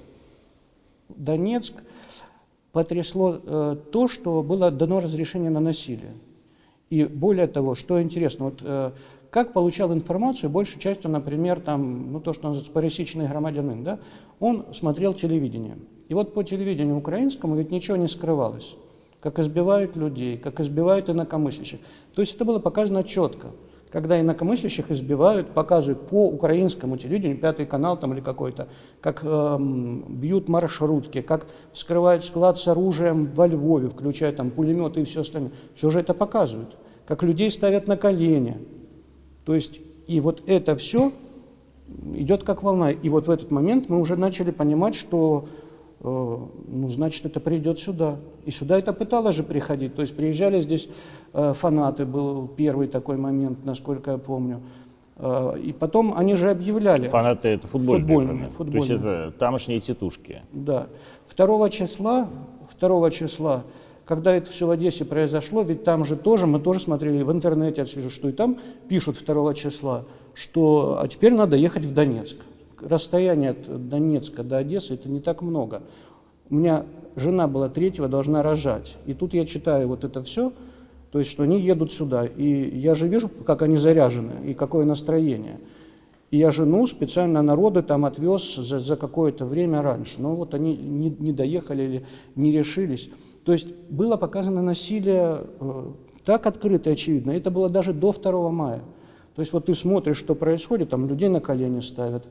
Донецк 1.08 1.74
потрясло 2.74 3.40
э, 3.42 3.78
то, 3.92 4.08
что 4.10 4.44
было 4.44 4.70
дано 4.70 5.00
разрешение 5.00 5.50
на 5.50 5.62
насилие. 5.62 6.14
И 6.90 7.06
более 7.06 7.48
того, 7.48 7.74
что 7.74 8.02
интересно, 8.02 8.46
вот 8.46 8.60
э, 8.62 8.92
как 9.30 9.54
получал 9.54 9.94
информацию, 9.94 10.50
большей 10.50 10.80
частью, 10.80 11.10
например, 11.10 11.62
там, 11.62 12.12
ну, 12.12 12.20
то, 12.20 12.34
что 12.34 12.50
называется 12.50 12.74
пересечный 12.74 13.28
громадянин, 13.28 13.84
да, 13.84 14.00
он 14.40 14.66
смотрел 14.74 15.14
телевидение. 15.14 15.78
И 16.10 16.14
вот 16.14 16.34
по 16.34 16.44
телевидению 16.44 16.98
украинскому 16.98 17.56
ведь 17.56 17.72
ничего 17.72 17.96
не 17.96 18.10
скрывалось. 18.10 18.76
Как 19.22 19.40
избивают 19.40 19.96
людей, 19.96 20.38
как 20.38 20.60
избивают 20.60 21.10
инакомыслящих. 21.10 21.80
То 22.14 22.22
есть 22.22 22.36
это 22.36 22.44
было 22.44 22.60
показано 22.60 23.06
четко 23.06 23.52
когда 23.94 24.20
инакомыслящих 24.20 24.90
избивают, 24.90 25.52
показывают 25.52 26.08
по 26.08 26.26
украинскому 26.28 26.98
телевидению, 26.98 27.38
пятый 27.38 27.68
канал 27.68 27.96
там 27.96 28.12
или 28.14 28.22
какой-то, 28.22 28.68
как 29.00 29.24
эм, 29.24 30.04
бьют 30.20 30.50
маршрутки, 30.50 31.22
как 31.22 31.46
вскрывают 31.72 32.26
склад 32.26 32.58
с 32.58 32.68
оружием 32.68 33.28
во 33.28 33.46
Львове, 33.46 33.90
включая 33.90 34.34
там 34.34 34.50
пулеметы 34.50 35.02
и 35.02 35.04
все 35.04 35.22
остальное. 35.22 35.52
Все 35.76 35.92
же 35.92 36.00
это 36.00 36.16
показывают. 36.16 36.76
Как 37.06 37.22
людей 37.22 37.52
ставят 37.52 37.88
на 37.88 37.96
колени. 37.96 38.58
То 39.46 39.54
есть, 39.54 39.80
и 40.08 40.20
вот 40.20 40.42
это 40.48 40.74
все 40.74 41.14
идет 42.16 42.44
как 42.44 42.64
волна. 42.64 42.90
И 42.90 43.10
вот 43.10 43.28
в 43.28 43.30
этот 43.30 43.52
момент 43.52 43.90
мы 43.90 44.00
уже 44.00 44.16
начали 44.16 44.50
понимать, 44.50 44.96
что 44.96 45.48
ну, 46.04 46.90
значит, 46.90 47.26
это 47.26 47.40
придет 47.40 47.80
сюда. 47.80 48.18
И 48.46 48.52
сюда 48.52 48.78
это 48.78 48.92
пыталось 48.92 49.36
же 49.36 49.44
приходить. 49.44 49.96
То 49.96 50.02
есть 50.02 50.16
приезжали 50.16 50.60
здесь 50.60 50.90
э, 51.34 51.54
фанаты, 51.54 52.06
был 52.06 52.48
первый 52.48 52.88
такой 52.88 53.16
момент, 53.16 53.64
насколько 53.64 54.12
я 54.12 54.18
помню. 54.18 54.62
Э, 55.16 55.56
и 55.64 55.72
потом 55.72 56.14
они 56.16 56.36
же 56.36 56.50
объявляли. 56.50 57.08
Фанаты 57.08 57.48
это 57.48 57.68
футбольные, 57.68 58.02
футбольные, 58.02 58.36
фанаты. 58.36 58.56
футбольные. 58.56 58.88
То 58.88 58.94
есть 58.94 59.04
это 59.06 59.40
тамошние 59.40 59.80
тетушки. 59.80 60.42
Да. 60.52 60.88
2 61.34 61.70
числа, 61.70 62.28
2 62.80 63.12
числа, 63.12 63.64
когда 64.04 64.36
это 64.36 64.52
все 64.52 64.68
в 64.68 64.72
Одессе 64.72 65.06
произошло, 65.06 65.62
ведь 65.62 65.86
там 65.86 66.04
же 66.04 66.18
тоже, 66.18 66.48
мы 66.48 66.60
тоже 66.60 66.82
смотрели 66.82 67.24
в 67.24 67.32
интернете, 67.32 67.82
отслеживали, 67.82 68.14
что 68.14 68.28
и 68.28 68.34
там 68.34 68.58
пишут 68.90 69.24
2 69.26 69.54
числа, 69.54 70.04
что 70.34 71.00
а 71.02 71.08
теперь 71.08 71.34
надо 71.34 71.56
ехать 71.56 71.86
в 71.86 71.94
Донецк 71.94 72.38
расстояние 72.88 73.52
от 73.52 73.88
Донецка 73.90 74.44
до 74.44 74.58
Одессы 74.58 74.94
это 74.96 75.10
не 75.10 75.20
так 75.20 75.42
много. 75.42 75.84
У 76.50 76.56
меня 76.56 76.86
жена 77.16 77.48
была 77.48 77.70
третьего, 77.70 78.08
должна 78.08 78.44
рожать. 78.44 78.98
И 79.06 79.14
тут 79.14 79.34
я 79.34 79.46
читаю 79.46 79.88
вот 79.88 80.04
это 80.04 80.22
все, 80.22 80.54
то 81.12 81.20
есть, 81.20 81.30
что 81.30 81.44
они 81.44 81.62
едут 81.62 81.92
сюда. 81.92 82.26
И 82.26 82.78
я 82.78 82.96
же 82.96 83.08
вижу, 83.08 83.30
как 83.30 83.62
они 83.62 83.78
заряжены 83.78 84.34
и 84.46 84.54
какое 84.54 84.86
настроение. 84.86 85.60
И 86.32 86.38
я 86.38 86.50
жену 86.50 86.88
специально 86.88 87.44
народы 87.44 87.84
там 87.84 88.06
отвез 88.06 88.56
за, 88.56 88.80
за 88.80 88.96
какое-то 88.96 89.46
время 89.46 89.84
раньше. 89.84 90.20
Но 90.20 90.36
вот 90.36 90.56
они 90.56 90.76
не, 90.76 91.12
не 91.12 91.32
доехали 91.32 91.84
или 91.84 92.06
не 92.36 92.52
решились. 92.52 93.12
То 93.46 93.52
есть 93.52 93.68
было 93.92 94.18
показано 94.18 94.64
насилие 94.64 95.42
э, 95.60 95.86
так 96.26 96.48
открыто 96.48 96.90
и 96.90 96.94
очевидно. 96.94 97.30
Это 97.32 97.52
было 97.52 97.70
даже 97.70 97.94
до 97.94 98.12
2 98.12 98.50
мая. 98.50 98.82
То 99.36 99.40
есть 99.40 99.52
вот 99.52 99.66
ты 99.66 99.74
смотришь, 99.74 100.18
что 100.18 100.36
происходит, 100.36 100.90
там 100.90 101.08
людей 101.08 101.28
на 101.28 101.40
колени 101.40 101.80
ставят, 101.80 102.26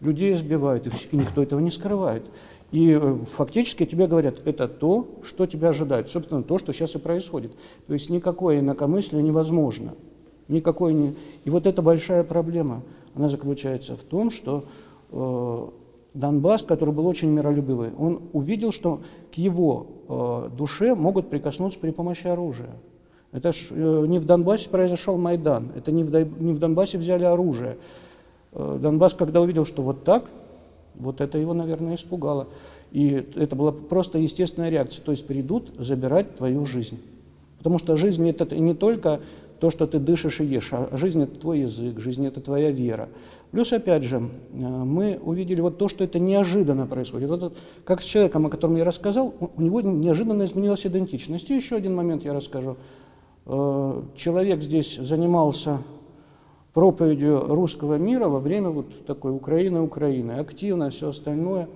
людей 0.00 0.32
избивают, 0.32 0.86
и, 0.86 0.90
и 1.12 1.16
никто 1.16 1.42
этого 1.42 1.60
не 1.60 1.70
скрывает. 1.70 2.24
И 2.72 2.98
э, 3.00 3.18
фактически 3.32 3.86
тебе 3.86 4.06
говорят, 4.06 4.42
это 4.44 4.66
то, 4.66 5.08
что 5.22 5.46
тебя 5.46 5.68
ожидает. 5.68 6.10
Собственно, 6.10 6.42
то, 6.42 6.58
что 6.58 6.72
сейчас 6.72 6.96
и 6.96 6.98
происходит. 6.98 7.52
То 7.86 7.92
есть 7.92 8.10
никакое 8.10 8.58
инакомыслие 8.58 9.22
невозможно. 9.22 9.94
Никакой 10.48 10.94
не... 10.94 11.14
И 11.44 11.50
вот 11.50 11.66
эта 11.66 11.80
большая 11.80 12.24
проблема, 12.24 12.82
она 13.14 13.28
заключается 13.28 13.96
в 13.96 14.02
том, 14.02 14.30
что 14.30 14.64
э, 15.12 15.68
Донбасс, 16.14 16.62
который 16.62 16.92
был 16.92 17.06
очень 17.06 17.28
миролюбивый, 17.30 17.90
он 17.96 18.22
увидел, 18.32 18.72
что 18.72 19.00
к 19.32 19.34
его 19.36 19.86
э, 20.08 20.56
душе 20.56 20.94
могут 20.94 21.30
прикоснуться 21.30 21.78
при 21.78 21.90
помощи 21.90 22.26
оружия. 22.26 22.74
Это 23.32 23.52
ж 23.52 23.68
э, 23.70 24.04
не 24.06 24.18
в 24.18 24.24
Донбассе 24.24 24.70
произошел 24.70 25.16
Майдан, 25.18 25.70
это 25.76 25.92
не 25.92 26.02
в, 26.02 26.10
не 26.40 26.52
в 26.52 26.58
Донбассе 26.58 26.98
взяли 26.98 27.24
оружие. 27.24 27.76
Э, 28.52 28.78
Донбасс, 28.80 29.14
когда 29.14 29.40
увидел, 29.40 29.64
что 29.64 29.82
вот 29.82 30.04
так, 30.04 30.30
вот 30.94 31.20
это 31.20 31.38
его, 31.38 31.54
наверное, 31.54 31.94
испугало. 31.94 32.48
И 32.90 33.26
это 33.36 33.54
была 33.54 33.72
просто 33.72 34.18
естественная 34.18 34.70
реакция. 34.70 35.02
То 35.04 35.12
есть 35.12 35.26
придут 35.26 35.70
забирать 35.78 36.36
твою 36.36 36.64
жизнь. 36.64 36.98
Потому 37.58 37.78
что 37.78 37.96
жизнь 37.96 38.28
это 38.28 38.56
не 38.56 38.74
только 38.74 39.20
то, 39.60 39.70
что 39.70 39.86
ты 39.86 39.98
дышишь 39.98 40.40
и 40.40 40.44
ешь, 40.44 40.68
а 40.72 40.88
жизнь 40.96 41.22
это 41.22 41.38
твой 41.38 41.60
язык, 41.60 41.98
жизнь 41.98 42.24
это 42.24 42.40
твоя 42.40 42.70
вера. 42.70 43.08
Плюс, 43.50 43.72
опять 43.72 44.04
же, 44.04 44.16
э, 44.18 44.56
мы 44.58 45.18
увидели 45.22 45.60
вот 45.60 45.78
то, 45.78 45.88
что 45.88 46.04
это 46.04 46.18
неожиданно 46.18 46.86
происходит. 46.86 47.28
Вот, 47.28 47.56
как 47.84 48.00
с 48.00 48.04
человеком, 48.04 48.46
о 48.46 48.50
котором 48.50 48.76
я 48.76 48.84
рассказал, 48.84 49.34
у 49.56 49.60
него 49.60 49.80
неожиданно 49.80 50.44
изменилась 50.44 50.86
идентичность. 50.86 51.50
И 51.50 51.56
еще 51.56 51.76
один 51.76 51.94
момент 51.94 52.24
я 52.24 52.32
расскажу. 52.32 52.76
Э, 53.48 54.02
человек 54.14 54.60
здесь 54.60 54.96
занимался 54.96 55.82
проповедью 56.74 57.46
русского 57.46 57.96
мира 57.96 58.28
во 58.28 58.38
время 58.38 58.70
вот 58.70 59.06
такой 59.06 59.34
Украины-Украины, 59.34 60.32
активно 60.32 60.90
все 60.90 61.08
остальное, 61.08 61.68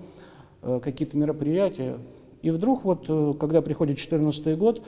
э, 0.61 0.79
какие-то 0.83 1.17
мероприятия. 1.17 1.97
И 2.43 2.51
вдруг 2.51 2.83
вот, 2.83 3.07
когда 3.39 3.61
приходит 3.61 3.95
2014 3.95 4.57
год, 4.57 4.81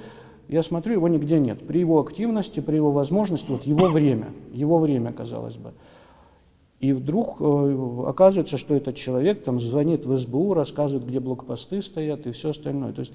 я 0.47 0.61
смотрю, 0.61 0.93
его 0.93 1.07
нигде 1.07 1.39
нет. 1.39 1.65
При 1.65 1.79
его 1.79 1.99
активности, 1.99 2.59
при 2.59 2.75
его 2.75 2.91
возможности, 2.91 3.49
вот 3.49 3.63
его 3.63 3.87
время, 3.87 4.27
его 4.51 4.77
время, 4.77 5.11
казалось 5.11 5.55
бы. 5.55 5.73
И 6.79 6.93
вдруг 6.93 7.37
э, 7.39 8.03
оказывается, 8.05 8.57
что 8.57 8.75
этот 8.75 8.95
человек 8.95 9.43
там 9.43 9.59
звонит 9.59 10.05
в 10.05 10.15
СБУ, 10.15 10.53
рассказывает, 10.53 11.07
где 11.07 11.19
блокпосты 11.19 11.81
стоят 11.81 12.27
и 12.27 12.31
все 12.31 12.51
остальное. 12.51 12.93
То 12.93 12.99
есть 12.99 13.13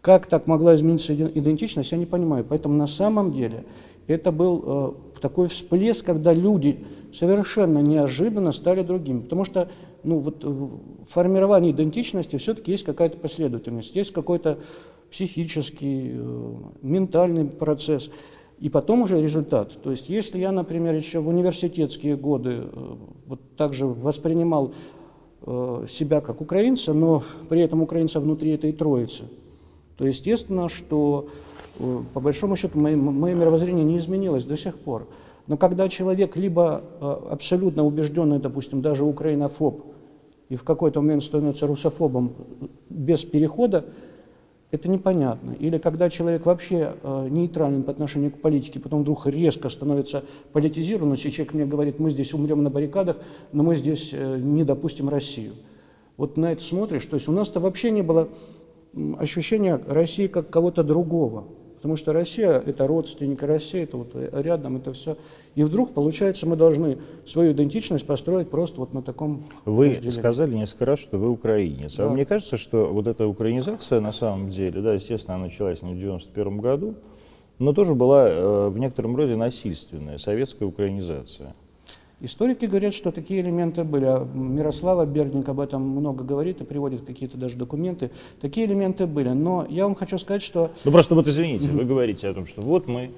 как 0.00 0.26
так 0.26 0.46
могла 0.46 0.74
измениться 0.76 1.14
идентичность, 1.14 1.92
я 1.92 1.98
не 1.98 2.06
понимаю. 2.06 2.44
Поэтому 2.48 2.74
на 2.74 2.86
самом 2.86 3.32
деле 3.32 3.64
это 4.06 4.32
был 4.32 4.62
э, 4.64 5.20
такой 5.20 5.48
всплеск, 5.48 6.06
когда 6.06 6.32
люди 6.32 6.84
совершенно 7.12 7.80
неожиданно 7.80 8.52
стали 8.52 8.82
другими. 8.82 9.20
Потому 9.20 9.44
что 9.44 9.68
ну, 10.02 10.18
вот 10.18 10.44
в 10.44 11.04
формировании 11.08 11.72
идентичности 11.72 12.36
все-таки 12.36 12.72
есть 12.72 12.84
какая-то 12.84 13.18
последовательность, 13.18 13.94
есть 13.94 14.12
какой-то 14.12 14.58
психический, 15.10 16.12
э, 16.14 16.54
ментальный 16.82 17.44
процесс, 17.46 18.10
и 18.58 18.68
потом 18.68 19.02
уже 19.02 19.20
результат. 19.20 19.82
То 19.82 19.90
есть 19.90 20.08
если 20.08 20.38
я, 20.38 20.52
например, 20.52 20.94
еще 20.94 21.20
в 21.20 21.28
университетские 21.28 22.16
годы 22.16 22.62
э, 22.62 22.96
вот 23.26 23.56
также 23.56 23.86
воспринимал 23.86 24.72
э, 25.42 25.86
себя 25.88 26.20
как 26.20 26.40
украинца, 26.40 26.92
но 26.92 27.22
при 27.48 27.60
этом 27.60 27.82
украинца 27.82 28.20
внутри 28.20 28.52
этой 28.52 28.72
троицы, 28.72 29.24
то 30.00 30.06
естественно, 30.06 30.70
что 30.70 31.28
по 32.14 32.20
большому 32.20 32.56
счету 32.56 32.80
мое, 32.80 32.96
мировоззрение 32.96 33.84
не 33.84 33.98
изменилось 33.98 34.46
до 34.46 34.56
сих 34.56 34.78
пор. 34.78 35.06
Но 35.46 35.58
когда 35.58 35.90
человек 35.90 36.36
либо 36.36 36.82
абсолютно 37.30 37.84
убежденный, 37.84 38.38
допустим, 38.38 38.80
даже 38.80 39.04
украинофоб, 39.04 39.84
и 40.48 40.54
в 40.54 40.64
какой-то 40.64 41.02
момент 41.02 41.22
становится 41.22 41.66
русофобом 41.66 42.32
без 42.88 43.26
перехода, 43.26 43.84
это 44.70 44.88
непонятно. 44.88 45.54
Или 45.60 45.76
когда 45.76 46.08
человек 46.08 46.46
вообще 46.46 46.94
э, 47.02 47.28
нейтрален 47.28 47.82
по 47.82 47.90
отношению 47.90 48.30
к 48.30 48.40
политике, 48.40 48.80
потом 48.80 49.02
вдруг 49.02 49.26
резко 49.26 49.68
становится 49.68 50.24
политизированным, 50.54 51.14
и 51.14 51.18
человек 51.18 51.52
мне 51.52 51.66
говорит, 51.66 51.98
мы 51.98 52.08
здесь 52.08 52.32
умрем 52.32 52.62
на 52.62 52.70
баррикадах, 52.70 53.18
но 53.52 53.64
мы 53.64 53.74
здесь 53.74 54.14
э, 54.14 54.38
не 54.38 54.64
допустим 54.64 55.10
Россию. 55.10 55.56
Вот 56.16 56.38
на 56.38 56.52
это 56.52 56.62
смотришь, 56.62 57.04
то 57.04 57.14
есть 57.14 57.28
у 57.28 57.32
нас-то 57.32 57.60
вообще 57.60 57.90
не 57.90 58.02
было 58.02 58.30
ощущения 59.18 59.80
России 59.86 60.26
как 60.26 60.50
кого-то 60.50 60.82
другого. 60.82 61.44
Потому 61.80 61.96
что 61.96 62.12
Россия– 62.12 62.62
это 62.66 62.86
родственник, 62.86 63.42
Россия– 63.42 63.82
это 63.84 63.96
вот 63.96 64.14
рядом, 64.14 64.76
это 64.76 64.92
все. 64.92 65.16
И 65.54 65.62
вдруг, 65.62 65.94
получается, 65.94 66.46
мы 66.46 66.54
должны 66.54 66.98
свою 67.24 67.52
идентичность 67.52 68.06
построить 68.06 68.50
просто 68.50 68.80
вот 68.80 68.92
на 68.92 69.00
таком 69.00 69.44
Вы 69.64 69.88
разделении. 69.88 70.10
сказали 70.10 70.54
несколько 70.56 70.84
раз, 70.84 70.98
что 70.98 71.16
вы 71.16 71.30
украинец. 71.30 71.94
А 71.94 72.04
да. 72.04 72.10
А 72.10 72.12
мне 72.12 72.26
кажется, 72.26 72.58
что 72.58 72.88
вот 72.92 73.06
эта 73.06 73.26
украинизация 73.26 74.00
на 74.00 74.12
самом 74.12 74.50
деле, 74.50 74.82
да, 74.82 74.92
естественно, 74.92 75.36
она 75.36 75.44
началась 75.44 75.80
не 75.80 75.94
в 75.94 75.98
91 75.98 76.58
году, 76.58 76.96
но 77.58 77.72
тоже 77.72 77.94
была 77.94 78.28
э, 78.28 78.68
в 78.68 78.78
некотором 78.78 79.16
роде 79.16 79.36
насильственная 79.36 80.18
советская 80.18 80.68
украинизация. 80.68 81.54
Историки 82.22 82.66
говорят, 82.66 82.92
что 82.92 83.12
такие 83.12 83.40
элементы 83.40 83.82
были. 83.82 84.04
А 84.04 84.28
Мирослава 84.34 85.06
Бердник 85.06 85.48
об 85.48 85.58
этом 85.58 85.82
много 85.82 86.22
говорит 86.22 86.60
и 86.60 86.64
приводит 86.64 87.00
какие-то 87.02 87.38
даже 87.38 87.56
документы. 87.56 88.10
Такие 88.40 88.66
элементы 88.66 89.06
были. 89.06 89.30
Но 89.30 89.66
я 89.70 89.84
вам 89.84 89.94
хочу 89.94 90.18
сказать, 90.18 90.42
что... 90.42 90.70
Ну 90.84 90.92
просто 90.92 91.14
вот 91.14 91.28
извините, 91.28 91.68
вы 91.68 91.84
говорите 91.84 92.28
о 92.28 92.34
том, 92.34 92.46
что 92.46 92.60
вот 92.60 92.86
мы 92.88 93.12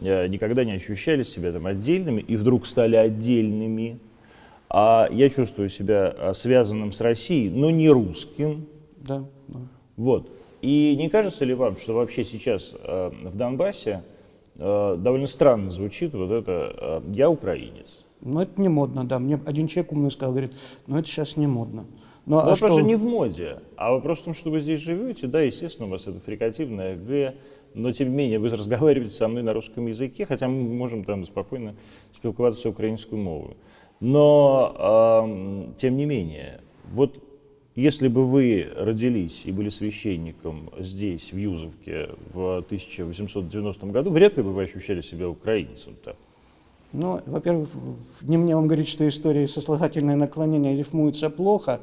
э, 0.00 0.28
никогда 0.28 0.64
не 0.64 0.72
ощущали 0.72 1.24
себя 1.24 1.50
там 1.50 1.66
отдельными 1.66 2.20
и 2.20 2.36
вдруг 2.36 2.68
стали 2.68 2.94
отдельными. 2.94 3.98
А 4.70 5.08
я 5.10 5.30
чувствую 5.30 5.68
себя 5.68 6.14
э, 6.16 6.34
связанным 6.34 6.92
с 6.92 7.00
Россией, 7.00 7.50
но 7.50 7.70
не 7.70 7.90
русским. 7.90 8.66
Да. 8.98 9.24
да. 9.48 9.60
Вот. 9.96 10.28
И 10.62 10.94
не 10.96 11.08
кажется 11.08 11.44
ли 11.44 11.54
вам, 11.54 11.76
что 11.76 11.94
вообще 11.94 12.24
сейчас 12.24 12.72
э, 12.80 13.10
в 13.24 13.36
Донбассе 13.36 14.02
довольно 14.56 15.26
странно 15.26 15.72
звучит 15.72 16.14
вот 16.14 16.30
это 16.30 17.02
«я 17.12 17.28
украинец»? 17.28 18.03
Ну, 18.24 18.40
это 18.40 18.60
не 18.60 18.68
модно, 18.68 19.04
да. 19.04 19.18
Мне 19.18 19.38
один 19.44 19.68
человек 19.68 19.92
умный 19.92 20.10
сказал, 20.10 20.32
говорит, 20.32 20.52
ну, 20.86 20.98
это 20.98 21.06
сейчас 21.06 21.36
не 21.36 21.46
модно. 21.46 21.86
Ну, 22.26 22.38
а 22.38 22.40
вопрос 22.40 22.58
что... 22.58 22.68
же 22.70 22.82
не 22.82 22.96
в 22.96 23.04
моде, 23.04 23.58
а 23.76 23.92
вопрос 23.92 24.20
в 24.20 24.24
том, 24.24 24.34
что 24.34 24.50
вы 24.50 24.60
здесь 24.60 24.80
живете, 24.80 25.26
да, 25.26 25.42
естественно, 25.42 25.88
у 25.88 25.90
вас 25.90 26.06
это 26.06 26.20
фрикативное 26.20 26.96
Г, 26.96 27.34
но 27.74 27.92
тем 27.92 28.10
не 28.10 28.16
менее 28.16 28.38
вы 28.38 28.48
разговариваете 28.48 29.14
со 29.14 29.28
мной 29.28 29.42
на 29.42 29.52
русском 29.52 29.86
языке, 29.86 30.24
хотя 30.24 30.48
мы 30.48 30.62
можем 30.62 31.04
там 31.04 31.24
спокойно 31.26 31.74
спілкуватися 32.14 32.70
українською 32.70 33.20
мовою. 33.20 33.56
Но, 34.00 34.74
э, 34.78 35.78
тем 35.78 35.96
не 35.96 36.06
менее, 36.06 36.60
вот 36.92 37.22
если 37.76 38.08
бы 38.08 38.24
вы 38.24 38.68
родились 38.74 39.42
и 39.44 39.52
были 39.52 39.68
священником 39.68 40.70
здесь, 40.78 41.32
в 41.32 41.36
Юзовке, 41.36 42.08
в 42.32 42.58
1890 42.58 43.86
году, 43.86 44.10
вряд 44.10 44.36
ли 44.36 44.42
бы 44.42 44.52
вы 44.52 44.62
ощущали 44.62 45.02
себя 45.02 45.28
украинцем-то. 45.28 46.16
Ну, 46.94 47.20
во-первых, 47.26 47.68
не 48.22 48.36
мне 48.36 48.54
вам 48.54 48.68
говорить, 48.68 48.88
что 48.88 49.06
истории 49.08 49.46
сослагательное 49.46 50.14
наклонение 50.14 50.76
рифмуются 50.76 51.28
плохо. 51.28 51.80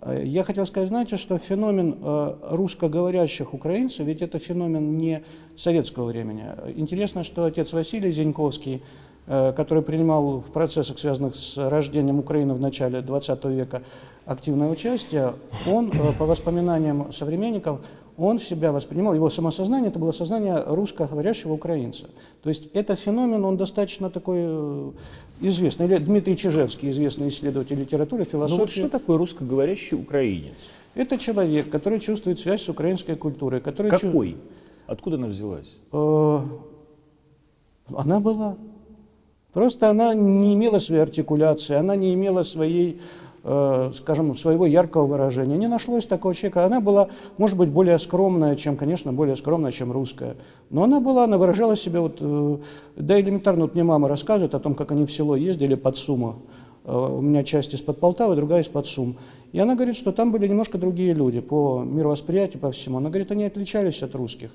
Э, 0.00 0.22
я 0.24 0.44
хотел 0.44 0.64
сказать, 0.64 0.90
знаете, 0.90 1.16
что 1.16 1.38
феномен 1.38 1.98
э, 2.00 2.34
русскоговорящих 2.50 3.52
украинцев, 3.52 4.06
ведь 4.06 4.22
это 4.22 4.38
феномен 4.38 4.96
не 4.96 5.24
советского 5.56 6.04
времени. 6.04 6.46
Интересно, 6.76 7.24
что 7.24 7.44
отец 7.44 7.72
Василий 7.72 8.12
Зиньковский, 8.12 8.76
э, 8.76 8.80
который 9.26 9.82
принимал 9.82 10.40
в 10.40 10.52
процессах, 10.52 10.98
связанных 10.98 11.34
с 11.34 11.56
рождением 11.56 12.18
Украины 12.18 12.54
в 12.54 12.60
начале 12.60 12.98
XX 12.98 13.54
века 13.54 13.82
активное 14.26 14.70
участие, 14.70 15.34
он, 15.66 15.90
по 16.18 16.26
воспоминаниям 16.26 17.12
современников, 17.12 17.80
он 18.16 18.38
себя 18.38 18.72
воспринимал, 18.72 19.14
его 19.14 19.28
самосознание, 19.28 19.90
это 19.90 19.98
было 19.98 20.12
сознание 20.12 20.62
русскоговорящего 20.64 21.52
украинца. 21.52 22.06
То 22.42 22.48
есть 22.48 22.68
это 22.72 22.94
феномен, 22.94 23.44
он 23.44 23.56
достаточно 23.56 24.08
такой 24.08 24.38
э, 24.40 24.90
известный. 25.40 25.86
Или 25.86 25.98
Дмитрий 25.98 26.36
Чижевский, 26.36 26.90
известный 26.90 27.28
исследователь 27.28 27.78
литературы, 27.78 28.24
философии. 28.24 28.56
Ну 28.56 28.64
вот 28.64 28.70
что 28.70 28.88
такое 28.88 29.18
русскоговорящий 29.18 29.96
украинец? 29.96 30.56
Это 30.94 31.18
человек, 31.18 31.70
который 31.70 31.98
чувствует 31.98 32.38
связь 32.38 32.62
с 32.62 32.68
украинской 32.68 33.16
культурой. 33.16 33.60
Который 33.60 33.90
Какой? 33.90 34.32
Чу... 34.32 34.38
Откуда 34.86 35.16
она 35.16 35.26
взялась? 35.26 35.74
Э, 35.92 36.40
она 37.96 38.20
была. 38.20 38.56
Просто 39.54 39.88
она 39.88 40.12
не 40.12 40.52
имела 40.54 40.78
своей 40.78 41.02
артикуляции, 41.02 41.74
она 41.74 41.96
не 41.96 42.12
имела 42.12 42.42
своей 42.42 43.00
Э, 43.46 43.90
скажем, 43.92 44.34
своего 44.36 44.64
яркого 44.64 45.04
выражения. 45.04 45.58
Не 45.58 45.68
нашлось 45.68 46.06
такого 46.06 46.34
человека. 46.34 46.64
Она 46.64 46.80
была, 46.80 47.08
может 47.36 47.58
быть, 47.58 47.68
более 47.68 47.98
скромная, 47.98 48.56
чем, 48.56 48.74
конечно, 48.78 49.12
более 49.12 49.36
скромная, 49.36 49.70
чем 49.70 49.92
русская. 49.92 50.36
Но 50.70 50.82
она 50.82 50.98
была, 50.98 51.24
она 51.24 51.36
выражала 51.36 51.76
себя, 51.76 52.00
вот, 52.00 52.16
э, 52.20 52.56
да 52.96 53.20
элементарно, 53.20 53.64
вот 53.64 53.74
мне 53.74 53.84
мама 53.84 54.08
рассказывает 54.08 54.54
о 54.54 54.60
том, 54.60 54.74
как 54.74 54.92
они 54.92 55.04
в 55.04 55.12
село 55.12 55.36
ездили 55.36 55.74
под 55.74 55.98
Суму. 55.98 56.36
Э, 56.86 56.96
у 56.96 57.20
меня 57.20 57.44
часть 57.44 57.74
из-под 57.74 58.00
Полтавы, 58.00 58.34
другая 58.34 58.62
из-под 58.62 58.86
Сум. 58.86 59.18
И 59.52 59.58
она 59.58 59.74
говорит, 59.74 59.96
что 59.96 60.12
там 60.12 60.32
были 60.32 60.48
немножко 60.48 60.78
другие 60.78 61.12
люди 61.12 61.40
по 61.40 61.82
мировосприятию, 61.84 62.60
по 62.60 62.70
всему. 62.70 62.96
Она 62.96 63.10
говорит, 63.10 63.30
они 63.30 63.44
отличались 63.44 64.02
от 64.02 64.14
русских. 64.14 64.52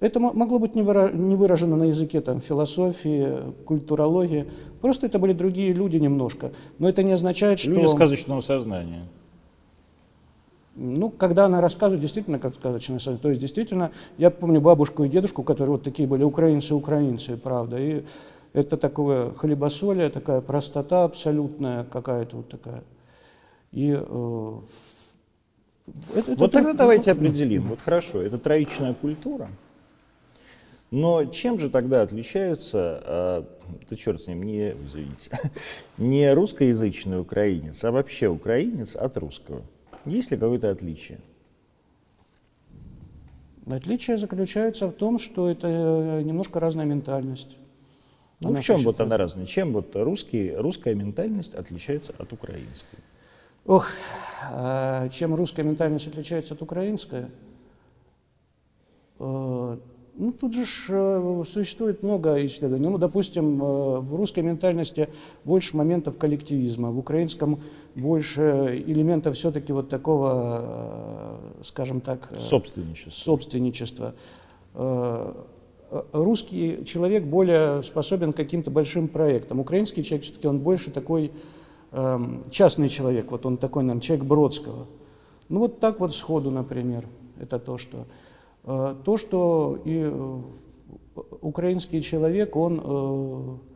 Это 0.00 0.18
могло 0.18 0.58
быть 0.58 0.74
не 0.74 0.82
выражено 0.82 1.76
на 1.76 1.84
языке 1.84 2.22
там, 2.22 2.40
философии, 2.40 3.52
культурологии. 3.66 4.46
Просто 4.80 5.06
это 5.06 5.18
были 5.18 5.34
другие 5.34 5.74
люди 5.74 5.98
немножко. 5.98 6.52
Но 6.78 6.88
это 6.88 7.02
не 7.02 7.12
означает, 7.12 7.58
что... 7.58 7.70
Люди 7.70 7.86
сказочного 7.86 8.40
сознания. 8.40 9.06
Ну, 10.74 11.10
когда 11.10 11.44
она 11.44 11.60
рассказывает, 11.60 12.00
действительно, 12.00 12.38
как 12.38 12.54
сказочное 12.54 12.98
сознание. 12.98 13.20
То 13.20 13.28
есть, 13.28 13.42
действительно, 13.42 13.90
я 14.16 14.30
помню 14.30 14.62
бабушку 14.62 15.04
и 15.04 15.08
дедушку, 15.10 15.42
которые 15.42 15.72
вот 15.72 15.82
такие 15.82 16.08
были 16.08 16.22
украинцы-украинцы, 16.22 17.36
правда. 17.36 17.76
И 17.76 18.02
это 18.54 18.78
такое 18.78 19.32
хлебосолие, 19.32 20.08
такая 20.08 20.40
простота 20.40 21.04
абсолютная 21.04 21.84
какая-то 21.84 22.38
вот 22.38 22.48
такая. 22.48 22.82
И 23.72 23.90
э, 23.90 24.52
это, 26.14 26.30
вот 26.30 26.40
это, 26.40 26.48
тогда 26.48 26.72
давайте 26.72 27.12
определим. 27.12 27.64
Вот 27.68 27.80
хорошо, 27.84 28.22
это 28.22 28.38
троичная 28.38 28.94
культура. 28.94 29.50
Но 30.90 31.24
чем 31.26 31.58
же 31.58 31.70
тогда 31.70 32.02
отличается, 32.02 33.02
э, 33.04 33.42
да 33.88 33.96
черт 33.96 34.22
с 34.22 34.26
ним, 34.26 34.42
не, 34.42 34.72
извините, 34.72 35.38
не 35.98 36.32
русскоязычный 36.34 37.20
украинец, 37.20 37.84
а 37.84 37.92
вообще 37.92 38.28
украинец 38.28 38.96
от 38.96 39.16
русского? 39.16 39.62
Есть 40.04 40.32
ли 40.32 40.36
какое-то 40.36 40.70
отличие? 40.70 41.20
Отличие 43.70 44.18
заключается 44.18 44.88
в 44.88 44.92
том, 44.92 45.20
что 45.20 45.48
это 45.48 45.68
э, 45.68 46.22
немножко 46.22 46.58
разная 46.58 46.86
ментальность. 46.86 47.56
Ну, 48.40 48.48
она 48.48 48.60
в 48.60 48.64
чем 48.64 48.78
вот 48.78 48.98
она 49.00 49.16
разная? 49.16 49.46
Чем 49.46 49.72
вот 49.72 49.94
русский, 49.94 50.52
русская 50.56 50.94
ментальность 50.94 51.54
отличается 51.54 52.14
от 52.18 52.32
украинской? 52.32 52.98
Ох, 53.64 53.86
а 54.50 55.08
чем 55.10 55.36
русская 55.36 55.62
ментальность 55.62 56.08
отличается 56.08 56.54
от 56.54 56.62
украинской? 56.62 57.28
Э, 60.14 60.16
ну, 60.18 60.32
тут 60.32 60.54
же 60.54 60.64
э, 60.88 61.42
существует 61.46 62.02
много 62.02 62.44
исследований. 62.46 62.88
Ну, 62.88 62.98
допустим, 62.98 63.62
э, 63.62 64.00
в 64.00 64.14
русской 64.14 64.40
ментальности 64.40 65.08
больше 65.44 65.76
моментов 65.76 66.18
коллективизма, 66.18 66.90
в 66.90 66.98
украинском 66.98 67.60
больше 67.94 68.82
элементов 68.86 69.36
все-таки 69.36 69.72
вот 69.72 69.88
такого, 69.88 71.38
скажем 71.62 72.00
так... 72.00 72.32
Собственничества. 72.40 73.10
Собственничества. 73.10 74.14
Русский 76.12 76.84
человек 76.84 77.24
более 77.24 77.82
способен 77.82 78.32
к 78.32 78.36
каким-то 78.36 78.70
большим 78.70 79.08
проектам. 79.08 79.58
Украинский 79.58 80.04
человек 80.04 80.24
все-таки 80.24 80.46
он 80.46 80.60
больше 80.60 80.92
такой 80.92 81.32
Эм, 81.92 82.44
частный 82.50 82.88
человек, 82.88 83.32
вот 83.32 83.44
он 83.46 83.56
такой, 83.56 83.82
наверное, 83.82 84.00
человек 84.00 84.24
Бродского. 84.24 84.86
Ну 85.48 85.60
вот 85.60 85.80
так 85.80 85.98
вот 85.98 86.14
сходу, 86.14 86.50
например, 86.50 87.04
это 87.40 87.58
то, 87.58 87.78
что... 87.78 88.06
Э, 88.64 88.94
то, 89.04 89.16
что 89.16 89.80
и 89.84 90.02
э, 90.02 90.40
украинский 91.40 92.02
человек, 92.02 92.56
он... 92.56 92.80
Э, 92.82 93.70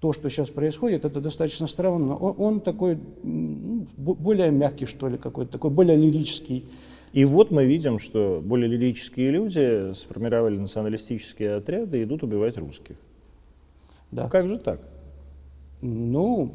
то, 0.00 0.12
что 0.12 0.28
сейчас 0.28 0.50
происходит, 0.50 1.04
это 1.04 1.20
достаточно 1.20 1.68
странно. 1.68 2.16
Он, 2.16 2.34
он 2.36 2.60
такой 2.60 2.98
ну, 3.22 3.86
более 3.96 4.50
мягкий, 4.50 4.84
что 4.84 5.06
ли, 5.06 5.16
какой-то, 5.16 5.52
такой 5.52 5.70
более 5.70 5.96
лирический. 5.96 6.66
И 7.12 7.24
вот 7.24 7.52
мы 7.52 7.66
видим, 7.66 8.00
что 8.00 8.42
более 8.42 8.68
лирические 8.68 9.30
люди 9.30 9.92
сформировали 9.94 10.58
националистические 10.58 11.54
отряды 11.54 12.00
и 12.00 12.02
идут 12.02 12.24
убивать 12.24 12.58
русских. 12.58 12.96
Да. 14.10 14.28
Как 14.28 14.48
же 14.48 14.58
так? 14.58 14.80
Ну, 15.82 16.52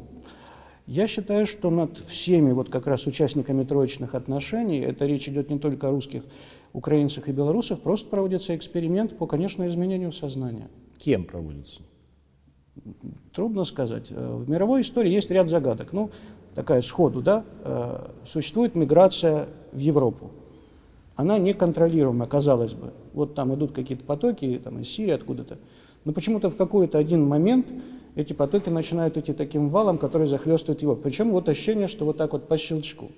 я 0.88 1.06
считаю, 1.06 1.44
что 1.44 1.68
над 1.68 1.98
всеми 1.98 2.52
вот 2.52 2.70
как 2.70 2.86
раз 2.86 3.06
участниками 3.06 3.62
троечных 3.62 4.14
отношений, 4.14 4.80
это 4.80 5.04
речь 5.04 5.28
идет 5.28 5.50
не 5.50 5.58
только 5.58 5.88
о 5.88 5.90
русских, 5.90 6.22
украинцах 6.72 7.28
и 7.28 7.32
белорусах, 7.32 7.80
просто 7.80 8.08
проводится 8.08 8.56
эксперимент 8.56 9.18
по, 9.18 9.26
конечно, 9.26 9.66
изменению 9.66 10.12
сознания. 10.12 10.68
Кем 10.98 11.24
проводится? 11.24 11.82
Трудно 13.34 13.64
сказать. 13.64 14.10
В 14.10 14.48
мировой 14.48 14.80
истории 14.80 15.12
есть 15.12 15.30
ряд 15.30 15.50
загадок. 15.50 15.92
Ну, 15.92 16.10
такая 16.54 16.80
сходу, 16.80 17.20
да, 17.20 17.44
э, 17.64 18.08
существует 18.24 18.74
миграция 18.74 19.48
в 19.72 19.78
Европу. 19.78 20.30
Она 21.16 21.38
неконтролируема, 21.38 22.26
казалось 22.26 22.72
бы. 22.72 22.94
Вот 23.12 23.34
там 23.34 23.54
идут 23.54 23.72
какие-то 23.72 24.04
потоки, 24.04 24.58
там 24.64 24.80
из 24.80 24.88
Сирии 24.88 25.10
откуда-то. 25.10 25.58
Но 26.08 26.14
почему-то 26.14 26.48
в 26.48 26.56
какой-то 26.56 26.96
один 26.96 27.22
момент 27.28 27.70
эти 28.14 28.32
потоки 28.32 28.70
начинают 28.70 29.18
идти 29.18 29.34
таким 29.34 29.68
валом, 29.68 29.98
который 29.98 30.26
захлестывает 30.26 30.80
его. 30.80 30.96
Причем 30.96 31.32
вот 31.32 31.50
ощущение, 31.50 31.86
что 31.86 32.06
вот 32.06 32.16
так 32.16 32.32
вот 32.32 32.48
по 32.48 32.56
щелчку. 32.56 33.10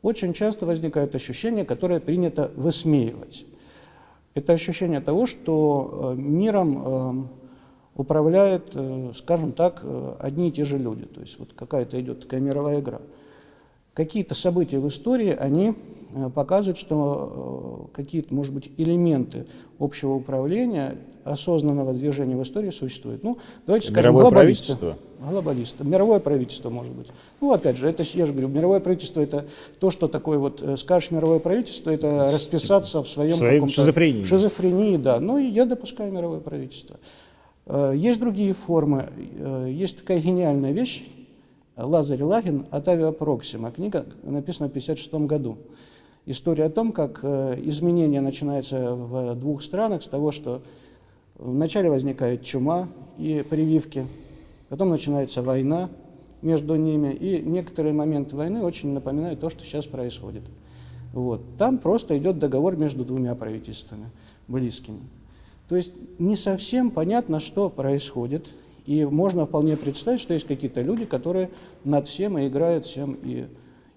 Очень 0.00 0.32
часто 0.32 0.64
возникает 0.64 1.14
ощущение, 1.14 1.66
которое 1.66 2.00
принято 2.00 2.50
высмеивать. 2.56 3.44
Это 4.32 4.54
ощущение 4.54 5.02
того, 5.02 5.26
что 5.26 6.14
э, 6.16 6.18
миром 6.18 6.78
э, 6.82 7.24
управляют, 7.94 8.70
э, 8.72 9.12
скажем 9.14 9.52
так, 9.52 9.84
одни 10.18 10.48
и 10.48 10.52
те 10.52 10.64
же 10.64 10.78
люди. 10.78 11.04
То 11.04 11.20
есть 11.20 11.38
вот 11.38 11.52
какая-то 11.54 12.00
идет 12.00 12.20
такая 12.20 12.40
мировая 12.40 12.80
игра. 12.80 13.02
Какие-то 14.00 14.34
события 14.34 14.78
в 14.78 14.88
истории, 14.88 15.36
они 15.38 15.74
показывают, 16.34 16.78
что 16.78 17.90
какие-то, 17.92 18.34
может 18.34 18.54
быть, 18.54 18.70
элементы 18.78 19.46
общего 19.78 20.14
управления 20.14 20.96
осознанного 21.22 21.92
движения 21.92 22.34
в 22.34 22.42
истории 22.42 22.70
существует. 22.70 23.22
Ну, 23.22 23.36
давайте 23.66 23.88
скажем, 23.88 24.14
мировое 24.14 24.30
глобалисты. 24.30 24.74
Правительство. 24.74 25.30
Глобалисты. 25.30 25.84
Мировое 25.84 26.18
правительство, 26.20 26.70
может 26.70 26.92
быть. 26.92 27.08
Ну, 27.42 27.52
опять 27.52 27.76
же, 27.76 27.90
это, 27.90 28.02
я 28.14 28.24
же 28.24 28.32
говорю, 28.32 28.48
мировое 28.48 28.80
правительство– 28.80 29.20
это 29.20 29.44
то, 29.78 29.90
что 29.90 30.08
такое 30.08 30.38
вот, 30.38 30.62
э, 30.62 30.78
скажешь 30.78 31.10
мировое 31.10 31.38
правительство, 31.38 31.90
это 31.90 32.30
расписаться 32.32 33.02
в 33.02 33.08
своем 33.08 33.38
каком-то… 33.38 33.74
Шизофрении. 33.74 34.24
Шизофрении, 34.24 34.96
да. 34.96 35.20
Ну, 35.20 35.36
и 35.36 35.44
я 35.44 35.66
допускаю 35.66 36.10
мировое 36.10 36.40
правительство. 36.40 36.96
Э, 37.66 37.92
есть 37.94 38.18
другие 38.18 38.54
формы. 38.54 39.10
Э, 39.36 39.68
есть 39.70 39.98
такая 39.98 40.20
гениальная 40.20 40.72
вещь, 40.72 41.04
Лазарь 41.82 42.22
Лагин 42.22 42.66
от 42.70 42.88
авиапроксима. 42.88 43.70
Книга 43.70 44.06
написана 44.22 44.68
в 44.68 44.72
1956 44.72 45.12
году. 45.26 45.58
История 46.26 46.64
о 46.64 46.70
том, 46.70 46.92
как 46.92 47.24
изменения 47.24 48.20
начинаются 48.20 48.94
в 48.94 49.34
двух 49.34 49.62
странах 49.62 50.02
с 50.02 50.06
того, 50.06 50.32
что 50.32 50.62
Вначале 51.40 51.88
возникает 51.88 52.44
чума 52.44 52.90
и 53.16 53.42
прививки, 53.48 54.06
потом 54.68 54.90
начинается 54.90 55.40
война 55.40 55.88
между 56.42 56.74
ними, 56.74 57.14
и 57.14 57.40
некоторые 57.40 57.94
моменты 57.94 58.36
войны 58.36 58.62
очень 58.62 58.90
напоминают 58.90 59.40
то, 59.40 59.48
что 59.48 59.64
сейчас 59.64 59.86
происходит. 59.86 60.42
Вот. 61.14 61.40
Там 61.56 61.78
просто 61.78 62.18
идет 62.18 62.38
договор 62.38 62.76
между 62.76 63.06
двумя 63.06 63.34
правительствами, 63.34 64.10
близкими. 64.48 65.00
То 65.70 65.76
есть 65.76 65.94
не 66.18 66.36
совсем 66.36 66.90
понятно, 66.90 67.40
что 67.40 67.70
происходит, 67.70 68.54
и 68.86 69.04
можно 69.04 69.46
вполне 69.46 69.76
представить, 69.76 70.20
что 70.20 70.34
есть 70.34 70.46
какие-то 70.46 70.82
люди, 70.82 71.04
которые 71.04 71.50
над 71.84 72.06
всем 72.06 72.38
и 72.38 72.48
играют 72.48 72.84
всем. 72.84 73.18
И 73.22 73.46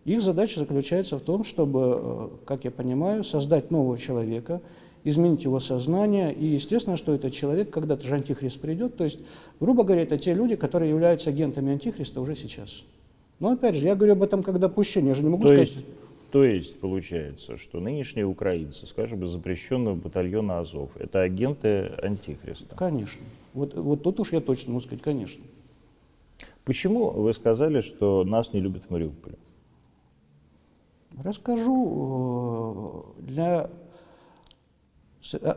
их 0.06 0.22
задача 0.22 0.60
заключается 0.60 1.18
в 1.18 1.22
том, 1.22 1.44
чтобы, 1.44 1.80
э, 1.84 2.28
как 2.46 2.66
я 2.66 2.72
понимаю, 2.72 3.24
создать 3.24 3.72
нового 3.72 3.98
человека, 3.98 4.62
изменить 5.04 5.44
его 5.44 5.60
сознание. 5.60 6.34
И 6.34 6.46
естественно, 6.46 6.98
что 6.98 7.14
этот 7.14 7.34
человек, 7.34 7.70
когда-то 7.70 8.06
же 8.06 8.16
антихрист 8.16 8.60
придет, 8.60 8.98
то 8.98 9.04
есть, 9.04 9.20
грубо 9.60 9.84
говоря, 9.84 10.04
это 10.04 10.18
те 10.18 10.34
люди, 10.34 10.56
которые 10.56 10.90
являются 10.90 11.30
агентами 11.30 11.72
антихриста 11.72 12.22
уже 12.22 12.36
сейчас. 12.36 12.84
Но 13.40 13.52
опять 13.52 13.76
же, 13.76 13.86
я 13.86 13.96
говорю 13.96 14.14
об 14.14 14.24
этом 14.24 14.44
как 14.44 14.60
допущение, 14.60 15.10
я 15.10 15.14
же 15.14 15.24
не 15.24 15.30
могу 15.30 15.44
то 15.44 15.50
сказать... 15.50 15.70
Есть, 15.70 15.86
то 16.32 16.44
есть 16.44 16.80
получается, 16.80 17.58
что 17.58 17.80
нынешние 17.80 18.26
украинцы, 18.26 18.88
скажем, 18.88 19.24
из 19.24 19.30
запрещенного 19.30 19.96
батальона 19.96 20.60
Азов, 20.60 20.90
это 20.98 21.22
агенты 21.22 21.92
антихриста? 22.02 22.76
Конечно. 22.76 23.22
Вот, 23.54 23.74
вот 23.76 24.04
тут 24.04 24.20
уж 24.20 24.32
я 24.32 24.42
точно 24.42 24.74
могу 24.74 24.82
сказать, 24.82 25.04
конечно. 25.04 25.44
Почему 26.66 27.10
вы 27.10 27.34
сказали, 27.34 27.82
что 27.82 28.24
нас 28.24 28.54
не 28.54 28.60
любят 28.60 28.84
в 28.86 28.90
Мариуполе? 28.90 29.38
Расскажу. 31.22 33.06
Э, 33.18 33.22
для 33.22 33.70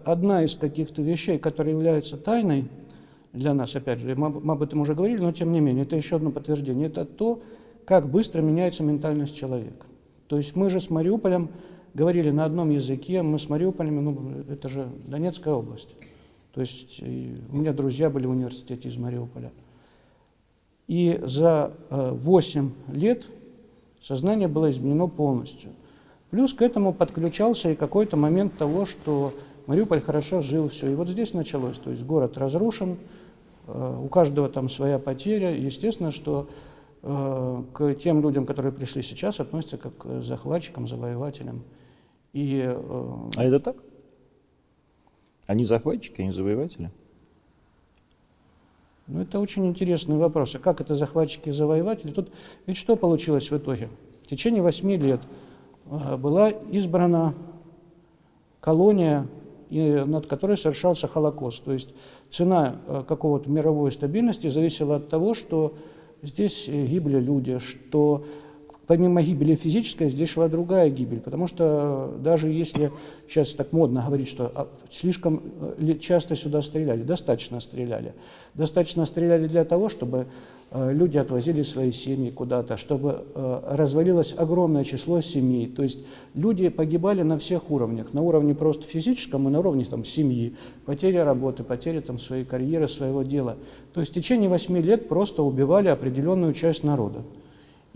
одна 0.05 0.45
из 0.45 0.55
каких-то 0.55 1.03
вещей, 1.03 1.39
которая 1.39 1.75
является 1.75 2.17
тайной 2.17 2.69
для 3.33 3.53
нас, 3.53 3.75
опять 3.75 4.01
же, 4.01 4.15
мы, 4.17 4.31
мы 4.31 4.53
об 4.53 4.63
этом 4.63 4.81
уже 4.81 4.95
говорили, 4.95 5.19
но 5.19 5.33
тем 5.33 5.53
не 5.53 5.61
менее, 5.61 5.85
это 5.85 5.97
еще 5.97 6.17
одно 6.17 6.31
подтверждение, 6.31 6.87
это 6.87 7.05
то, 7.05 7.43
как 7.85 8.09
быстро 8.09 8.41
меняется 8.41 8.83
ментальность 8.83 9.37
человека. 9.37 9.87
То 10.29 10.37
есть 10.37 10.57
мы 10.57 10.71
же 10.71 10.81
с 10.81 10.91
Мариуполем 10.91 11.51
говорили 11.95 12.31
на 12.31 12.45
одном 12.45 12.71
языке, 12.71 13.23
мы 13.23 13.39
с 13.39 13.49
Мариуполем, 13.49 14.05
ну, 14.05 14.45
это 14.49 14.69
же 14.69 14.89
Донецкая 15.07 15.55
область. 15.55 15.89
То 16.57 16.63
есть 16.63 17.03
у 17.03 17.57
меня 17.57 17.75
друзья 17.75 18.09
были 18.09 18.25
в 18.25 18.31
университете 18.31 18.89
из 18.89 18.97
Мариуполя. 18.97 19.53
И 20.89 21.21
за 21.23 21.75
8 21.91 22.71
э, 22.89 22.93
лет 22.95 23.29
сознание 24.01 24.49
было 24.49 24.71
изменено 24.71 25.07
полностью. 25.07 25.73
Плюс 26.31 26.55
к 26.55 26.63
этому 26.63 26.95
подключался 26.95 27.73
и 27.73 27.75
какой-то 27.75 28.17
момент 28.17 28.57
того, 28.57 28.87
что 28.87 29.35
Мариуполь 29.67 30.01
хорошо 30.01 30.41
жил, 30.41 30.69
все. 30.69 30.91
И 30.91 30.95
вот 30.95 31.11
здесь 31.11 31.35
началось, 31.35 31.77
то 31.77 31.91
есть 31.91 32.07
город 32.07 32.39
разрушен, 32.39 32.97
э, 33.67 34.01
у 34.03 34.09
каждого 34.09 34.49
там 34.49 34.71
своя 34.71 34.99
потеря. 34.99 35.55
Естественно, 35.55 36.11
что 36.11 36.49
э, 37.03 37.63
к 37.75 37.95
тем 37.97 38.23
людям, 38.23 38.47
которые 38.47 38.73
пришли 38.73 39.03
сейчас, 39.03 39.41
относятся 39.41 39.77
как 39.77 39.99
к 39.99 40.23
захватчикам, 40.23 40.89
завоевателям. 40.89 41.65
И, 42.33 42.63
э, 42.65 43.31
а 43.37 43.45
это 43.45 43.61
так? 43.61 43.77
Они 45.47 45.65
захватчики, 45.65 46.21
они 46.21 46.33
завоеватели? 46.33 46.91
Ну, 49.07 49.23
это 49.23 49.39
очень 49.39 49.67
интересный 49.67 50.17
вопрос. 50.17 50.55
А 50.57 50.59
как 50.59 50.81
это 50.81 50.95
захватчики 50.95 51.51
и 51.51 51.53
завоеватели? 51.53 52.11
Тут 52.11 52.33
ведь 52.67 52.77
что 52.77 52.97
получилось 52.97 53.51
в 53.51 53.57
итоге? 53.57 53.89
В 54.25 54.27
течение 54.27 54.63
восьми 54.63 54.97
лет 54.97 55.21
была 55.85 56.51
избрана 56.51 57.35
колония 58.61 59.29
над 59.71 60.27
которой 60.27 60.57
совершался 60.57 61.09
Холокост. 61.09 61.65
То 61.65 61.73
есть 61.73 61.95
цена 62.31 62.77
э, 62.87 63.03
какого-то 63.07 63.51
мировой 63.51 63.93
стабильности 63.93 64.49
зависела 64.49 64.97
от 64.97 65.09
того, 65.09 65.35
что 65.35 65.75
здесь 66.23 66.69
э, 66.69 66.87
гибли 66.87 67.19
люди, 67.19 67.59
что 67.59 68.25
помимо 68.87 69.23
гибели 69.23 69.55
физической, 69.55 70.09
здесь 70.09 70.31
шла 70.31 70.49
другая 70.49 70.91
гибель, 70.91 71.21
потому 71.21 71.47
что 71.47 72.15
даже 72.23 72.49
если 72.49 72.93
сейчас 73.29 73.53
так 73.53 73.73
модно 73.73 74.05
говорить, 74.07 74.29
что 74.29 74.53
а, 74.55 74.69
слишком 74.91 75.43
э, 75.79 75.95
часто 75.99 76.37
сюда 76.37 76.63
стреляли, 76.63 77.03
достаточно 77.03 77.61
стреляли. 77.61 78.15
Достаточно 78.55 79.05
стреляли 79.05 79.49
для 79.49 79.65
того, 79.65 79.89
чтобы 79.89 80.27
э, 80.71 80.93
люди 80.93 81.19
отвозили 81.19 81.63
свои 81.63 81.91
семьи 81.91 82.31
куда-то, 82.31 82.77
чтобы 82.77 83.25
э, 83.35 83.61
развалилось 83.71 84.35
огромное 84.37 84.85
число 84.85 85.21
семей. 85.21 85.67
То 85.67 85.83
есть 85.83 85.99
люди 86.35 86.69
погибали 86.69 87.23
на 87.23 87.39
всех 87.39 87.71
уровнях, 87.71 88.13
на 88.13 88.23
уровне 88.23 88.55
просто 88.55 88.87
физическом 88.87 89.49
и 89.49 89.51
на 89.51 89.59
уровне 89.59 89.85
там, 89.85 90.05
семьи, 90.05 90.55
потеря 90.85 91.25
работы, 91.25 91.65
потеря 91.65 92.01
там, 92.01 92.19
своей 92.19 92.45
карьеры, 92.45 92.87
своего 92.87 93.23
дела. 93.23 93.57
То 93.95 94.01
есть 94.01 94.13
в 94.13 94.15
течение 94.15 94.49
восьми 94.49 94.81
лет 94.81 95.09
просто 95.09 95.43
убивали 95.43 95.89
определенную 95.89 96.53
часть 96.53 96.85
народа. 96.85 97.23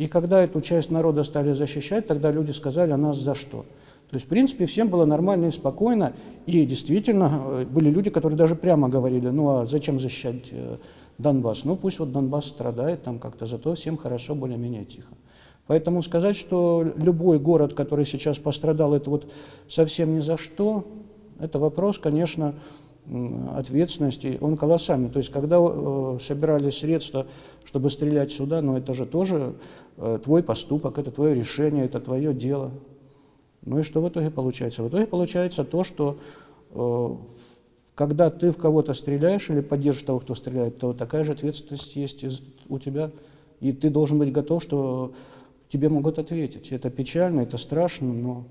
И 0.00 0.08
когда 0.08 0.42
эту 0.42 0.62
часть 0.62 0.90
народа 0.90 1.24
стали 1.24 1.52
защищать, 1.52 2.06
тогда 2.06 2.32
люди 2.32 2.52
сказали, 2.52 2.90
а 2.90 2.96
нас 2.96 3.18
за 3.18 3.34
что? 3.34 3.66
То 4.08 4.16
есть, 4.16 4.24
в 4.24 4.28
принципе, 4.30 4.64
всем 4.64 4.88
было 4.88 5.04
нормально 5.04 5.48
и 5.48 5.50
спокойно. 5.50 6.14
И 6.46 6.64
действительно, 6.64 7.42
э, 7.44 7.66
были 7.66 7.90
люди, 7.90 8.08
которые 8.08 8.38
даже 8.38 8.54
прямо 8.54 8.88
говорили, 8.88 9.28
ну 9.28 9.50
а 9.50 9.66
зачем 9.66 10.00
защищать 10.00 10.46
э, 10.52 10.78
Донбасс? 11.18 11.64
Ну 11.64 11.76
пусть 11.76 11.98
вот 11.98 12.12
Донбасс 12.12 12.46
страдает 12.46 13.02
там 13.02 13.18
как-то, 13.18 13.44
зато 13.44 13.74
всем 13.74 13.98
хорошо, 13.98 14.34
более-менее 14.34 14.86
тихо. 14.86 15.12
Поэтому 15.66 16.02
сказать, 16.02 16.34
что 16.34 16.82
любой 16.96 17.38
город, 17.38 17.74
который 17.74 18.06
сейчас 18.06 18.38
пострадал, 18.38 18.94
это 18.94 19.10
вот 19.10 19.30
совсем 19.68 20.14
ни 20.14 20.20
за 20.20 20.38
что, 20.38 20.86
это 21.38 21.58
вопрос, 21.58 21.98
конечно, 21.98 22.54
ответственности, 23.54 24.38
он 24.40 24.56
колоссальный. 24.56 25.10
То 25.10 25.18
есть, 25.18 25.30
когда 25.30 25.58
э, 25.60 26.18
собирали 26.20 26.70
средства, 26.70 27.26
чтобы 27.64 27.90
стрелять 27.90 28.32
сюда, 28.32 28.62
ну 28.62 28.76
это 28.76 28.94
же 28.94 29.06
тоже 29.06 29.54
э, 29.96 30.18
твой 30.22 30.42
поступок, 30.42 30.98
это 30.98 31.10
твое 31.10 31.34
решение, 31.34 31.86
это 31.86 32.00
твое 32.00 32.32
дело. 32.32 32.70
Ну 33.62 33.80
и 33.80 33.82
что 33.82 34.00
в 34.00 34.08
итоге 34.08 34.30
получается? 34.30 34.82
В 34.82 34.88
итоге 34.88 35.06
получается 35.06 35.64
то, 35.64 35.82
что 35.82 36.18
э, 36.70 37.16
когда 37.94 38.30
ты 38.30 38.50
в 38.50 38.56
кого-то 38.56 38.94
стреляешь 38.94 39.50
или 39.50 39.60
поддержишь 39.60 40.04
того, 40.04 40.20
кто 40.20 40.34
стреляет, 40.34 40.78
то 40.78 40.92
такая 40.92 41.24
же 41.24 41.32
ответственность 41.32 41.96
есть 41.96 42.24
у 42.68 42.78
тебя, 42.78 43.10
и 43.60 43.72
ты 43.72 43.90
должен 43.90 44.18
быть 44.18 44.32
готов, 44.32 44.62
что 44.62 45.12
тебе 45.68 45.88
могут 45.88 46.18
ответить. 46.18 46.72
Это 46.72 46.90
печально, 46.90 47.40
это 47.40 47.56
страшно, 47.56 48.12
но 48.12 48.44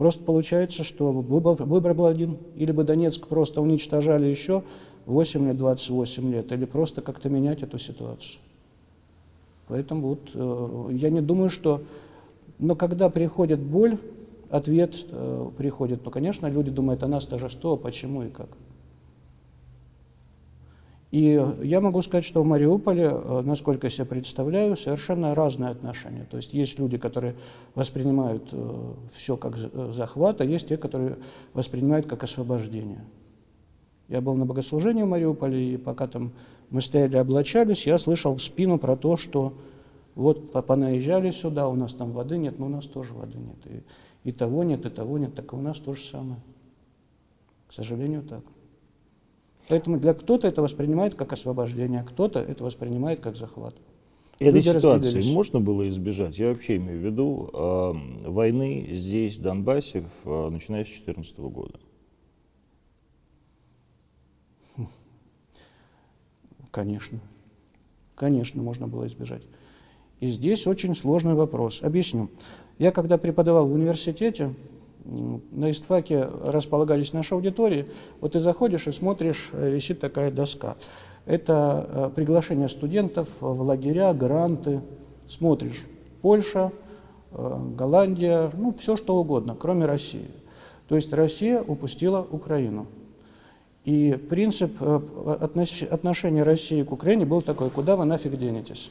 Просто 0.00 0.24
получается, 0.24 0.82
что 0.82 1.12
выбор, 1.12 1.62
выбор 1.62 1.92
был 1.92 2.06
один. 2.06 2.38
Или 2.56 2.72
бы 2.72 2.84
Донецк 2.84 3.26
просто 3.26 3.60
уничтожали 3.60 4.28
еще 4.28 4.62
8 5.04 5.48
лет, 5.48 5.58
28 5.58 6.32
лет, 6.32 6.50
или 6.52 6.64
просто 6.64 7.02
как-то 7.02 7.28
менять 7.28 7.62
эту 7.62 7.76
ситуацию. 7.76 8.40
Поэтому 9.68 10.08
вот 10.08 10.30
э, 10.32 10.88
я 10.92 11.10
не 11.10 11.20
думаю, 11.20 11.50
что... 11.50 11.82
Но 12.58 12.76
когда 12.76 13.10
приходит 13.10 13.60
боль, 13.60 13.98
ответ 14.48 15.04
э, 15.10 15.50
приходит, 15.58 16.02
то, 16.02 16.08
конечно, 16.08 16.46
люди 16.46 16.70
думают, 16.70 17.02
а 17.02 17.06
нас-то 17.06 17.36
же 17.36 17.50
что, 17.50 17.76
почему 17.76 18.22
и 18.22 18.30
как. 18.30 18.48
И 21.10 21.44
я 21.62 21.80
могу 21.80 22.02
сказать, 22.02 22.24
что 22.24 22.42
в 22.42 22.46
Мариуполе, 22.46 23.10
э, 23.12 23.42
насколько 23.44 23.88
я 23.88 23.90
себе 23.90 24.04
представляю, 24.04 24.76
совершенно 24.76 25.34
разные 25.34 25.70
отношения. 25.70 26.24
То 26.30 26.36
есть 26.36 26.54
есть 26.54 26.78
люди, 26.78 26.98
которые 26.98 27.34
воспринимают 27.74 28.48
э, 28.52 28.94
все 29.12 29.36
как 29.36 29.56
э, 29.58 29.90
захват, 29.92 30.40
а 30.40 30.44
есть 30.44 30.68
те, 30.68 30.76
которые 30.76 31.18
воспринимают 31.52 32.06
как 32.06 32.22
освобождение. 32.22 33.04
Я 34.08 34.20
был 34.20 34.34
на 34.34 34.46
богослужении 34.46 35.02
в 35.02 35.08
Мариуполе, 35.08 35.74
и 35.74 35.76
пока 35.76 36.06
там 36.06 36.32
мы 36.70 36.80
стояли, 36.80 37.16
облачались, 37.16 37.88
я 37.88 37.98
слышал 37.98 38.36
в 38.36 38.42
спину 38.42 38.78
про 38.78 38.96
то, 38.96 39.16
что 39.16 39.54
вот 40.14 40.52
понаезжали 40.64 41.32
сюда, 41.32 41.68
у 41.68 41.74
нас 41.74 41.92
там 41.92 42.12
воды 42.12 42.38
нет, 42.38 42.60
но 42.60 42.66
у 42.66 42.68
нас 42.68 42.86
тоже 42.86 43.14
воды 43.14 43.38
нет. 43.38 43.84
И, 44.24 44.28
и 44.28 44.32
того 44.32 44.62
нет, 44.62 44.86
и 44.86 44.90
того 44.90 45.18
нет, 45.18 45.34
так 45.34 45.52
и 45.52 45.56
у 45.56 45.60
нас 45.60 45.80
то 45.80 45.92
же 45.92 46.04
самое. 46.04 46.40
К 47.66 47.72
сожалению, 47.72 48.22
так. 48.22 48.44
Поэтому 49.70 50.00
для 50.00 50.14
кто-то 50.14 50.48
это 50.48 50.62
воспринимает 50.62 51.14
как 51.14 51.32
освобождение, 51.32 52.00
а 52.00 52.04
кто-то 52.04 52.40
это 52.40 52.64
воспринимает 52.64 53.20
как 53.20 53.36
захват. 53.36 53.76
Этой 54.40 54.62
ситуации 54.62 55.32
можно 55.32 55.60
было 55.60 55.88
избежать? 55.88 56.36
Я 56.38 56.48
вообще 56.48 56.76
имею 56.76 56.98
в 56.98 57.04
виду 57.04 57.50
э, 57.52 58.28
войны 58.28 58.88
здесь, 58.90 59.36
в 59.36 59.42
Донбассе, 59.42 60.04
э, 60.24 60.48
начиная 60.48 60.82
с 60.82 60.88
2014 60.88 61.38
года. 61.38 61.78
Конечно. 66.72 67.20
Конечно, 68.16 68.62
можно 68.62 68.88
было 68.88 69.06
избежать. 69.06 69.42
И 70.18 70.26
здесь 70.26 70.66
очень 70.66 70.96
сложный 70.96 71.34
вопрос. 71.34 71.80
Объясню. 71.82 72.28
Я 72.78 72.90
когда 72.90 73.18
преподавал 73.18 73.68
в 73.68 73.72
университете, 73.72 74.52
на 75.04 75.70
истфаке 75.70 76.28
располагались 76.44 77.12
наши 77.12 77.34
аудитории. 77.34 77.88
Вот 78.20 78.32
ты 78.32 78.40
заходишь 78.40 78.86
и 78.86 78.92
смотришь, 78.92 79.50
э, 79.52 79.70
висит 79.70 80.00
такая 80.00 80.30
доска. 80.30 80.76
Это 81.26 81.88
э, 81.88 82.10
приглашение 82.14 82.68
студентов 82.68 83.28
в 83.40 83.62
лагеря, 83.62 84.12
гранты. 84.12 84.80
Смотришь, 85.28 85.86
Польша, 86.22 86.72
э, 87.32 87.58
Голландия, 87.76 88.50
ну, 88.56 88.72
все 88.72 88.96
что 88.96 89.16
угодно, 89.16 89.56
кроме 89.58 89.86
России. 89.86 90.30
То 90.88 90.96
есть 90.96 91.12
Россия 91.12 91.62
упустила 91.62 92.26
Украину. 92.30 92.86
И 93.84 94.18
принцип 94.28 94.72
отношения 94.82 96.42
России 96.42 96.82
к 96.82 96.92
Украине 96.92 97.24
был 97.24 97.40
такой, 97.40 97.70
куда 97.70 97.96
вы 97.96 98.04
нафиг 98.04 98.36
денетесь. 98.36 98.90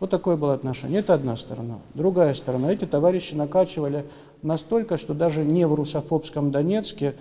Вот 0.00 0.10
такое 0.10 0.36
было 0.36 0.54
отношение. 0.54 1.00
Это 1.00 1.14
одна 1.14 1.36
сторона. 1.36 1.78
Другая 1.94 2.34
сторона. 2.34 2.72
Эти 2.72 2.84
товарищи 2.84 3.34
накачивали 3.34 4.04
настолько, 4.42 4.98
что 4.98 5.14
даже 5.14 5.44
не 5.44 5.66
в 5.66 5.74
русофобском 5.74 6.50
Донецке 6.50 7.14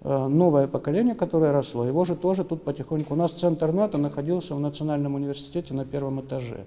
э, 0.00 0.26
новое 0.26 0.66
поколение, 0.66 1.14
которое 1.14 1.52
росло, 1.52 1.84
его 1.86 2.04
же 2.04 2.16
тоже 2.16 2.44
тут 2.44 2.62
потихоньку. 2.64 3.14
У 3.14 3.16
нас 3.16 3.32
центр 3.32 3.72
НАТО 3.72 3.98
находился 3.98 4.54
в 4.54 4.60
Национальном 4.60 5.14
университете 5.14 5.74
на 5.74 5.84
первом 5.84 6.20
этаже. 6.22 6.64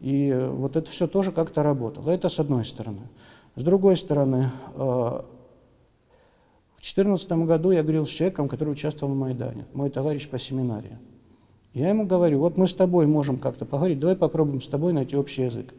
И 0.00 0.32
вот 0.32 0.76
это 0.76 0.90
все 0.90 1.06
тоже 1.06 1.32
как-то 1.32 1.62
работало. 1.62 2.10
Это 2.10 2.28
с 2.28 2.38
одной 2.38 2.64
стороны. 2.64 3.08
С 3.56 3.62
другой 3.62 3.96
стороны, 3.96 4.50
э, 4.74 4.78
в 4.78 5.24
2014 6.82 7.46
году 7.46 7.70
я 7.70 7.82
говорил 7.82 8.04
с 8.04 8.10
человеком, 8.10 8.48
который 8.48 8.70
участвовал 8.70 9.14
в 9.14 9.16
Майдане, 9.16 9.64
мой 9.72 9.88
товарищ 9.88 10.28
по 10.28 10.38
семинарии. 10.38 10.98
Я 11.74 11.88
ему 11.88 12.06
говорю, 12.06 12.38
вот 12.38 12.56
мы 12.56 12.68
с 12.68 12.72
тобой 12.72 13.06
можем 13.06 13.36
как-то 13.38 13.64
поговорить, 13.64 13.98
давай 13.98 14.14
попробуем 14.14 14.60
с 14.60 14.68
тобой 14.68 14.92
найти 14.92 15.16
общий 15.16 15.42
язык. 15.42 15.74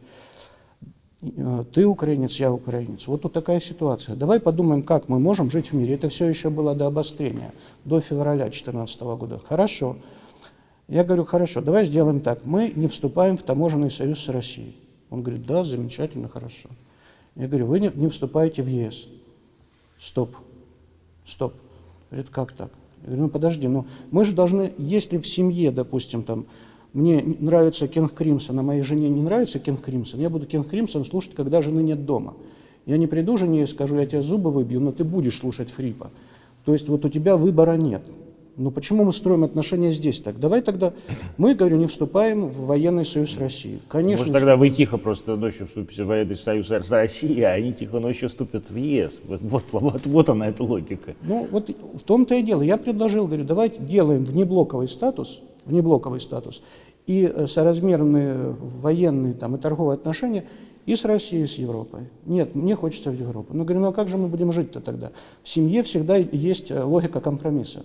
Э, 1.22 1.64
ты 1.72 1.86
украинец, 1.86 2.38
я 2.38 2.52
украинец. 2.52 3.06
Вот 3.06 3.22
тут 3.22 3.32
такая 3.32 3.60
ситуация. 3.60 4.14
Давай 4.14 4.38
подумаем, 4.38 4.82
как 4.82 5.08
мы 5.08 5.18
можем 5.18 5.50
жить 5.50 5.72
в 5.72 5.74
мире. 5.74 5.94
Это 5.94 6.10
все 6.10 6.26
еще 6.26 6.50
было 6.50 6.74
до 6.74 6.86
обострения, 6.86 7.52
до 7.86 8.00
февраля 8.00 8.44
2014 8.44 9.00
года. 9.00 9.38
Хорошо. 9.38 9.96
Я 10.86 11.02
говорю, 11.02 11.24
хорошо, 11.24 11.62
давай 11.62 11.86
сделаем 11.86 12.20
так. 12.20 12.44
Мы 12.44 12.72
не 12.76 12.88
вступаем 12.88 13.38
в 13.38 13.42
таможенный 13.42 13.90
союз 13.90 14.20
с 14.20 14.28
Россией. 14.28 14.76
Он 15.08 15.22
говорит, 15.22 15.46
да, 15.46 15.64
замечательно, 15.64 16.28
хорошо. 16.28 16.68
Я 17.34 17.48
говорю, 17.48 17.66
вы 17.66 17.80
не, 17.80 17.90
не 17.94 18.08
вступаете 18.08 18.62
в 18.62 18.68
ЕС. 18.68 19.08
Стоп, 19.98 20.36
стоп. 21.24 21.54
Говорит, 22.10 22.30
как 22.30 22.52
так? 22.52 22.70
Я 23.06 23.12
говорю, 23.12 23.22
ну 23.22 23.28
подожди, 23.28 23.68
ну 23.68 23.86
мы 24.10 24.24
же 24.24 24.32
должны, 24.32 24.72
если 24.78 25.18
в 25.18 25.26
семье, 25.26 25.70
допустим, 25.70 26.24
там, 26.24 26.46
мне 26.92 27.22
нравится 27.38 27.86
King 27.86 28.12
Crimson, 28.12 28.58
а 28.58 28.62
моей 28.62 28.82
жене 28.82 29.08
не 29.08 29.22
нравится 29.22 29.60
King 29.60 29.80
Crimson, 29.80 30.20
я 30.20 30.28
буду 30.28 30.46
King 30.46 30.68
Crimson 30.68 31.04
слушать, 31.04 31.34
когда 31.34 31.62
жены 31.62 31.80
нет 31.80 32.04
дома. 32.04 32.34
Я 32.84 32.96
не 32.98 33.06
приду 33.06 33.36
жене 33.36 33.62
и 33.62 33.66
скажу, 33.66 33.96
я 33.96 34.06
тебе 34.06 34.22
зубы 34.22 34.50
выбью, 34.50 34.80
но 34.80 34.92
ты 34.92 35.04
будешь 35.04 35.38
слушать 35.38 35.70
Фрипа. 35.70 36.10
То 36.64 36.72
есть 36.72 36.88
вот 36.88 37.04
у 37.04 37.08
тебя 37.08 37.36
выбора 37.36 37.76
нет. 37.76 38.02
Ну 38.56 38.70
почему 38.70 39.04
мы 39.04 39.12
строим 39.12 39.44
отношения 39.44 39.90
здесь 39.90 40.20
так? 40.20 40.40
Давай 40.40 40.62
тогда, 40.62 40.94
мы, 41.36 41.54
говорю, 41.54 41.76
не 41.76 41.86
вступаем 41.86 42.48
в 42.48 42.66
военный 42.66 43.04
союз 43.04 43.36
России. 43.36 43.80
Конечно. 43.88 44.24
Может 44.24 44.34
тогда 44.34 44.56
вы 44.56 44.70
тихо 44.70 44.96
просто 44.96 45.36
ночью 45.36 45.66
вступите 45.66 46.04
в 46.04 46.06
военный 46.06 46.36
союз 46.36 46.68
с 46.68 46.90
Россией, 46.90 47.42
а 47.42 47.52
они 47.52 47.74
тихо 47.74 48.00
ночью 48.00 48.30
вступят 48.30 48.70
в 48.70 48.76
ЕС. 48.76 49.20
Вот, 49.26 49.40
вот, 49.42 49.64
вот, 49.72 50.06
вот 50.06 50.28
она 50.30 50.48
эта 50.48 50.64
логика. 50.64 51.14
Ну 51.22 51.46
вот 51.50 51.68
в 51.68 52.02
том-то 52.02 52.34
и 52.34 52.42
дело. 52.42 52.62
Я 52.62 52.78
предложил, 52.78 53.26
говорю, 53.26 53.44
давайте 53.44 53.80
делаем 53.82 54.24
внеблоковый 54.24 54.88
статус, 54.88 55.40
внеблоковый 55.66 56.20
статус 56.20 56.62
и 57.06 57.30
э, 57.32 57.46
соразмерные 57.46 58.56
военные 58.58 59.34
там, 59.34 59.56
и 59.56 59.58
торговые 59.58 59.96
отношения 59.96 60.46
и 60.86 60.94
с 60.94 61.04
Россией, 61.04 61.42
и 61.42 61.46
с 61.46 61.54
Европой. 61.58 62.08
Нет, 62.24 62.54
мне 62.54 62.74
хочется 62.74 63.10
в 63.10 63.14
Европу. 63.14 63.52
Но 63.54 63.64
говорю, 63.64 63.80
ну 63.80 63.88
а 63.88 63.92
как 63.92 64.08
же 64.08 64.16
мы 64.16 64.28
будем 64.28 64.52
жить-то 64.52 64.80
тогда? 64.80 65.12
В 65.42 65.48
семье 65.48 65.82
всегда 65.82 66.16
есть 66.16 66.70
э, 66.70 66.82
логика 66.82 67.20
компромисса. 67.20 67.84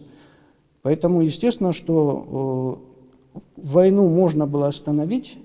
Поэтому, 0.82 1.22
естественно, 1.22 1.72
что 1.74 2.82
э, 3.36 3.42
войну 3.58 4.08
можно 4.10 4.48
было 4.48 4.68
остановить, 4.68 5.38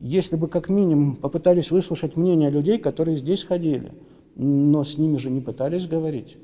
если 0.00 0.36
бы 0.36 0.48
как 0.48 0.70
минимум 0.70 1.16
попытались 1.16 1.70
выслушать 1.70 2.16
мнение 2.16 2.50
людей, 2.50 2.78
которые 2.78 3.16
здесь 3.16 3.44
ходили. 3.44 3.92
Но 4.36 4.82
с 4.82 4.96
ними 4.96 5.18
же 5.18 5.30
не 5.30 5.40
пытались 5.40 5.86
говорить. 5.86 6.38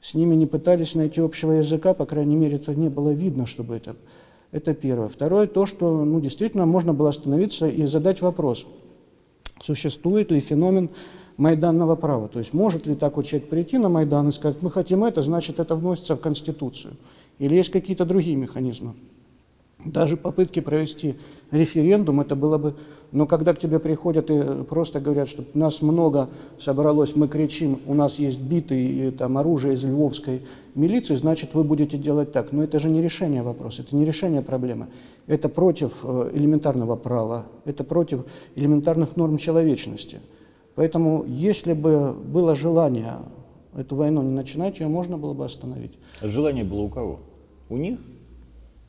С 0.00 0.14
ними 0.14 0.34
не 0.34 0.46
пытались 0.46 0.94
найти 0.94 1.20
общего 1.20 1.52
языка, 1.52 1.94
по 1.94 2.06
крайней 2.06 2.34
мере, 2.34 2.56
это 2.56 2.74
не 2.74 2.88
было 2.88 3.10
видно, 3.10 3.46
чтобы 3.46 3.76
это... 3.76 3.96
Это 4.52 4.74
первое. 4.74 5.06
Второе, 5.06 5.46
то, 5.46 5.64
что 5.64 6.04
ну, 6.04 6.20
действительно 6.20 6.66
можно 6.66 6.92
было 6.92 7.10
остановиться 7.10 7.68
и 7.68 7.86
задать 7.86 8.20
вопрос, 8.20 8.66
существует 9.62 10.32
ли 10.32 10.40
феномен 10.40 10.90
майданного 11.40 11.96
права. 11.96 12.28
То 12.28 12.38
есть 12.38 12.52
может 12.52 12.86
ли 12.86 12.94
такой 12.94 13.24
человек 13.24 13.48
прийти 13.48 13.78
на 13.78 13.88
Майдан 13.88 14.28
и 14.28 14.32
сказать, 14.32 14.62
мы 14.62 14.70
хотим 14.70 15.04
это, 15.04 15.22
значит 15.22 15.58
это 15.58 15.74
вносится 15.74 16.14
в 16.14 16.20
Конституцию. 16.20 16.96
Или 17.38 17.54
есть 17.54 17.70
какие-то 17.70 18.04
другие 18.04 18.36
механизмы. 18.36 18.94
Даже 19.82 20.18
попытки 20.18 20.60
провести 20.60 21.16
референдум, 21.50 22.20
это 22.20 22.36
было 22.36 22.58
бы... 22.58 22.76
Но 23.12 23.26
когда 23.26 23.54
к 23.54 23.58
тебе 23.58 23.78
приходят 23.78 24.30
и 24.30 24.62
просто 24.64 25.00
говорят, 25.00 25.28
что 25.28 25.42
нас 25.54 25.80
много 25.80 26.28
собралось, 26.58 27.16
мы 27.16 27.26
кричим, 27.26 27.80
у 27.86 27.94
нас 27.94 28.18
есть 28.18 28.38
биты 28.38 28.78
и 28.78 29.10
там 29.10 29.38
оружие 29.38 29.74
из 29.74 29.84
львовской 29.84 30.42
милиции, 30.74 31.14
значит, 31.14 31.54
вы 31.54 31.64
будете 31.64 31.96
делать 31.96 32.32
так. 32.32 32.52
Но 32.52 32.62
это 32.62 32.78
же 32.78 32.90
не 32.90 33.00
решение 33.00 33.42
вопроса, 33.42 33.80
это 33.80 33.96
не 33.96 34.04
решение 34.04 34.42
проблемы. 34.42 34.88
Это 35.26 35.48
против 35.48 36.00
э, 36.02 36.30
элементарного 36.34 36.96
права, 36.96 37.46
это 37.64 37.82
против 37.82 38.26
элементарных 38.56 39.16
норм 39.16 39.38
человечности. 39.38 40.20
Поэтому, 40.74 41.24
если 41.26 41.72
бы 41.72 42.12
было 42.12 42.54
желание 42.54 43.18
эту 43.76 43.96
войну 43.96 44.22
не 44.22 44.30
начинать, 44.30 44.80
ее 44.80 44.88
можно 44.88 45.18
было 45.18 45.34
бы 45.34 45.44
остановить. 45.44 45.92
Желание 46.22 46.64
было 46.64 46.80
у 46.80 46.88
кого? 46.88 47.20
У 47.68 47.76
них 47.76 47.98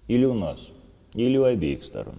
или 0.07 0.25
у 0.25 0.33
нас? 0.33 0.69
Или 1.13 1.37
у 1.37 1.43
обеих 1.43 1.83
сторон? 1.83 2.15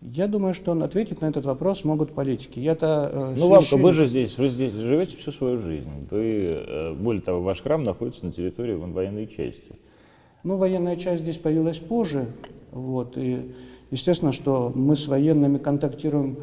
Я 0.00 0.28
думаю, 0.28 0.54
что 0.54 0.70
он 0.70 0.82
ответить 0.84 1.20
на 1.20 1.26
этот 1.26 1.44
вопрос 1.44 1.82
могут 1.82 2.12
политики. 2.12 2.60
Я-то, 2.60 3.10
э, 3.12 3.34
ну, 3.36 3.48
вам 3.48 3.62
вы 3.82 3.92
же 3.92 4.06
здесь, 4.06 4.38
вы 4.38 4.46
здесь 4.48 4.72
живете 4.72 5.16
всю 5.16 5.32
свою 5.32 5.58
жизнь. 5.58 5.90
Вы, 6.10 6.62
э, 6.64 6.94
более 6.94 7.20
того, 7.20 7.42
ваш 7.42 7.62
храм 7.62 7.82
находится 7.82 8.24
на 8.24 8.32
территории 8.32 8.74
военной 8.74 9.26
части. 9.26 9.74
Ну, 10.44 10.56
военная 10.56 10.96
часть 10.96 11.22
здесь 11.22 11.38
появилась 11.38 11.78
позже. 11.78 12.28
Вот, 12.70 13.18
и 13.18 13.52
естественно, 13.90 14.30
что 14.30 14.70
мы 14.72 14.94
с 14.94 15.08
военными 15.08 15.58
контактируем 15.58 16.38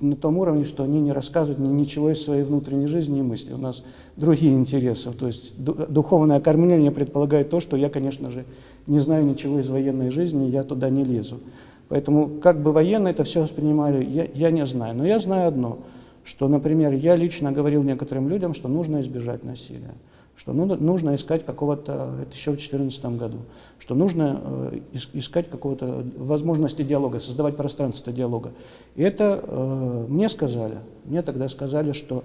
на 0.00 0.16
том 0.16 0.38
уровне, 0.38 0.64
что 0.64 0.84
они 0.84 1.00
не 1.00 1.12
рассказывают 1.12 1.58
ни 1.58 1.68
ничего 1.68 2.10
из 2.10 2.22
своей 2.22 2.42
внутренней 2.42 2.86
жизни 2.86 3.18
и 3.18 3.22
мысли. 3.22 3.52
У 3.52 3.58
нас 3.58 3.84
другие 4.16 4.54
интересы. 4.54 5.12
То 5.12 5.26
есть 5.26 5.54
духовное 5.58 6.36
окормление 6.36 6.90
предполагает 6.90 7.50
то, 7.50 7.60
что 7.60 7.76
я, 7.76 7.90
конечно 7.90 8.30
же, 8.30 8.44
не 8.86 9.00
знаю 9.00 9.24
ничего 9.24 9.58
из 9.58 9.68
военной 9.68 10.10
жизни, 10.10 10.50
я 10.50 10.62
туда 10.64 10.90
не 10.90 11.04
лезу. 11.04 11.40
Поэтому 11.88 12.28
как 12.40 12.62
бы 12.62 12.72
военные 12.72 13.12
это 13.12 13.24
все 13.24 13.40
воспринимали, 13.40 14.04
я, 14.04 14.26
я 14.34 14.50
не 14.50 14.66
знаю. 14.66 14.94
Но 14.96 15.06
я 15.06 15.18
знаю 15.18 15.48
одно, 15.48 15.78
что, 16.22 16.48
например, 16.48 16.92
я 16.92 17.16
лично 17.16 17.50
говорил 17.50 17.82
некоторым 17.82 18.28
людям, 18.28 18.54
что 18.54 18.68
нужно 18.68 19.00
избежать 19.00 19.42
насилия 19.42 19.94
что 20.38 20.52
ну, 20.52 20.66
нужно 20.76 21.16
искать 21.16 21.44
какого-то, 21.44 22.14
это 22.22 22.32
еще 22.32 22.52
в 22.52 22.54
2014 22.54 23.04
году, 23.18 23.38
что 23.80 23.96
нужно 23.96 24.40
э, 24.40 24.80
искать 25.12 25.50
какого-то 25.50 26.06
возможности 26.16 26.82
диалога, 26.82 27.18
создавать 27.18 27.56
пространство 27.56 28.12
диалога. 28.12 28.52
И 28.94 29.02
это 29.02 29.42
э, 29.42 30.06
мне 30.08 30.28
сказали, 30.28 30.78
мне 31.04 31.22
тогда 31.22 31.48
сказали, 31.48 31.90
что 31.90 32.22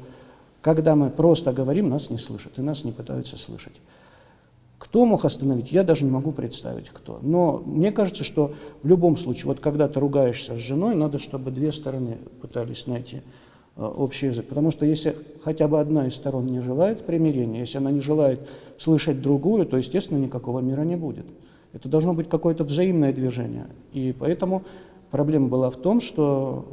когда 0.61 0.95
мы 0.95 1.09
просто 1.09 1.51
говорим, 1.53 1.89
нас 1.89 2.11
не 2.11 2.19
слышат, 2.19 2.59
и 2.59 2.61
нас 2.61 2.83
не 2.83 2.91
пытаются 2.91 3.35
слышать. 3.35 3.73
Кто 4.77 5.05
мог 5.05 5.25
остановить, 5.25 5.71
я 5.71 5.83
даже 5.83 6.05
не 6.05 6.11
могу 6.11 6.31
представить, 6.31 6.89
кто. 6.89 7.17
Но 7.23 7.63
мне 7.65 7.91
кажется, 7.91 8.23
что 8.23 8.53
в 8.83 8.87
любом 8.87 9.17
случае, 9.17 9.45
вот 9.47 9.59
когда 9.59 9.87
ты 9.87 9.99
ругаешься 9.99 10.55
с 10.55 10.59
женой, 10.59 10.93
надо, 10.93 11.17
чтобы 11.17 11.49
две 11.49 11.71
стороны 11.71 12.19
пытались 12.41 12.85
найти 12.85 13.23
общий 13.75 14.27
язык. 14.27 14.47
Потому 14.47 14.71
что 14.71 14.85
если 14.85 15.15
хотя 15.43 15.67
бы 15.67 15.79
одна 15.79 16.07
из 16.07 16.15
сторон 16.15 16.45
не 16.45 16.59
желает 16.59 17.05
примирения, 17.05 17.61
если 17.61 17.77
она 17.77 17.91
не 17.91 18.01
желает 18.01 18.47
слышать 18.77 19.21
другую, 19.21 19.65
то, 19.65 19.77
естественно, 19.77 20.17
никакого 20.17 20.59
мира 20.59 20.81
не 20.81 20.95
будет. 20.95 21.25
Это 21.73 21.89
должно 21.89 22.13
быть 22.13 22.29
какое-то 22.29 22.63
взаимное 22.63 23.11
движение. 23.11 23.65
И 23.93 24.15
поэтому 24.17 24.63
проблема 25.09 25.47
была 25.47 25.69
в 25.69 25.77
том, 25.77 26.01
что 26.01 26.65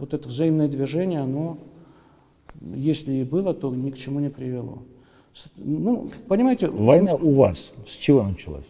вот 0.00 0.14
это 0.14 0.28
взаимное 0.28 0.68
движение, 0.68 1.20
оно, 1.20 1.58
если 2.60 3.12
и 3.12 3.24
было, 3.24 3.54
то 3.54 3.72
ни 3.72 3.90
к 3.90 3.96
чему 3.96 4.18
не 4.18 4.30
привело. 4.30 4.82
Ну, 5.56 6.10
понимаете... 6.26 6.68
Война 6.68 7.14
у 7.14 7.34
вас 7.34 7.58
с 7.86 7.96
чего 7.96 8.24
началась? 8.24 8.64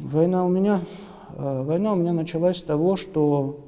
Война 0.00 0.44
у 0.44 0.48
меня, 0.48 0.80
э, 1.36 1.62
война 1.62 1.92
у 1.92 1.96
меня 1.96 2.12
началась 2.12 2.56
с 2.56 2.62
того, 2.62 2.96
что 2.96 3.60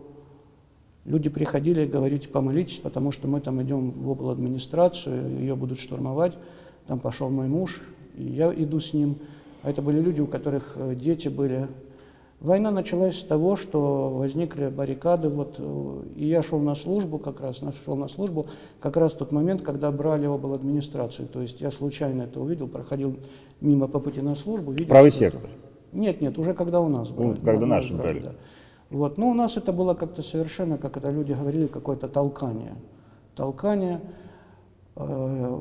Люди 1.06 1.30
приходили 1.30 1.82
и 1.82 1.86
говорили, 1.86 2.26
помолитесь, 2.26 2.80
потому 2.80 3.12
что 3.12 3.28
мы 3.28 3.40
там 3.40 3.62
идем 3.62 3.92
в 3.92 4.10
обл. 4.10 4.28
администрацию, 4.30 5.38
ее 5.38 5.54
будут 5.54 5.78
штурмовать. 5.78 6.36
Там 6.88 6.98
пошел 6.98 7.30
мой 7.30 7.46
муж, 7.46 7.80
и 8.16 8.24
я 8.24 8.52
иду 8.52 8.80
с 8.80 8.92
ним. 8.92 9.18
А 9.62 9.70
это 9.70 9.82
были 9.82 10.00
люди, 10.00 10.20
у 10.20 10.26
которых 10.26 10.72
э, 10.74 10.96
дети 10.96 11.28
были. 11.28 11.68
Война 12.40 12.72
началась 12.72 13.20
с 13.20 13.22
того, 13.22 13.54
что 13.54 14.10
возникли 14.10 14.68
баррикады, 14.68 15.28
вот, 15.28 15.56
э, 15.58 16.02
и 16.16 16.26
я 16.26 16.42
шел 16.42 16.58
на 16.58 16.74
службу 16.74 17.18
как 17.18 17.40
раз, 17.40 17.62
шел 17.84 17.94
на 17.96 18.08
службу 18.08 18.46
как 18.80 18.96
раз 18.96 19.12
в 19.12 19.18
тот 19.18 19.30
момент, 19.30 19.62
когда 19.62 19.92
брали 19.92 20.26
обл. 20.26 20.54
администрацию. 20.54 21.28
То 21.28 21.40
есть 21.40 21.60
я 21.60 21.70
случайно 21.70 22.22
это 22.22 22.40
увидел, 22.40 22.66
проходил 22.66 23.16
мимо 23.60 23.86
по 23.86 24.00
пути 24.00 24.20
на 24.20 24.34
службу. 24.34 24.72
Видел, 24.72 24.88
Правый 24.88 25.12
сектор? 25.12 25.50
Нет, 25.92 26.20
нет, 26.20 26.36
уже 26.36 26.52
когда 26.52 26.80
у 26.80 26.88
нас 26.88 27.10
было. 27.10 27.34
когда 27.36 27.64
наши 27.64 27.94
брали. 27.94 28.20
Да. 28.20 28.32
Вот. 28.90 29.18
Но 29.18 29.30
у 29.30 29.34
нас 29.34 29.56
это 29.56 29.72
было 29.72 29.94
как-то 29.94 30.22
совершенно, 30.22 30.78
как 30.78 30.96
это 30.96 31.10
люди 31.10 31.32
говорили, 31.32 31.66
какое-то 31.66 32.08
толкание. 32.08 32.74
Толкание. 33.34 34.00
Э, 34.96 35.60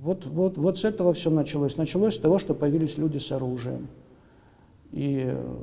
вот, 0.00 0.26
вот, 0.26 0.58
вот 0.58 0.78
с 0.78 0.84
этого 0.84 1.12
все 1.12 1.30
началось. 1.30 1.76
Началось 1.76 2.14
с 2.14 2.18
того, 2.18 2.38
что 2.38 2.54
появились 2.54 2.98
люди 2.98 3.18
с 3.18 3.30
оружием. 3.32 3.88
И 4.92 5.24
э, 5.26 5.56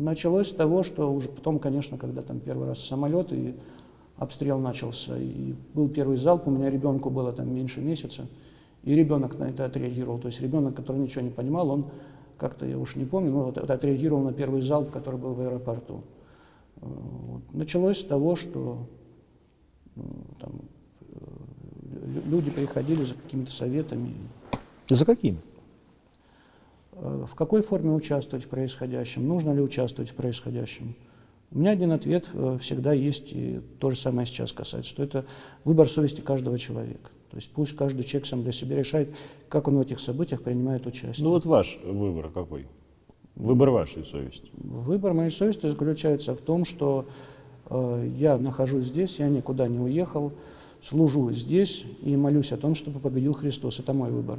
началось 0.00 0.48
с 0.48 0.52
того, 0.52 0.82
что 0.82 1.12
уже 1.12 1.28
потом, 1.28 1.58
конечно, 1.58 1.98
когда 1.98 2.22
там 2.22 2.40
первый 2.40 2.68
раз 2.68 2.80
самолет 2.80 3.32
и 3.32 3.54
обстрел 4.16 4.58
начался, 4.58 5.16
и 5.16 5.54
был 5.74 5.88
первый 5.88 6.16
залп, 6.16 6.48
у 6.48 6.50
меня 6.50 6.70
ребенку 6.70 7.10
было 7.10 7.32
там 7.32 7.54
меньше 7.54 7.80
месяца, 7.80 8.26
и 8.82 8.94
ребенок 8.94 9.38
на 9.38 9.50
это 9.50 9.64
отреагировал. 9.64 10.18
То 10.18 10.26
есть 10.26 10.40
ребенок, 10.40 10.74
который 10.74 10.98
ничего 10.98 11.22
не 11.22 11.30
понимал, 11.30 11.70
он 11.70 11.86
как-то 12.42 12.66
я 12.66 12.76
уж 12.76 12.96
не 12.96 13.04
помню, 13.04 13.30
но 13.30 13.44
вот, 13.44 13.56
вот 13.56 13.70
отреагировал 13.70 14.20
на 14.20 14.32
первый 14.32 14.62
залп, 14.62 14.90
который 14.90 15.14
был 15.14 15.32
в 15.32 15.40
аэропорту. 15.40 16.02
Э, 16.80 16.86
вот. 16.86 17.42
Началось 17.54 18.00
с 18.00 18.04
того, 18.04 18.34
что 18.34 18.78
ну, 19.94 20.04
там, 20.40 20.52
э, 21.02 22.20
люди 22.26 22.50
приходили 22.50 23.04
за 23.04 23.14
какими-то 23.14 23.52
советами. 23.52 24.12
За 24.90 25.04
какими? 25.04 25.38
Э, 26.94 27.26
в 27.28 27.34
какой 27.36 27.62
форме 27.62 27.92
участвовать 27.92 28.44
в 28.44 28.48
происходящем? 28.48 29.28
Нужно 29.28 29.52
ли 29.52 29.60
участвовать 29.60 30.10
в 30.10 30.14
происходящем? 30.16 30.96
У 31.52 31.60
меня 31.60 31.70
один 31.70 31.92
ответ 31.92 32.28
всегда 32.58 32.92
есть, 32.92 33.32
и 33.32 33.60
то 33.78 33.90
же 33.90 33.96
самое 33.96 34.26
сейчас 34.26 34.52
касается, 34.52 34.90
что 34.90 35.04
это 35.04 35.26
выбор 35.62 35.88
совести 35.88 36.22
каждого 36.22 36.58
человека. 36.58 37.10
То 37.32 37.36
есть 37.36 37.50
пусть 37.50 37.74
каждый 37.74 38.02
человек 38.02 38.26
сам 38.26 38.42
для 38.42 38.52
себя 38.52 38.76
решает, 38.76 39.08
как 39.48 39.66
он 39.66 39.78
в 39.78 39.80
этих 39.80 40.00
событиях 40.00 40.42
принимает 40.42 40.86
участие. 40.86 41.24
Ну 41.24 41.30
вот 41.30 41.46
ваш 41.46 41.78
выбор 41.82 42.28
какой? 42.28 42.66
Выбор 43.36 43.70
вашей 43.70 44.04
совести? 44.04 44.50
Выбор 44.52 45.14
моей 45.14 45.30
совести 45.30 45.66
заключается 45.66 46.34
в 46.34 46.42
том, 46.42 46.66
что 46.66 47.06
э, 47.70 48.10
я 48.18 48.36
нахожусь 48.36 48.84
здесь, 48.84 49.18
я 49.18 49.30
никуда 49.30 49.66
не 49.66 49.78
уехал, 49.78 50.34
служу 50.82 51.32
здесь 51.32 51.86
и 52.02 52.14
молюсь 52.16 52.52
о 52.52 52.58
том, 52.58 52.74
чтобы 52.74 53.00
победил 53.00 53.32
Христос. 53.32 53.80
Это 53.80 53.94
мой 53.94 54.10
выбор. 54.10 54.38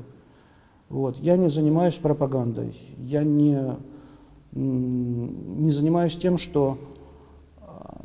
Вот. 0.90 1.18
Я 1.18 1.36
не 1.36 1.50
занимаюсь 1.50 1.96
пропагандой, 1.96 2.76
я 3.00 3.24
не, 3.24 3.60
не 4.52 5.72
занимаюсь 5.72 6.16
тем, 6.16 6.38
что 6.38 6.78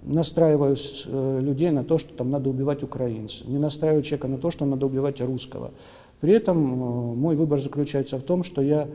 настраиваю 0.09 0.75
э, 0.77 1.41
людей 1.43 1.71
на 1.71 1.85
то, 1.85 1.99
что 1.99 2.13
там 2.15 2.31
надо 2.31 2.51
убивать 2.51 2.83
украинца, 2.83 3.45
не 3.47 3.59
настраиваю 3.59 4.03
человека 4.03 4.29
на 4.29 4.39
то, 4.39 4.51
что 4.51 4.65
надо 4.65 4.87
убивать 4.87 5.21
русского. 5.21 5.73
При 6.21 6.33
этом 6.33 6.57
э, 6.57 7.15
мой 7.15 7.37
выбор 7.37 7.61
заключается 7.61 8.19
в 8.19 8.23
том, 8.23 8.43
что 8.43 8.63
я 8.63 8.89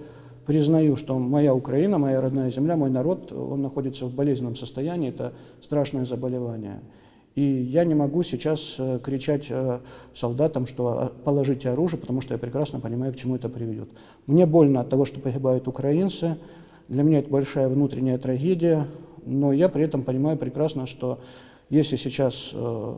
признаю, 0.45 0.95
что 0.95 1.17
моя 1.19 1.53
Украина, 1.53 1.97
моя 1.99 2.19
родная 2.19 2.49
земля, 2.49 2.75
мой 2.75 2.89
народ, 2.89 3.31
он 3.31 3.61
находится 3.61 4.05
в 4.05 4.13
болезненном 4.13 4.55
состоянии, 4.55 5.09
это 5.09 5.33
страшное 5.61 6.03
заболевание. 6.03 6.81
И 7.35 7.41
я 7.41 7.85
не 7.85 7.95
могу 7.95 8.23
сейчас 8.23 8.75
э, 8.79 8.99
кричать 9.03 9.51
солдатам, 10.13 10.67
что 10.67 10.87
«А, 10.87 11.11
положите 11.23 11.69
оружие, 11.69 11.99
потому 11.99 12.21
что 12.21 12.33
я 12.33 12.37
прекрасно 12.39 12.79
понимаю, 12.79 13.13
к 13.13 13.15
чему 13.15 13.35
это 13.35 13.49
приведет. 13.49 13.89
Мне 14.27 14.45
больно 14.45 14.81
от 14.81 14.89
того, 14.89 15.05
что 15.05 15.19
погибают 15.19 15.67
украинцы, 15.67 16.37
для 16.89 17.03
меня 17.03 17.19
это 17.19 17.29
большая 17.29 17.69
внутренняя 17.69 18.17
трагедия, 18.17 18.87
но 19.25 19.53
я 19.53 19.69
при 19.69 19.83
этом 19.83 20.03
понимаю 20.03 20.37
прекрасно, 20.37 20.85
что 20.85 21.19
если 21.69 21.95
сейчас, 21.95 22.51
э, 22.53 22.95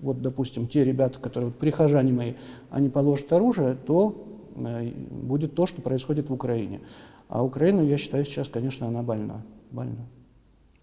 вот, 0.00 0.22
допустим, 0.22 0.66
те 0.66 0.84
ребята, 0.84 1.18
которые, 1.18 1.50
вот, 1.50 1.58
прихожане 1.58 2.12
мои, 2.12 2.34
они 2.70 2.88
положат 2.88 3.32
оружие, 3.32 3.76
то 3.86 4.24
э, 4.56 4.90
будет 5.10 5.54
то, 5.54 5.66
что 5.66 5.80
происходит 5.80 6.28
в 6.28 6.32
Украине. 6.32 6.80
А 7.28 7.44
Украину, 7.44 7.84
я 7.84 7.98
считаю, 7.98 8.24
сейчас, 8.24 8.48
конечно, 8.48 8.86
она 8.86 9.02
больна. 9.02 9.42
больна. 9.70 10.06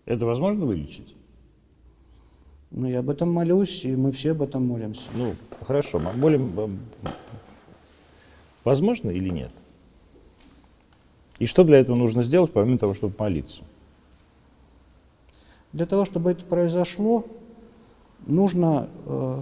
Это 0.05 0.25
возможно 0.25 0.65
вылечить? 0.65 1.15
Ну, 2.71 2.87
я 2.87 2.99
об 2.99 3.09
этом 3.09 3.31
молюсь, 3.31 3.85
и 3.85 3.95
мы 3.95 4.11
все 4.11 4.31
об 4.31 4.41
этом 4.41 4.65
молимся. 4.67 5.09
Ну, 5.15 5.33
хорошо, 5.61 6.01
молим. 6.15 6.79
Возможно 8.63 9.11
или 9.11 9.29
нет? 9.29 9.51
И 11.39 11.45
что 11.45 11.63
для 11.63 11.79
этого 11.79 11.95
нужно 11.95 12.23
сделать, 12.23 12.51
помимо 12.51 12.77
того, 12.77 12.93
чтобы 12.93 13.13
молиться? 13.17 13.63
Для 15.75 15.85
того, 15.85 16.05
чтобы 16.05 16.31
это 16.31 16.45
произошло, 16.45 17.25
нужно, 18.25 18.87
э, 19.07 19.41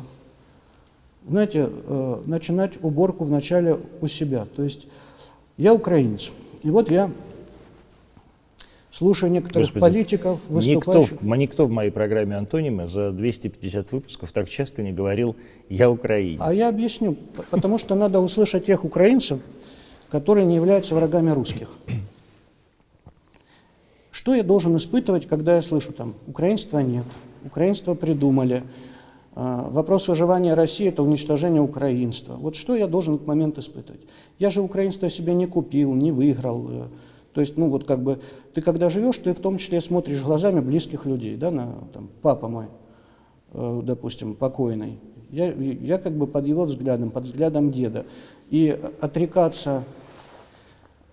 знаете, 1.29 1.69
э, 1.69 2.21
начинать 2.25 2.83
уборку 2.83 3.23
вначале 3.23 3.77
у 4.01 4.07
себя. 4.07 4.47
То 4.55 4.63
есть 4.63 4.87
я 5.57 5.75
украинец, 5.75 6.31
и 6.63 6.71
вот 6.71 6.89
я 6.89 7.11
слушаю 8.89 9.31
некоторых 9.31 9.67
Господи, 9.67 9.79
политиков, 9.79 10.39
выступающих... 10.49 11.21
Никто, 11.21 11.35
никто 11.35 11.65
в 11.67 11.69
моей 11.69 11.91
программе 11.91 12.35
«Антонимы» 12.35 12.87
за 12.87 13.11
250 13.11 13.91
выпусков 13.91 14.31
так 14.31 14.49
часто 14.49 14.81
не 14.81 14.91
говорил 14.91 15.35
«я 15.69 15.87
украинец». 15.91 16.41
А 16.43 16.51
я 16.51 16.67
объясню, 16.67 17.15
потому 17.51 17.77
что 17.77 17.93
надо 17.93 18.19
услышать 18.19 18.65
тех 18.65 18.83
украинцев, 18.83 19.39
которые 20.09 20.47
не 20.47 20.55
являются 20.55 20.95
врагами 20.95 21.29
русских. 21.29 21.69
Что 24.13 24.35
я 24.35 24.43
должен 24.43 24.77
испытывать, 24.77 25.25
когда 25.25 25.55
я 25.55 25.63
слышу 25.63 25.91
там 25.91 26.13
«украинства 26.27 26.77
нет», 26.77 27.05
«украинство 27.43 27.95
придумали», 27.95 28.61
а, 29.33 29.67
Вопрос 29.71 30.07
выживания 30.07 30.53
России– 30.53 30.87
это 30.87 31.01
уничтожение 31.01 31.63
украинства. 31.63 32.35
Вот 32.35 32.55
что 32.55 32.75
я 32.75 32.85
должен 32.85 33.13
в 33.13 33.15
этот 33.15 33.27
момент 33.27 33.57
испытывать? 33.57 34.01
Я 34.37 34.51
же 34.51 34.61
украинство 34.61 35.09
себе 35.09 35.33
не 35.33 35.47
купил, 35.47 35.95
не 35.95 36.11
выиграл. 36.11 36.67
Э. 36.69 36.87
То 37.33 37.41
есть, 37.41 37.57
ну 37.57 37.69
вот 37.69 37.85
как 37.85 38.03
бы, 38.03 38.19
ты 38.53 38.61
когда 38.61 38.91
живешь, 38.91 39.17
ты 39.17 39.33
в 39.33 39.39
том 39.39 39.57
числе 39.57 39.81
смотришь 39.81 40.21
глазами 40.21 40.59
близких 40.59 41.07
людей, 41.07 41.35
да, 41.35 41.49
на, 41.49 41.73
там, 41.91 42.07
папа 42.21 42.47
мой, 42.47 42.67
э, 43.53 43.81
допустим, 43.83 44.35
покойный. 44.35 44.99
Я, 45.31 45.51
я 45.51 45.97
как 45.97 46.13
бы 46.13 46.27
под 46.27 46.45
его 46.45 46.65
взглядом, 46.65 47.09
под 47.09 47.23
взглядом 47.23 47.71
деда. 47.71 48.05
И 48.51 48.79
отрекаться 49.01 49.85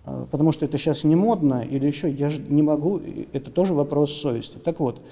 потому 0.04 0.52
что 0.52 0.64
это 0.64 0.78
сейчас 0.78 1.04
не 1.04 1.16
модно, 1.16 1.64
или 1.68 1.86
еще 1.86 2.10
я 2.10 2.28
же 2.30 2.40
не 2.42 2.62
могу, 2.62 3.00
это 3.32 3.50
тоже 3.50 3.74
вопрос 3.74 4.12
совести. 4.12 4.58
Так 4.58 4.80
вот, 4.80 5.02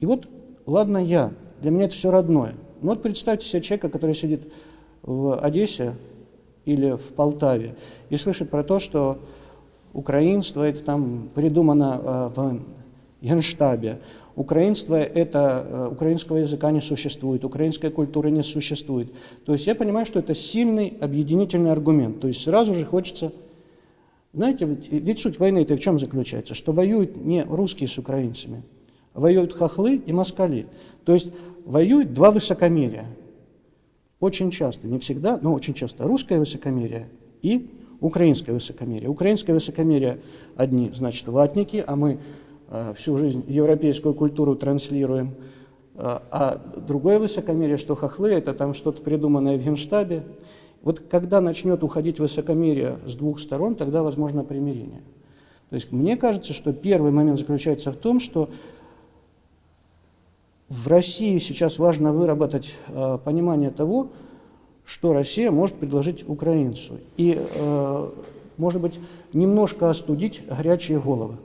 и 0.00 0.06
вот, 0.06 0.28
ладно 0.66 0.98
я, 0.98 1.32
для 1.60 1.70
меня 1.70 1.86
это 1.86 1.94
все 1.94 2.10
родное. 2.10 2.54
Ну 2.80 2.90
вот 2.90 3.02
представьте 3.02 3.46
себе 3.46 3.62
человека, 3.62 3.88
который 3.88 4.14
сидит 4.14 4.52
в 5.02 5.38
Одессе 5.38 5.94
или 6.64 6.96
в 6.96 7.14
Полтаве 7.14 7.74
и 8.10 8.16
слышит 8.16 8.50
про 8.50 8.62
то, 8.62 8.78
что 8.78 9.18
украинство 9.92 10.62
это 10.62 10.82
там 10.82 11.28
придумано 11.34 12.00
а, 12.02 12.28
в 12.34 12.60
Генштабе, 13.22 14.00
Украинство– 14.36 15.00
это, 15.00 15.66
э, 15.68 15.88
украинского 15.92 16.38
языка 16.38 16.72
не 16.72 16.80
существует, 16.80 17.44
украинской 17.44 17.90
культуры 17.90 18.32
не 18.32 18.42
существует. 18.42 19.12
То 19.44 19.52
есть 19.52 19.66
я 19.66 19.76
понимаю, 19.76 20.06
что 20.06 20.18
это 20.18 20.34
сильный 20.34 20.96
объединительный 21.00 21.70
аргумент. 21.70 22.20
То 22.20 22.28
есть 22.28 22.42
сразу 22.42 22.74
же 22.74 22.84
хочется… 22.84 23.32
Знаете, 24.32 24.66
ведь, 24.66 24.90
ведь 24.90 25.20
суть 25.20 25.38
войны 25.38 25.58
это 25.58 25.76
в 25.76 25.80
чем 25.80 26.00
заключается? 26.00 26.54
Что 26.54 26.72
воюют 26.72 27.16
не 27.16 27.44
русские 27.44 27.88
с 27.88 27.96
украинцами, 27.98 28.64
а 29.12 29.20
воюют 29.20 29.52
хохлы 29.52 30.02
и 30.04 30.12
москали. 30.12 30.66
То 31.04 31.14
есть 31.14 31.30
воюют 31.64 32.12
два 32.12 32.32
высокомерия. 32.32 33.06
Очень 34.18 34.50
часто, 34.50 34.88
не 34.88 34.98
всегда, 34.98 35.38
но 35.40 35.52
очень 35.52 35.74
часто 35.74 36.04
русское 36.04 36.40
высокомерие 36.40 37.08
и 37.42 37.70
украинское 38.00 38.52
высокомерие. 38.52 39.08
Украинское 39.08 39.54
высокомерие 39.54 40.18
одни, 40.56 40.90
значит, 40.92 41.28
ватники, 41.28 41.84
а 41.86 41.94
мы 41.94 42.18
всю 42.94 43.16
жизнь 43.16 43.44
европейскую 43.46 44.14
культуру 44.14 44.56
транслируем, 44.56 45.28
э, 45.28 46.02
а 46.02 46.60
другое 46.86 47.18
высокомерие, 47.18 47.76
что 47.76 47.94
хохлы, 47.94 48.30
это 48.30 48.54
там 48.54 48.74
что-то 48.74 49.02
придуманное 49.02 49.58
в 49.58 49.64
Генштабе. 49.64 50.24
Вот 50.82 51.00
когда 51.00 51.40
начнет 51.40 51.82
уходить 51.82 52.20
высокомерие 52.20 52.98
с 53.06 53.14
двух 53.14 53.40
сторон, 53.40 53.74
тогда 53.74 54.02
возможно 54.02 54.44
примирение. 54.44 55.02
То 55.70 55.76
есть 55.76 55.92
мне 55.92 56.16
кажется, 56.16 56.52
что 56.52 56.72
первый 56.72 57.10
момент 57.10 57.38
заключается 57.38 57.90
в 57.90 57.96
том, 57.96 58.20
что 58.20 58.50
в 60.68 60.88
России 60.88 61.38
сейчас 61.38 61.78
важно 61.78 62.12
выработать 62.12 62.76
э, 62.88 63.18
понимание 63.24 63.70
того, 63.70 64.08
что 64.84 65.12
Россия 65.12 65.50
может 65.50 65.76
предложить 65.76 66.28
украинцу. 66.28 66.98
И, 67.16 67.40
э, 67.40 68.10
может 68.56 68.80
быть, 68.80 69.00
немножко 69.32 69.90
остудить 69.90 70.42
горячие 70.46 71.00
головы. 71.00 71.36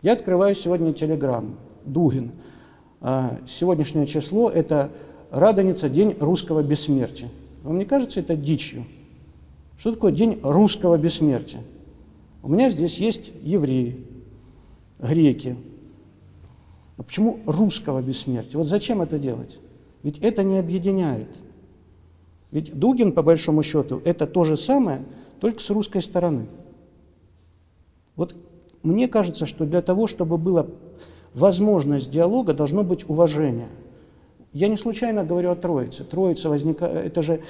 Я 0.00 0.12
открываю 0.12 0.54
сегодня 0.54 0.92
телеграм, 0.92 1.56
Дугин. 1.84 2.32
А, 3.00 3.40
сегодняшнее 3.46 4.06
число– 4.06 4.48
это 4.54 4.92
Радоница, 5.32 5.88
День 5.88 6.16
русского 6.20 6.62
бессмертия. 6.62 7.28
Вам 7.64 7.78
не 7.78 7.84
кажется 7.84 8.20
это 8.20 8.36
дичью? 8.36 8.86
Что 9.76 9.92
такое 9.92 10.12
День 10.12 10.38
русского 10.42 10.96
бессмертия? 10.96 11.62
У 12.44 12.48
меня 12.48 12.70
здесь 12.70 12.98
есть 12.98 13.32
евреи, 13.42 14.06
греки. 15.00 15.56
Но 16.96 17.02
почему 17.02 17.40
русского 17.46 18.00
бессмертия? 18.00 18.56
Вот 18.56 18.68
зачем 18.68 19.02
это 19.02 19.18
делать? 19.18 19.60
Ведь 20.04 20.18
это 20.18 20.44
не 20.44 20.58
объединяет. 20.58 21.28
Ведь 22.52 22.72
Дугин, 22.72 23.10
по 23.12 23.24
большому 23.24 23.64
счету, 23.64 24.00
это 24.04 24.28
то 24.28 24.44
же 24.44 24.56
самое, 24.56 25.04
только 25.40 25.60
с 25.60 25.68
русской 25.70 26.00
стороны. 26.00 26.46
Вот 28.14 28.36
мне 28.82 29.08
кажется, 29.08 29.46
что 29.46 29.64
для 29.64 29.82
того, 29.82 30.06
чтобы 30.06 30.38
была 30.38 30.66
возможность 31.34 32.10
диалога, 32.10 32.52
должно 32.52 32.84
быть 32.84 33.08
уважение. 33.08 33.68
Я 34.52 34.68
не 34.68 34.76
случайно 34.76 35.24
говорю 35.24 35.50
о 35.50 35.56
Троице. 35.56 36.04
Троица 36.04 36.48
возникает, 36.48 37.06
это 37.06 37.22
же 37.22 37.42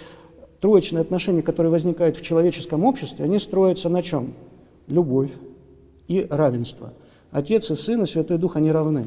троечные 0.61 1.03
отношения, 1.03 1.43
которые 1.43 1.71
возникают 1.71 2.17
в 2.17 2.23
человеческом 2.23 2.85
обществе, 2.85 3.25
они 3.25 3.39
строятся 3.39 3.89
на 3.89 4.03
чем? 4.03 4.35
Любовь 4.89 5.31
и 6.09 6.27
равенство. 6.29 6.93
Отец 7.31 7.71
и 7.71 7.77
Сын 7.77 8.03
и 8.03 8.07
Святой 8.07 8.39
Дух, 8.39 8.57
они 8.57 8.73
равны. 8.73 9.07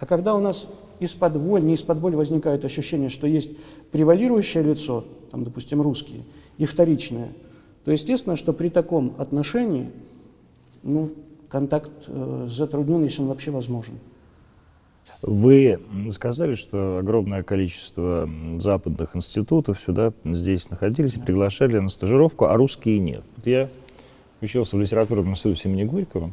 А 0.00 0.06
когда 0.06 0.34
у 0.34 0.40
нас 0.40 0.66
из-под 1.00 1.36
воль, 1.36 1.62
не 1.62 1.74
из-под 1.74 2.00
воль 2.00 2.16
возникает 2.16 2.64
ощущение, 2.64 3.08
что 3.08 3.26
есть 3.26 3.52
превалирующее 3.92 4.62
лицо, 4.62 5.04
там, 5.30 5.44
допустим, 5.44 5.80
русские, 5.80 6.24
и 6.58 6.66
вторичное, 6.66 7.28
то 7.84 7.92
естественно, 7.92 8.36
что 8.36 8.52
при 8.52 8.68
таком 8.68 9.14
отношении– 9.18 9.90
ну, 10.84 11.10
контакт 11.48 11.90
э, 12.06 12.46
затруднен, 12.48 13.02
если 13.02 13.22
он 13.22 13.28
вообще 13.28 13.50
возможен. 13.50 13.94
Вы 15.22 15.80
сказали, 16.12 16.54
что 16.54 16.98
огромное 16.98 17.42
количество 17.42 18.28
западных 18.58 19.16
институтов 19.16 19.80
сюда, 19.80 20.12
здесь 20.24 20.68
находились 20.68 21.16
и 21.16 21.20
приглашали 21.20 21.78
на 21.78 21.88
стажировку, 21.88 22.44
а 22.44 22.56
русские 22.56 22.98
нет. 22.98 23.22
Вот 23.36 23.46
я 23.46 23.70
учился 24.42 24.76
в 24.76 24.80
литературном 24.80 25.30
институте 25.30 25.68
имени 25.70 25.84
Горького, 25.84 26.32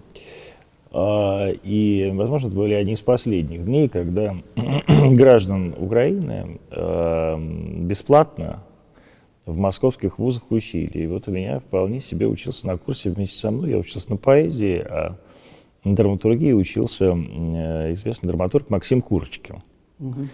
а, 0.92 1.50
и, 1.50 2.12
возможно, 2.14 2.48
это 2.48 2.56
были 2.56 2.74
одни 2.74 2.94
из 2.94 3.02
последних 3.02 3.64
дней, 3.64 3.88
когда 3.88 4.36
граждан 5.12 5.74
Украины 5.78 6.60
а, 6.70 7.38
бесплатно 7.38 8.62
в 9.46 9.58
московских 9.58 10.20
вузах 10.20 10.44
учили. 10.52 11.00
И 11.00 11.08
вот 11.08 11.28
у 11.28 11.32
меня 11.32 11.60
вполне 11.60 12.00
себе 12.00 12.28
учился 12.28 12.68
на 12.68 12.78
курсе 12.78 13.10
вместе 13.10 13.40
со 13.40 13.52
мной. 13.52 13.72
Я 13.72 13.78
учился 13.78 14.12
на 14.12 14.18
поэзии, 14.18 14.80
а 14.80 15.18
на 15.84 15.96
драматургии 15.96 16.52
учился 16.54 17.06
э, 17.06 17.94
известный 17.94 18.28
драматург 18.28 18.70
Максим 18.70 19.02
Курочкин, 19.02 19.64
угу. 20.00 20.28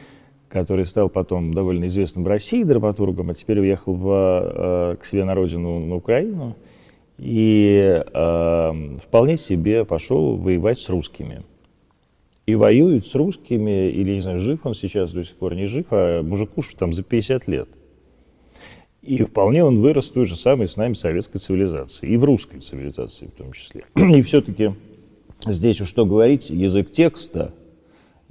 который 0.50 0.86
стал 0.86 1.10
потом 1.10 1.54
довольно 1.54 1.88
известным 1.88 2.26
в 2.26 2.28
России 2.28 2.64
драматургом, 2.64 3.30
а 3.30 3.34
теперь 3.34 3.60
уехал 3.60 3.94
в, 3.94 4.10
э, 4.12 4.96
к 5.00 5.06
себе 5.06 5.24
на 5.24 5.36
родину, 5.36 5.80
на 5.80 5.96
Украину, 5.96 6.56
и 7.18 8.04
э, 8.06 8.96
вполне 9.02 9.38
себе 9.38 9.86
пошел 9.86 10.36
воевать 10.36 10.80
с 10.80 10.90
русскими. 10.90 11.44
И 12.46 12.56
воюет 12.56 13.06
с 13.06 13.16
русскими, 13.16 13.90
или, 13.90 14.16
не 14.16 14.22
знаю, 14.22 14.40
жив 14.40 14.66
он 14.66 14.74
сейчас 14.74 15.12
до 15.12 15.24
сих 15.24 15.36
пор, 15.36 15.56
не 15.56 15.66
жив, 15.66 15.86
а 15.92 16.22
мужику 16.24 16.62
там 16.78 16.94
за 16.94 17.04
50 17.04 17.48
лет. 17.48 17.70
И 19.08 19.24
вполне 19.24 19.64
он 19.64 19.80
вырос 19.80 20.08
той 20.08 20.26
же 20.26 20.36
самой 20.36 20.68
с 20.68 20.76
нами 20.76 20.94
советской 20.94 21.40
цивилизации, 21.40 22.10
и 22.10 22.18
в 22.18 22.26
русской 22.26 22.60
цивилизации 22.60 23.28
в 23.28 23.32
том 23.32 23.54
числе. 23.54 23.86
И 23.96 24.22
все-таки 24.22 24.74
здесь 25.46 25.80
уж 25.80 25.88
что 25.88 26.06
говорить, 26.06 26.50
язык 26.50 26.92
текста 26.92 27.54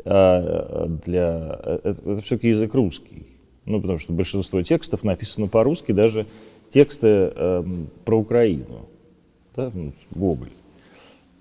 а, 0.05 0.87
для, 1.07 1.59
это, 1.64 1.97
это 2.05 2.20
все-таки 2.20 2.49
язык 2.49 2.74
русский. 2.74 3.27
Ну, 3.64 3.81
потому 3.81 3.99
что 3.99 4.12
большинство 4.12 4.61
текстов 4.61 5.03
написано 5.03 5.49
по-русски, 5.49 5.93
даже 5.93 6.27
тексты 6.70 7.33
э, 7.35 7.64
про 8.05 8.18
Украину, 8.18 8.87
да, 9.57 9.72
ну, 9.74 9.93
Гоголь. 10.11 10.51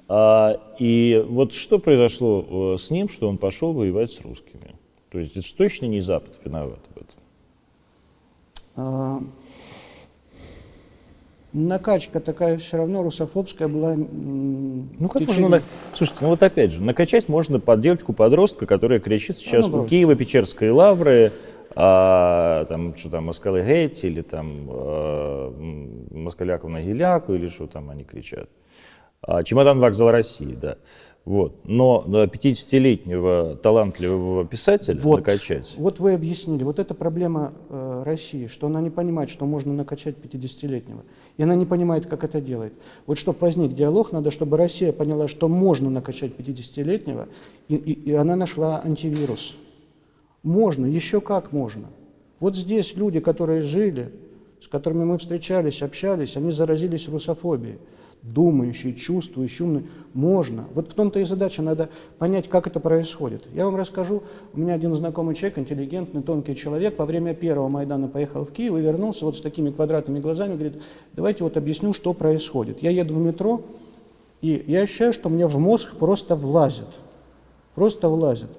А, 0.07 0.59
и 0.79 1.23
вот 1.27 1.53
что 1.53 1.77
произошло 1.77 2.75
э, 2.75 2.81
с 2.81 2.89
ним, 2.89 3.09
что 3.09 3.27
он 3.27 3.37
пошел 3.37 3.73
воевать 3.73 4.13
с 4.13 4.21
русскими? 4.21 4.75
То 5.11 5.19
есть 5.19 5.35
это 5.35 5.57
точно 5.57 5.87
не 5.87 5.99
Запад 5.99 6.39
виноват 6.43 6.79
в 6.95 6.97
этом? 6.97 7.14
А, 8.75 9.19
накачка 11.53 12.19
такая 12.19 12.57
все 12.57 12.77
равно 12.77 13.03
русофобская 13.03 13.67
была. 13.67 13.95
Ну 13.95 15.07
как 15.07 15.21
течение... 15.21 15.41
можно, 15.41 15.61
слушайте, 15.93 16.19
ну 16.21 16.29
вот 16.29 16.43
опять 16.43 16.71
же, 16.71 16.83
накачать 16.83 17.29
можно 17.29 17.59
под 17.59 17.81
девочку-подростка, 17.81 18.65
которая 18.65 18.99
кричит 18.99 19.37
сейчас 19.37 19.67
ну, 19.69 19.83
у 19.83 19.85
Киева-Печерской 19.85 20.71
лавры, 20.71 21.31
а, 21.75 22.65
там, 22.65 22.95
что 22.97 23.09
там, 23.09 23.25
Москалы 23.25 23.61
Гетти 23.61 24.07
или 24.07 24.21
там 24.21 24.67
э, 24.69 25.51
Москаляков 26.11 26.69
на 26.69 26.81
Геляку 26.81 27.33
или 27.33 27.49
что 27.49 27.67
там 27.67 27.89
они 27.89 28.03
кричат. 28.03 28.49
А, 29.21 29.43
чемодан 29.43 29.79
вокзал 29.79 30.11
России, 30.11 30.57
да. 30.61 30.77
Вот. 31.25 31.57
Но 31.63 32.03
50-летнего 32.07 33.55
талантливого 33.55 34.45
писателя 34.45 34.99
вот, 34.99 35.17
накачать... 35.17 35.73
Вот 35.75 35.99
вы 35.99 36.13
объяснили. 36.13 36.63
Вот 36.63 36.77
это 36.77 36.93
проблема 36.93 37.53
э, 37.69 38.03
России, 38.05 38.45
что 38.45 38.67
она 38.67 38.79
не 38.79 38.91
понимает, 38.91 39.31
что 39.31 39.47
можно 39.47 39.73
накачать 39.73 40.17
50-летнего. 40.17 41.03
И 41.37 41.43
она 41.43 41.55
не 41.55 41.65
понимает, 41.65 42.05
как 42.05 42.23
это 42.23 42.39
делать. 42.41 42.73
Вот 43.07 43.17
чтобы 43.17 43.39
возник 43.41 43.73
диалог, 43.73 44.11
надо, 44.11 44.29
чтобы 44.29 44.55
Россия 44.55 44.93
поняла, 44.93 45.27
что 45.27 45.47
можно 45.47 45.89
накачать 45.89 46.33
50-летнего, 46.37 47.27
и, 47.69 47.75
и, 47.75 48.11
и 48.11 48.13
она 48.13 48.35
нашла 48.35 48.81
антивирус. 48.85 49.57
Можно, 50.43 50.85
еще 50.85 51.21
как 51.21 51.51
можно. 51.51 51.87
Вот 52.39 52.55
здесь 52.55 52.95
люди, 52.95 53.19
которые 53.19 53.61
жили, 53.61 54.11
с 54.61 54.67
которыми 54.67 55.05
мы 55.05 55.17
встречались, 55.17 55.81
общались, 55.81 56.37
они 56.37 56.51
заразились 56.51 57.09
русофобией 57.09 57.79
думающий, 58.31 58.93
чувствующий, 58.93 59.65
умный. 59.65 59.87
Можно. 60.13 60.65
Вот 60.73 60.87
в 60.87 60.93
том-то 60.93 61.19
и 61.19 61.23
задача, 61.23 61.61
надо 61.61 61.89
понять, 62.17 62.49
как 62.49 62.67
это 62.67 62.79
происходит. 62.79 63.47
Я 63.53 63.65
вам 63.65 63.75
расскажу, 63.75 64.23
у 64.53 64.59
меня 64.59 64.73
один 64.73 64.95
знакомый 64.95 65.35
человек, 65.35 65.59
интеллигентный, 65.59 66.23
тонкий 66.23 66.55
человек, 66.55 66.97
во 66.97 67.05
время 67.05 67.33
первого 67.33 67.67
Майдана 67.67 68.07
поехал 68.07 68.45
в 68.45 68.51
Киев 68.51 68.75
и 68.75 68.81
вернулся 68.81 69.25
вот 69.25 69.37
с 69.37 69.41
такими 69.41 69.69
квадратными 69.69 70.19
глазами, 70.19 70.53
говорит, 70.53 70.81
давайте 71.13 71.43
вот 71.43 71.57
объясню, 71.57 71.93
что 71.93 72.13
происходит. 72.13 72.81
Я 72.81 72.89
еду 72.89 73.13
в 73.13 73.19
метро, 73.19 73.61
и 74.41 74.63
я 74.67 74.81
ощущаю, 74.81 75.13
что 75.13 75.29
мне 75.29 75.45
в 75.47 75.57
мозг 75.59 75.95
просто 75.97 76.35
влазит. 76.35 76.87
Просто 77.75 78.09
влазит. 78.09 78.49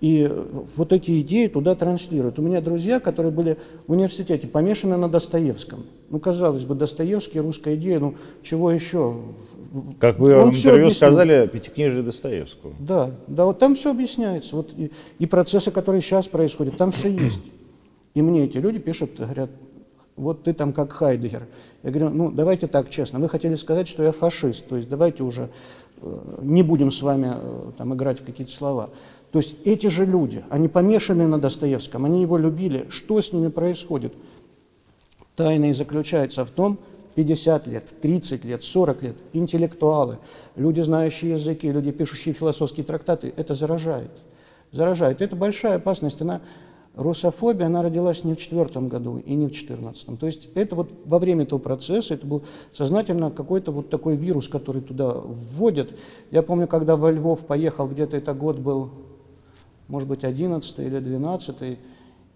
И 0.00 0.30
вот 0.76 0.92
эти 0.92 1.20
идеи 1.22 1.46
туда 1.46 1.74
транслируют. 1.74 2.38
У 2.38 2.42
меня 2.42 2.60
друзья, 2.60 3.00
которые 3.00 3.32
были 3.32 3.56
в 3.86 3.92
университете, 3.92 4.46
помешаны 4.46 4.96
на 4.96 5.08
Достоевском. 5.08 5.84
Ну, 6.10 6.20
казалось 6.20 6.64
бы, 6.64 6.74
Достоевский, 6.74 7.40
русская 7.40 7.76
идея, 7.76 7.98
ну, 7.98 8.14
чего 8.42 8.70
еще? 8.70 9.16
Как 9.98 10.18
вы 10.18 10.30
в 10.30 10.48
интервью 10.48 10.90
сказали, 10.90 11.46
пятикнижие 11.46 12.02
Достоевского. 12.02 12.74
Да, 12.78 13.10
да, 13.26 13.46
вот 13.46 13.58
там 13.58 13.74
все 13.74 13.90
объясняется. 13.90 14.56
Вот 14.56 14.72
и, 14.76 14.92
и 15.18 15.26
процессы, 15.26 15.70
которые 15.70 16.02
сейчас 16.02 16.28
происходят, 16.28 16.76
там 16.76 16.90
все 16.90 17.10
есть. 17.10 17.42
И 18.14 18.22
мне 18.22 18.44
эти 18.44 18.58
люди 18.58 18.78
пишут, 18.78 19.18
говорят, 19.18 19.50
вот 20.16 20.42
ты 20.42 20.52
там 20.52 20.72
как 20.72 20.92
Хайдегер. 20.92 21.46
Я 21.82 21.90
говорю, 21.90 22.10
ну, 22.10 22.30
давайте 22.30 22.66
так 22.66 22.90
честно, 22.90 23.18
вы 23.18 23.28
хотели 23.28 23.54
сказать, 23.54 23.86
что 23.86 24.02
я 24.02 24.12
фашист, 24.12 24.66
то 24.66 24.76
есть 24.76 24.88
давайте 24.88 25.22
уже 25.22 25.50
э, 26.00 26.38
не 26.42 26.62
будем 26.62 26.90
с 26.90 27.02
вами 27.02 27.32
э, 27.34 27.70
там 27.76 27.94
играть 27.94 28.20
в 28.20 28.24
какие-то 28.24 28.52
слова. 28.52 28.90
То 29.32 29.38
есть 29.38 29.56
эти 29.64 29.88
же 29.88 30.06
люди, 30.06 30.44
они 30.50 30.68
помешаны 30.68 31.26
на 31.26 31.38
Достоевском, 31.38 32.04
они 32.04 32.22
его 32.22 32.38
любили. 32.38 32.86
Что 32.88 33.20
с 33.20 33.32
ними 33.32 33.48
происходит? 33.48 34.14
Тайна 35.34 35.70
и 35.70 35.72
заключается 35.72 36.44
в 36.44 36.50
том, 36.50 36.78
50 37.16 37.66
лет, 37.66 37.94
30 38.00 38.44
лет, 38.44 38.62
40 38.62 39.02
лет, 39.02 39.16
интеллектуалы, 39.32 40.18
люди, 40.54 40.80
знающие 40.82 41.32
языки, 41.32 41.70
люди, 41.72 41.90
пишущие 41.90 42.34
философские 42.34 42.84
трактаты, 42.84 43.32
это 43.36 43.54
заражает. 43.54 44.10
Заражает. 44.70 45.22
Это 45.22 45.34
большая 45.34 45.76
опасность. 45.76 46.20
Она, 46.20 46.42
русофобия, 46.94 47.66
она 47.66 47.82
родилась 47.82 48.22
не 48.24 48.34
в 48.34 48.36
четвертом 48.36 48.88
году 48.88 49.18
и 49.18 49.34
не 49.34 49.46
в 49.46 49.52
четырнадцатом. 49.52 50.18
То 50.18 50.26
есть 50.26 50.48
это 50.54 50.76
вот 50.76 50.92
во 51.06 51.18
время 51.18 51.44
этого 51.44 51.58
процесса, 51.58 52.14
это 52.14 52.26
был 52.26 52.42
сознательно 52.70 53.30
какой-то 53.30 53.72
вот 53.72 53.88
такой 53.88 54.16
вирус, 54.16 54.48
который 54.48 54.82
туда 54.82 55.14
вводят. 55.14 55.94
Я 56.30 56.42
помню, 56.42 56.66
когда 56.66 56.96
во 56.96 57.10
Львов 57.10 57.46
поехал, 57.46 57.88
где-то 57.88 58.18
это 58.18 58.34
год 58.34 58.58
был 58.58 58.90
может 59.88 60.08
быть, 60.08 60.24
11 60.24 60.78
или 60.78 60.98
12 60.98 61.78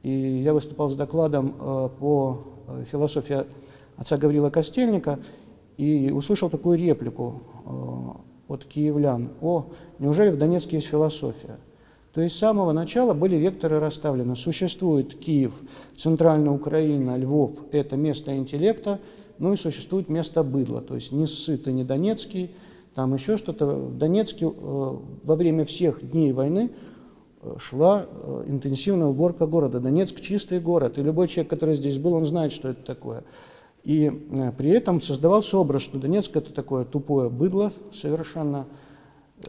и 0.02 0.42
я 0.42 0.54
выступал 0.54 0.88
с 0.88 0.94
докладом 0.94 1.54
э, 1.58 1.88
по 1.98 2.38
э, 2.68 2.84
философии 2.90 3.44
отца 3.96 4.16
Гаврила 4.16 4.50
Костельника 4.50 5.18
и 5.76 6.10
услышал 6.10 6.48
такую 6.48 6.78
реплику 6.78 7.42
э, 7.66 8.52
от 8.52 8.64
киевлян. 8.64 9.30
О, 9.42 9.66
неужели 9.98 10.30
в 10.30 10.38
Донецке 10.38 10.76
есть 10.76 10.88
философия? 10.88 11.58
То 12.14 12.22
есть 12.22 12.34
с 12.34 12.38
самого 12.38 12.72
начала 12.72 13.14
были 13.14 13.36
векторы 13.36 13.78
расставлены. 13.78 14.34
Существует 14.36 15.14
Киев, 15.14 15.52
Центральная 15.96 16.50
Украина, 16.50 17.16
Львов– 17.16 17.52
это 17.72 17.96
место 17.96 18.36
интеллекта, 18.36 18.98
ну 19.38 19.52
и 19.52 19.56
существует 19.56 20.08
место 20.08 20.42
быдла, 20.42 20.80
то 20.80 20.94
есть 20.94 21.12
не 21.12 21.26
сытый, 21.26 21.72
не 21.72 21.84
донецкий, 21.84 22.50
там 22.94 23.14
еще 23.14 23.36
что-то. 23.36 23.66
В 23.66 23.96
Донецке 23.96 24.46
во 24.48 25.34
время 25.36 25.64
всех 25.64 26.10
дней 26.10 26.32
войны 26.32 26.70
шла 27.58 28.06
э, 28.06 28.44
интенсивная 28.48 29.06
уборка 29.06 29.46
города. 29.46 29.80
Донецк 29.80 30.20
чистый 30.20 30.60
город, 30.60 30.98
и 30.98 31.02
любой 31.02 31.28
человек, 31.28 31.50
который 31.50 31.74
здесь 31.74 31.98
был, 31.98 32.14
он 32.14 32.26
знает, 32.26 32.52
что 32.52 32.68
это 32.68 32.82
такое. 32.84 33.24
И 33.82 34.10
э, 34.30 34.52
при 34.56 34.70
этом 34.70 35.00
создавался 35.00 35.58
образ, 35.58 35.82
что 35.82 35.98
Донецк 35.98 36.36
это 36.36 36.52
такое 36.52 36.84
тупое 36.84 37.30
быдло 37.30 37.72
совершенно. 37.92 38.66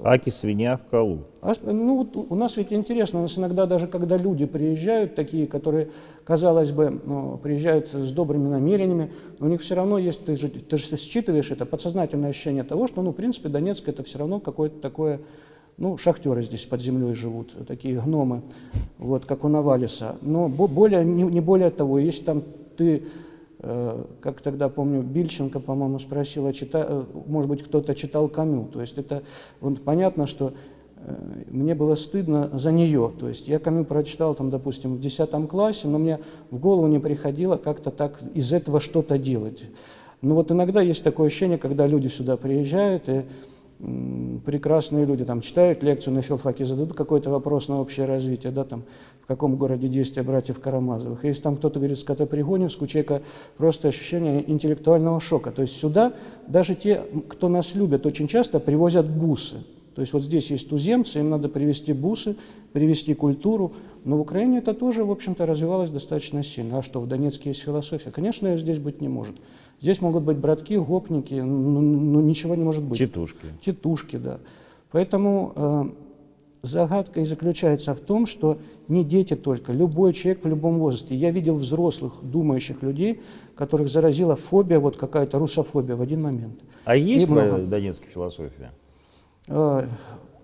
Аки 0.03 0.29
свинья 0.29 0.77
в 0.77 0.89
колу. 0.89 1.25
А, 1.41 1.51
ну 1.63 1.97
вот 1.97 2.15
у 2.15 2.33
нас 2.33 2.55
ведь 2.55 2.71
интересно, 2.71 3.19
у 3.19 3.23
нас 3.23 3.37
иногда 3.37 3.65
даже 3.65 3.87
когда 3.87 4.15
люди 4.15 4.45
приезжают, 4.45 5.15
такие, 5.15 5.47
которые, 5.47 5.89
казалось 6.23 6.71
бы, 6.71 7.01
ну, 7.05 7.37
приезжают 7.37 7.89
с 7.89 8.11
добрыми 8.13 8.47
намерениями, 8.47 9.11
у 9.41 9.47
них 9.47 9.59
все 9.59 9.75
равно 9.75 9.97
есть, 9.97 10.23
ты 10.23 10.37
же, 10.37 10.47
ты 10.47 10.77
же 10.77 10.95
считываешь 10.95 11.51
это 11.51 11.65
подсознательное 11.65 12.29
ощущение 12.29 12.63
того, 12.63 12.87
что, 12.87 13.01
ну, 13.01 13.11
в 13.11 13.15
принципе, 13.15 13.49
Донецк 13.49 13.89
это 13.89 14.01
все 14.03 14.19
равно 14.19 14.39
какое-то 14.39 14.79
такое 14.79 15.19
ну, 15.77 15.97
шахтеры 15.97 16.43
здесь 16.43 16.65
под 16.65 16.81
землей 16.81 17.13
живут, 17.13 17.55
такие 17.67 17.99
гномы, 17.99 18.43
вот, 18.97 19.25
как 19.25 19.43
у 19.43 19.47
Навалиса. 19.47 20.17
Но 20.21 20.47
более, 20.47 21.03
не, 21.03 21.23
не 21.23 21.41
более 21.41 21.71
того, 21.71 21.99
если 21.99 22.23
там 22.23 22.43
ты, 22.77 23.03
э, 23.59 24.03
как 24.21 24.41
тогда 24.41 24.69
помню, 24.69 25.01
Бильченко, 25.01 25.59
по-моему, 25.59 25.99
спросил, 25.99 26.45
а 26.45 26.53
чита, 26.53 26.85
э, 26.87 27.03
может 27.25 27.49
быть, 27.49 27.63
кто-то 27.63 27.95
читал 27.95 28.27
Камю. 28.27 28.67
То 28.71 28.81
есть 28.81 28.97
это 28.97 29.23
вот, 29.59 29.83
понятно, 29.83 30.27
что 30.27 30.53
э, 30.97 31.15
мне 31.49 31.73
было 31.73 31.95
стыдно 31.95 32.49
за 32.53 32.71
нее. 32.71 33.11
То 33.19 33.27
есть 33.27 33.47
я 33.47 33.59
Камю 33.59 33.85
прочитал, 33.85 34.35
там, 34.35 34.49
допустим, 34.49 34.95
в 34.95 34.99
10 34.99 35.47
классе, 35.49 35.87
но 35.87 35.97
мне 35.97 36.19
в 36.51 36.59
голову 36.59 36.87
не 36.87 36.99
приходило 36.99 37.57
как-то 37.57 37.91
так 37.91 38.19
из 38.33 38.53
этого 38.53 38.79
что-то 38.79 39.17
делать. 39.17 39.63
Но 40.21 40.35
вот 40.35 40.51
иногда 40.51 40.81
есть 40.81 41.03
такое 41.03 41.27
ощущение, 41.27 41.57
когда 41.57 41.87
люди 41.87 42.07
сюда 42.07 42.37
приезжают, 42.37 43.09
и 43.09 43.23
прекрасные 44.45 45.05
люди 45.05 45.25
там 45.25 45.41
читают 45.41 45.83
лекцию 45.83 46.13
на 46.13 46.21
филфаке, 46.21 46.65
зададут 46.65 46.95
какой-то 46.95 47.29
вопрос 47.29 47.67
на 47.67 47.79
общее 47.79 48.05
развитие, 48.05 48.51
да, 48.51 48.63
там, 48.63 48.83
в 49.21 49.27
каком 49.27 49.55
городе 49.55 49.87
действия 49.87 50.23
братьев 50.23 50.59
Карамазовых. 50.59 51.23
Если 51.23 51.41
там 51.41 51.55
кто-то 51.55 51.79
говорит 51.79 51.97
скотопригоневск, 51.97 52.81
у 52.81 52.87
человека 52.87 53.21
просто 53.57 53.87
ощущение 53.87 54.49
интеллектуального 54.49 55.19
шока. 55.19 55.51
То 55.51 55.61
есть 55.61 55.75
сюда 55.77 56.13
даже 56.47 56.75
те, 56.75 57.03
кто 57.27 57.49
нас 57.49 57.75
любят, 57.75 58.05
очень 58.05 58.27
часто 58.27 58.59
привозят 58.59 59.09
бусы. 59.09 59.63
То 59.95 60.01
есть 60.01 60.13
вот 60.13 60.23
здесь 60.23 60.51
есть 60.51 60.69
туземцы, 60.69 61.19
им 61.19 61.29
надо 61.29 61.49
привести 61.49 61.91
бусы, 61.91 62.37
привести 62.71 63.13
культуру. 63.13 63.73
Но 64.05 64.17
в 64.17 64.21
Украине 64.21 64.59
это 64.59 64.73
тоже, 64.73 65.03
в 65.03 65.11
общем-то, 65.11 65.45
развивалось 65.45 65.89
достаточно 65.89 66.43
сильно. 66.43 66.79
А 66.79 66.81
что, 66.81 67.01
в 67.01 67.07
Донецке 67.07 67.49
есть 67.49 67.61
философия? 67.61 68.11
Конечно, 68.11 68.47
ее 68.47 68.57
здесь 68.57 68.79
быть 68.79 69.01
не 69.01 69.09
может. 69.09 69.35
Здесь 69.81 69.99
могут 69.99 70.23
быть 70.23 70.37
братки, 70.37 70.77
гопники, 70.77 71.33
но, 71.33 71.81
ну, 71.81 72.21
ничего 72.21 72.55
не 72.55 72.63
может 72.63 72.83
быть. 72.83 72.99
Тетушки. 72.99 73.47
Тетушки, 73.61 74.15
да. 74.15 74.39
Поэтому 74.91 75.53
э, 75.55 75.83
загадка 76.61 77.21
и 77.21 77.25
заключается 77.25 77.93
в 77.93 77.99
том, 77.99 78.25
что 78.25 78.59
не 78.87 79.03
дети 79.03 79.35
только, 79.35 79.73
любой 79.73 80.13
человек 80.13 80.43
в 80.43 80.47
любом 80.47 80.79
возрасте. 80.79 81.15
Я 81.15 81.31
видел 81.31 81.55
взрослых, 81.55 82.13
думающих 82.21 82.81
людей, 82.81 83.21
которых 83.55 83.89
заразила 83.89 84.35
фобия, 84.35 84.79
вот 84.79 84.97
какая-то 84.97 85.39
русофобия 85.39 85.95
в 85.95 86.01
один 86.01 86.21
момент. 86.21 86.59
А 86.85 86.95
есть 86.95 87.27
в 87.27 87.67
Донецке 87.67 88.07
философия? 88.13 88.71
Э, 89.51 89.87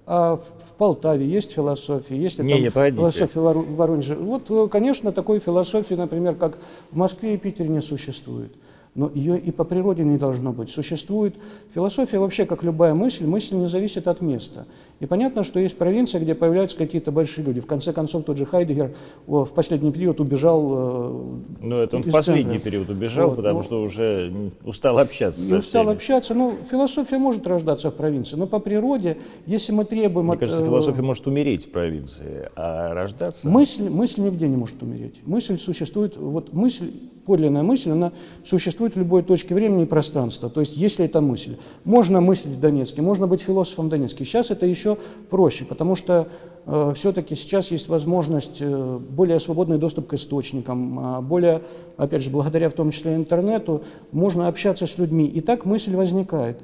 а 0.10 0.38
в 0.38 0.74
Полтаве 0.78 1.28
есть 1.28 1.52
философия, 1.52 2.16
есть 2.18 2.40
не, 2.40 2.62
не, 2.62 2.70
философия 2.70 3.40
в 3.40 3.76
Воронеже. 3.76 4.16
Вот, 4.16 4.50
э, 4.50 4.68
конечно, 4.70 5.12
такой 5.12 5.40
философии, 5.40 5.96
например, 5.96 6.36
как 6.36 6.58
в 6.92 6.96
Москве 6.96 7.34
и 7.34 7.38
Питере 7.38 7.70
не 7.70 7.82
существует 7.82 8.54
но 8.98 9.12
ее 9.14 9.40
и 9.40 9.52
по 9.52 9.64
природе 9.64 10.04
не 10.04 10.18
должно 10.18 10.52
быть. 10.52 10.72
Существует 10.72 11.36
философия 11.74 12.18
вообще, 12.18 12.48
как 12.48 12.64
любая 12.64 12.96
мысль, 12.96 13.26
мысль 13.26 13.56
не 13.56 13.68
зависит 13.68 14.08
от 14.08 14.22
места. 14.22 14.66
И 15.00 15.06
понятно, 15.06 15.44
что 15.44 15.60
есть 15.60 15.78
провинция, 15.78 16.20
где 16.20 16.34
появляются 16.34 16.76
какие-то 16.76 17.12
большие 17.12 17.46
люди. 17.46 17.62
В 17.62 17.68
конце 17.68 17.94
концов, 17.94 18.24
тот 18.24 18.38
же 18.38 18.48
Хайдегер 18.48 18.96
в 19.28 19.54
последний 19.54 19.92
период 19.92 20.20
убежал 20.20 20.74
э, 20.74 21.22
Ну, 21.62 21.78
это 21.78 21.98
он 21.98 22.04
в 22.04 22.12
последний 22.12 22.54
центра. 22.54 22.72
период 22.72 22.90
убежал, 22.90 23.30
вот, 23.30 23.36
потому 23.36 23.60
ну, 23.60 23.64
что 23.64 23.84
уже 23.84 24.34
устал 24.66 24.98
общаться 24.98 25.46
со 25.46 25.58
устал 25.58 25.84
всеми. 25.84 25.96
общаться. 25.96 26.34
Ну, 26.34 26.58
философия 26.64 27.20
может 27.20 27.46
рождаться 27.46 27.92
в 27.92 27.94
провинции, 27.94 28.36
но 28.36 28.48
по 28.48 28.60
природе, 28.60 29.18
если 29.46 29.74
мы 29.74 29.86
требуем... 29.86 30.26
Мне 30.26 30.34
от, 30.34 30.40
кажется, 30.40 30.64
э, 30.64 30.66
философия 30.66 31.04
может 31.04 31.28
умереть 31.28 31.66
в 31.68 31.72
провинции, 31.72 32.50
а 32.56 32.96
рождаться... 32.96 33.48
Мысль, 33.48 33.90
мысль 33.90 34.22
нигде 34.22 34.48
не 34.48 34.58
может 34.58 34.82
умереть. 34.82 35.22
Мысль 35.24 35.60
существует, 35.60 36.18
вот 36.18 36.52
мысль, 36.52 36.92
подлинная 37.28 37.62
мысль, 37.62 37.92
она 37.92 38.12
существует 38.44 38.87
существует 38.88 38.96
в 38.96 39.00
любой 39.00 39.24
точке 39.24 39.56
времени 39.56 39.84
и 39.84 39.86
пространства. 39.86 40.50
То 40.50 40.60
есть, 40.60 40.78
если 40.78 41.06
это 41.06 41.22
мысль. 41.22 41.58
Можно 41.86 42.22
мыслить 42.22 42.56
в 42.56 42.60
Донецке, 42.60 43.02
можно 43.02 43.28
быть 43.28 43.42
философом 43.42 43.88
в 43.88 43.90
Донецке. 43.90 44.26
Сейчас 44.26 44.52
это 44.52 44.66
еще 44.66 44.98
проще, 45.30 45.66
потому 45.66 45.96
что 45.96 46.28
э, 46.66 46.92
все-таки 46.96 47.36
сейчас 47.36 47.72
есть 47.72 47.90
возможность, 47.90 48.62
э, 48.62 49.00
более 49.10 49.40
свободный 49.40 49.78
доступ 49.78 50.08
к 50.08 50.14
источникам, 50.14 51.00
а 51.00 51.22
более, 51.22 51.62
опять 51.98 52.24
же, 52.24 52.30
благодаря 52.30 52.70
в 52.70 52.74
том 52.74 52.92
числе 52.92 53.16
интернету, 53.16 53.82
можно 54.12 54.48
общаться 54.48 54.86
с 54.86 54.98
людьми. 54.98 55.26
И 55.26 55.42
так 55.42 55.66
мысль 55.66 55.96
возникает. 55.96 56.58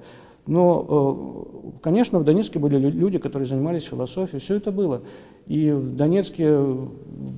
Но, 0.48 0.86
э, 0.90 1.80
конечно, 1.82 2.20
в 2.20 2.24
Донецке 2.24 2.60
были 2.60 2.78
люди, 2.78 3.18
которые 3.18 3.48
занимались 3.48 3.84
философией, 3.84 4.40
все 4.40 4.56
это 4.56 4.72
было. 4.72 5.02
И 5.48 5.72
в 5.72 5.96
Донецке 5.96 6.60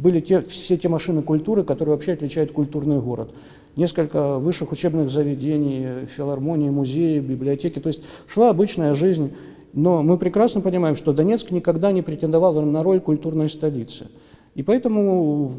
были 0.01 0.19
те, 0.19 0.41
все 0.41 0.77
те 0.77 0.89
машины 0.89 1.21
культуры, 1.21 1.63
которые 1.63 1.95
вообще 1.95 2.13
отличают 2.13 2.51
культурный 2.51 2.99
город. 2.99 3.31
Несколько 3.75 4.37
высших 4.39 4.71
учебных 4.71 5.09
заведений, 5.09 6.05
филармонии, 6.05 6.69
музеи, 6.69 7.19
библиотеки. 7.19 7.79
То 7.79 7.87
есть 7.87 8.01
шла 8.27 8.49
обычная 8.49 8.93
жизнь. 8.93 9.33
Но 9.73 10.01
мы 10.01 10.17
прекрасно 10.17 10.61
понимаем, 10.61 10.95
что 10.95 11.11
Донецк 11.11 11.51
никогда 11.51 11.91
не 11.91 12.01
претендовал 12.01 12.61
на 12.61 12.81
роль 12.81 13.01
культурной 13.01 13.49
столицы. 13.49 14.07
И 14.55 14.63
поэтому 14.63 15.51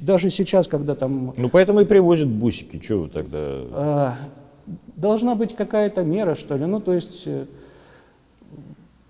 даже 0.00 0.30
сейчас, 0.30 0.68
когда 0.68 0.94
там... 0.94 1.34
Ну, 1.36 1.48
поэтому 1.48 1.80
и 1.80 1.84
привозят 1.84 2.28
бусики. 2.28 2.78
Чего 2.78 3.02
вы 3.02 3.08
тогда... 3.08 3.38
А, 3.72 4.14
должна 4.96 5.34
быть 5.34 5.56
какая-то 5.56 6.04
мера, 6.04 6.34
что 6.36 6.56
ли. 6.56 6.66
Ну, 6.66 6.80
то 6.80 6.92
есть 6.92 7.24
э, 7.26 7.46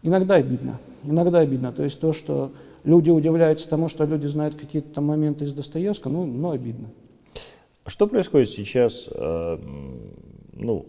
иногда 0.03 0.37
обидно. 0.37 0.79
Иногда 1.05 1.41
обидно. 1.41 1.73
То 1.73 1.85
есть 1.85 2.01
то, 2.01 2.13
что 2.13 2.53
люди 2.85 3.11
удивляются 3.11 3.69
тому, 3.69 3.89
что 3.89 4.05
люди 4.05 4.27
знают 4.27 4.55
какие-то 4.55 4.95
там 4.95 5.07
моменты 5.07 5.45
из 5.45 5.53
Достоевского, 5.53 6.13
ну, 6.13 6.27
ну 6.27 6.51
обидно. 6.51 6.89
Что 7.89 8.07
происходит 8.07 8.51
сейчас, 8.51 9.09
э, 9.11 9.59
ну, 10.53 10.87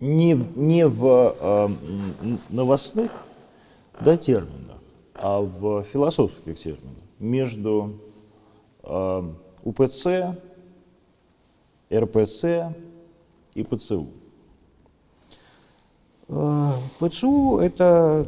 не, 0.00 0.32
не 0.32 0.88
в 0.88 1.36
э, 1.40 1.68
новостных 2.50 3.12
да, 4.00 4.16
терминах, 4.16 4.78
а 5.14 5.40
в 5.40 5.84
философских 5.84 6.58
терминах 6.58 7.04
между 7.20 8.00
э, 8.82 9.22
УПЦ, 9.62 10.06
РПЦ 11.92 12.74
и 13.54 13.62
ПЦУ? 13.62 14.08
ПЦУ– 16.98 17.58
это 17.62 18.26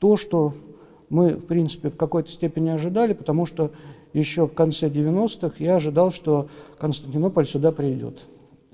то, 0.00 0.16
что 0.16 0.54
мы, 1.08 1.34
в 1.34 1.46
принципе, 1.46 1.90
в 1.90 1.96
какой-то 1.96 2.30
степени 2.30 2.70
ожидали, 2.70 3.12
потому 3.12 3.46
что 3.46 3.70
еще 4.14 4.46
в 4.46 4.54
конце 4.54 4.88
90-х 4.88 5.56
я 5.58 5.76
ожидал, 5.76 6.10
что 6.10 6.48
Константинополь 6.78 7.46
сюда 7.46 7.72
придет. 7.72 8.24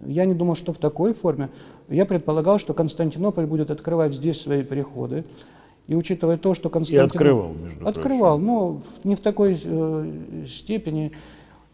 Я 0.06 0.24
не 0.24 0.34
думал, 0.34 0.54
что 0.54 0.72
в 0.72 0.78
такой 0.78 1.12
форме. 1.12 1.50
Я 1.88 2.06
предполагал, 2.06 2.58
что 2.58 2.74
Константинополь 2.74 3.46
будет 3.46 3.70
открывать 3.70 4.14
здесь 4.14 4.40
свои 4.40 4.62
переходы. 4.62 5.24
И 5.86 5.94
учитывая 5.94 6.36
то, 6.36 6.54
что 6.54 6.70
Константинополь... 6.70 7.10
И 7.10 7.16
открывал, 7.16 7.52
между 7.52 7.86
Открывал, 7.86 8.36
прочим. 8.36 8.46
но 8.46 8.82
не 9.02 9.16
в 9.16 9.20
такой 9.20 9.60
э, 9.62 10.44
степени. 10.46 11.12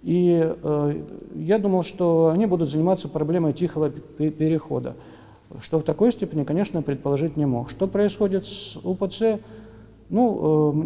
И 0.03 0.43
э, 0.43 1.03
я 1.35 1.59
думал, 1.59 1.83
что 1.83 2.31
они 2.33 2.47
будут 2.47 2.71
заниматься 2.71 3.09
проблемой 3.09 3.53
тихого 3.53 3.91
перехода. 3.91 4.97
Что 5.61 5.79
в 5.79 5.83
такой 5.83 6.13
степени, 6.13 6.45
конечно, 6.45 6.83
предположить 6.83 7.37
не 7.37 7.47
мог. 7.47 7.69
Что 7.69 7.87
происходит 7.87 8.47
с 8.47 8.77
УПЦ? 8.77 9.41
Ну, 10.09 10.73
э, 10.73 10.77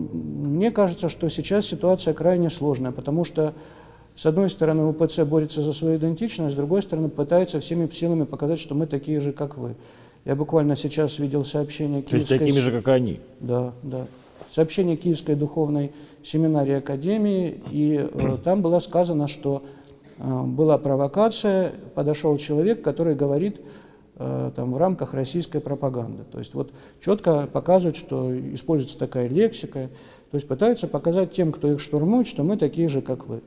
мне 0.49 0.71
кажется, 0.71 1.09
что 1.09 1.29
сейчас 1.29 1.67
ситуация 1.67 2.15
крайне 2.15 2.51
сложная, 2.51 2.91
потому 2.91 3.25
что, 3.25 3.55
с 4.17 4.25
одной 4.27 4.49
стороны, 4.49 4.85
УПЦ 4.85 5.21
борется 5.21 5.63
за 5.63 5.73
свою 5.73 5.99
идентичность, 5.99 6.55
с 6.55 6.57
другой 6.57 6.83
стороны, 6.83 7.09
пытается 7.09 7.61
всеми 7.61 7.89
силами 7.91 8.25
показать, 8.25 8.59
что 8.59 8.75
мы 8.75 8.87
такие 8.87 9.21
же, 9.21 9.33
как 9.33 9.59
вы. 9.59 9.77
Я 10.25 10.37
буквально 10.37 10.77
сейчас 10.77 11.19
видел 11.19 11.45
сообщение 11.45 12.03
Киевской... 12.03 12.11
То 12.11 12.45
есть 12.45 12.55
такими 12.55 12.65
же, 12.65 12.73
как 12.73 12.89
они? 12.89 13.21
Да, 13.41 13.73
да. 13.83 14.07
Сообщение 14.51 14.97
Киевской 14.97 15.35
духовной 15.35 15.93
семинарии 16.23 16.75
Академии, 16.75 17.61
и 17.71 18.09
э, 18.13 18.37
там 18.43 18.63
было 18.63 18.81
сказано, 18.81 19.29
что 19.29 19.63
э, 20.19 20.43
была 20.43 20.77
провокация, 20.79 21.73
подошел 21.95 22.37
человек, 22.37 22.83
который 22.83 23.15
говорит, 23.15 23.61
там, 24.55 24.73
в 24.73 24.77
рамках 24.77 25.15
российской 25.15 25.61
пропаганды. 25.61 26.25
То 26.31 26.39
есть 26.39 26.55
вот 26.55 26.73
четко 27.01 27.47
показывают, 27.47 27.97
что 27.97 28.31
используется 28.55 28.99
такая 28.99 29.29
лексика, 29.29 29.89
то 30.31 30.35
есть 30.35 30.47
пытаются 30.47 30.87
показать 30.87 31.33
тем, 31.33 31.53
кто 31.53 31.73
их 31.73 31.81
штурмует, 31.81 32.27
что 32.27 32.45
мы 32.45 32.57
такие 32.57 32.89
же, 32.89 33.01
как 33.01 33.27
вы. 33.27 33.41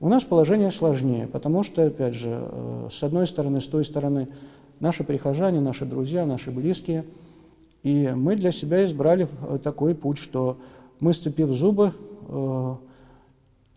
У 0.00 0.08
нас 0.08 0.24
положение 0.24 0.70
сложнее, 0.70 1.26
потому 1.26 1.62
что, 1.62 1.84
опять 1.84 2.14
же, 2.14 2.30
э, 2.30 2.88
с 2.90 3.02
одной 3.02 3.26
стороны, 3.26 3.60
с 3.60 3.66
той 3.66 3.84
стороны, 3.84 4.28
наши 4.78 5.02
прихожане, 5.02 5.60
наши 5.60 5.84
друзья, 5.86 6.24
наши 6.26 6.50
близкие, 6.50 7.04
и 7.82 8.12
мы 8.14 8.36
для 8.36 8.52
себя 8.52 8.84
избрали 8.84 9.28
э, 9.48 9.58
такой 9.62 9.94
путь, 9.94 10.18
что 10.18 10.58
мы, 11.00 11.12
сцепив 11.12 11.50
зубы, 11.52 11.92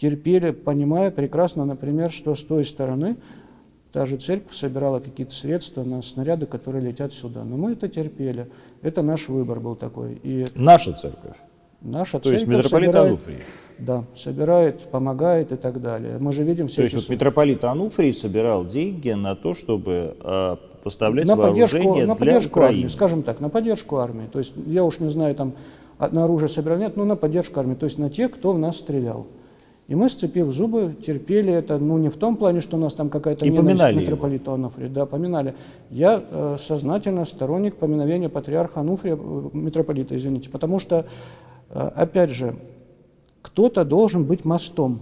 терпели, 0.01 0.49
понимая 0.49 1.11
прекрасно, 1.11 1.63
например, 1.63 2.09
что 2.09 2.33
с 2.33 2.43
той 2.43 2.65
стороны 2.65 3.17
Та 3.91 4.05
же 4.05 4.17
церковь 4.17 4.53
собирала 4.53 4.99
какие-то 4.99 5.33
средства 5.33 5.83
на 5.83 6.01
снаряды, 6.01 6.45
которые 6.45 6.81
летят 6.83 7.13
сюда. 7.13 7.43
Но 7.43 7.57
мы 7.57 7.73
это 7.73 7.89
терпели. 7.89 8.47
Это 8.81 9.01
наш 9.01 9.27
выбор 9.27 9.59
был 9.59 9.75
такой. 9.75 10.19
И 10.23 10.45
наша 10.55 10.93
церковь? 10.93 11.35
Наша 11.81 12.19
То 12.19 12.29
церковь 12.29 12.41
есть 12.41 12.47
митрополит 12.47 12.87
собирает, 12.87 13.09
Ануфрий? 13.09 13.37
Да, 13.79 14.03
собирает, 14.15 14.79
помогает 14.91 15.51
и 15.51 15.57
так 15.57 15.81
далее. 15.81 16.17
Мы 16.19 16.31
же 16.31 16.43
видим 16.43 16.67
все 16.67 16.77
То 16.77 16.83
есть 16.83 16.95
вот 16.95 17.09
митрополит 17.09 17.63
Ануфрий 17.65 18.13
собирал 18.13 18.65
деньги 18.65 19.09
на 19.09 19.35
то, 19.35 19.53
чтобы 19.53 20.15
э, 20.23 20.55
поставлять 20.83 21.25
на 21.25 21.35
вооружение 21.35 21.89
поддержку, 21.89 22.07
на 22.07 22.15
поддержку 22.15 22.59
Украины. 22.59 22.77
армии, 22.77 22.87
скажем 22.87 23.23
так, 23.23 23.39
на 23.41 23.49
поддержку 23.49 23.97
армии. 23.97 24.27
То 24.31 24.39
есть 24.39 24.53
я 24.67 24.85
уж 24.85 24.99
не 24.99 25.09
знаю, 25.09 25.35
там 25.35 25.53
на 25.99 26.23
оружие 26.23 26.47
собирал, 26.47 26.77
нет, 26.77 26.95
но 26.95 27.03
на 27.03 27.17
поддержку 27.17 27.59
армии. 27.59 27.75
То 27.75 27.85
есть 27.85 27.97
на 27.97 28.09
тех, 28.09 28.31
кто 28.31 28.53
в 28.53 28.59
нас 28.59 28.77
стрелял. 28.77 29.27
И 29.91 29.95
мы, 29.95 30.07
сцепив 30.07 30.49
зубы, 30.51 30.95
терпели 31.05 31.51
это, 31.51 31.77
ну, 31.77 31.97
не 31.97 32.07
в 32.07 32.15
том 32.15 32.37
плане, 32.37 32.61
что 32.61 32.77
у 32.77 32.79
нас 32.79 32.93
там 32.93 33.09
какая-то 33.09 33.45
ненависть 33.45 33.83
к 33.83 33.91
митрополиту 33.91 34.53
Ануфрию. 34.53 34.89
Да, 34.89 35.05
поминали. 35.05 35.53
Я 35.89 36.23
э, 36.31 36.55
сознательно 36.57 37.25
сторонник 37.25 37.75
поминовения 37.75 38.29
патриарха 38.29 38.79
Ануфрия, 38.79 39.17
э, 39.17 39.49
митрополита, 39.51 40.15
извините, 40.15 40.49
потому 40.49 40.79
что, 40.79 41.07
э, 41.71 41.91
опять 41.93 42.29
же, 42.29 42.55
кто-то 43.41 43.83
должен 43.83 44.23
быть 44.23 44.45
мостом. 44.45 45.01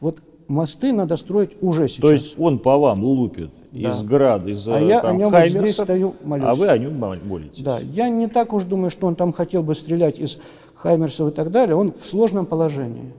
Вот 0.00 0.18
мосты 0.48 0.92
надо 0.92 1.14
строить 1.14 1.52
уже 1.60 1.86
сейчас. 1.86 2.08
То 2.08 2.10
есть 2.10 2.34
он 2.36 2.58
по 2.58 2.76
вам 2.76 3.04
лупит 3.04 3.52
да. 3.70 3.92
из 3.92 4.02
град, 4.02 4.48
из 4.48 4.66
а 4.66 4.80
я 4.80 5.00
там, 5.00 5.14
о 5.14 5.18
нем 5.20 5.30
Хаймерсов, 5.30 5.60
здесь 5.60 5.76
стою, 5.76 6.16
молюсь. 6.24 6.48
А 6.48 6.54
вы 6.54 6.66
о 6.66 6.76
нем 6.76 6.98
молитесь. 6.98 7.62
Да, 7.62 7.78
я 7.78 8.08
не 8.08 8.26
так 8.26 8.52
уж 8.52 8.64
думаю, 8.64 8.90
что 8.90 9.06
он 9.06 9.14
там 9.14 9.32
хотел 9.32 9.62
бы 9.62 9.76
стрелять 9.76 10.18
из 10.18 10.38
Хаймерсов 10.74 11.28
и 11.28 11.32
так 11.32 11.52
далее. 11.52 11.76
Он 11.76 11.92
в 11.92 12.04
сложном 12.04 12.46
положении. 12.46 13.12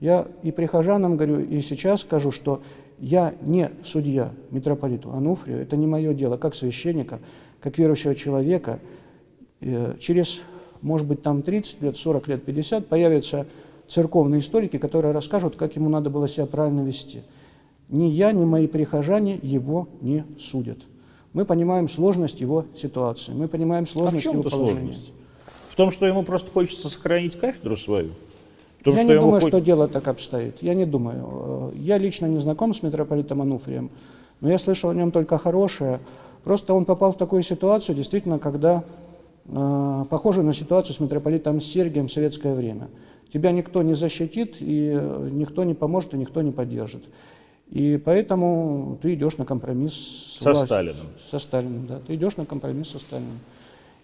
Я 0.00 0.26
и 0.42 0.50
прихожанам 0.50 1.16
говорю, 1.16 1.40
и 1.40 1.60
сейчас 1.60 2.00
скажу, 2.00 2.30
что 2.30 2.62
я 2.98 3.34
не 3.42 3.70
судья 3.84 4.32
митрополиту 4.50 5.12
Ануфрию, 5.12 5.60
это 5.60 5.76
не 5.76 5.86
мое 5.86 6.14
дело, 6.14 6.38
как 6.38 6.54
священника, 6.54 7.20
как 7.60 7.78
верующего 7.78 8.14
человека. 8.14 8.80
Э, 9.60 9.94
через, 10.00 10.42
может 10.80 11.06
быть, 11.06 11.22
там 11.22 11.42
30 11.42 11.82
лет, 11.82 11.96
40 11.98 12.28
лет, 12.28 12.44
50 12.44 12.86
появятся 12.86 13.46
церковные 13.88 14.40
историки, 14.40 14.78
которые 14.78 15.12
расскажут, 15.12 15.56
как 15.56 15.76
ему 15.76 15.90
надо 15.90 16.08
было 16.08 16.26
себя 16.28 16.46
правильно 16.46 16.80
вести. 16.80 17.22
Ни 17.90 18.06
я, 18.06 18.32
ни 18.32 18.44
мои 18.44 18.68
прихожане 18.68 19.38
его 19.42 19.88
не 20.00 20.24
судят. 20.38 20.78
Мы 21.34 21.44
понимаем 21.44 21.88
сложность 21.88 22.40
его 22.40 22.64
ситуации, 22.74 23.32
мы 23.32 23.48
понимаем 23.48 23.86
сложность 23.86 24.26
а 24.26 24.30
в 24.30 24.32
чем 24.32 24.40
его 24.40 24.48
положения. 24.48 24.78
Сложность? 24.78 25.12
В 25.70 25.76
том, 25.76 25.90
что 25.90 26.06
ему 26.06 26.22
просто 26.22 26.50
хочется 26.50 26.88
сохранить 26.88 27.38
кафедру 27.38 27.76
свою? 27.76 28.10
Том, 28.84 28.96
я 28.96 29.02
не 29.02 29.14
думаю, 29.14 29.40
хоть... 29.40 29.50
что 29.50 29.60
дело 29.60 29.88
так 29.88 30.08
обстоит. 30.08 30.62
Я 30.62 30.74
не 30.74 30.86
думаю. 30.86 31.72
Я 31.74 31.98
лично 31.98 32.26
не 32.26 32.38
знаком 32.38 32.74
с 32.74 32.82
митрополитом 32.82 33.42
Ануфрием, 33.42 33.90
но 34.40 34.50
я 34.50 34.58
слышал 34.58 34.90
о 34.90 34.94
нем 34.94 35.10
только 35.10 35.38
хорошее. 35.38 36.00
Просто 36.44 36.72
он 36.72 36.84
попал 36.84 37.12
в 37.12 37.16
такую 37.16 37.42
ситуацию, 37.42 37.94
действительно, 37.94 38.38
когда 38.38 38.84
э, 39.46 40.04
похоже 40.08 40.42
на 40.42 40.54
ситуацию 40.54 40.94
с 40.94 41.00
митрополитом 41.00 41.60
Сергием 41.60 42.08
в 42.08 42.12
советское 42.12 42.54
время. 42.54 42.88
Тебя 43.30 43.52
никто 43.52 43.82
не 43.82 43.94
защитит, 43.94 44.56
и 44.60 44.98
никто 45.30 45.64
не 45.64 45.74
поможет, 45.74 46.14
и 46.14 46.16
никто 46.16 46.42
не 46.42 46.50
поддержит. 46.50 47.04
И 47.70 48.00
поэтому 48.04 48.98
ты 49.00 49.14
идешь 49.14 49.36
на 49.36 49.44
компромисс 49.44 49.92
с 49.92 50.38
со 50.38 50.44
властью, 50.50 50.66
Сталином. 50.66 51.06
Со 51.30 51.38
Сталином, 51.38 51.86
да. 51.86 52.00
Ты 52.04 52.16
идешь 52.16 52.36
на 52.36 52.44
компромисс 52.44 52.88
со 52.88 52.98
Сталином. 52.98 53.38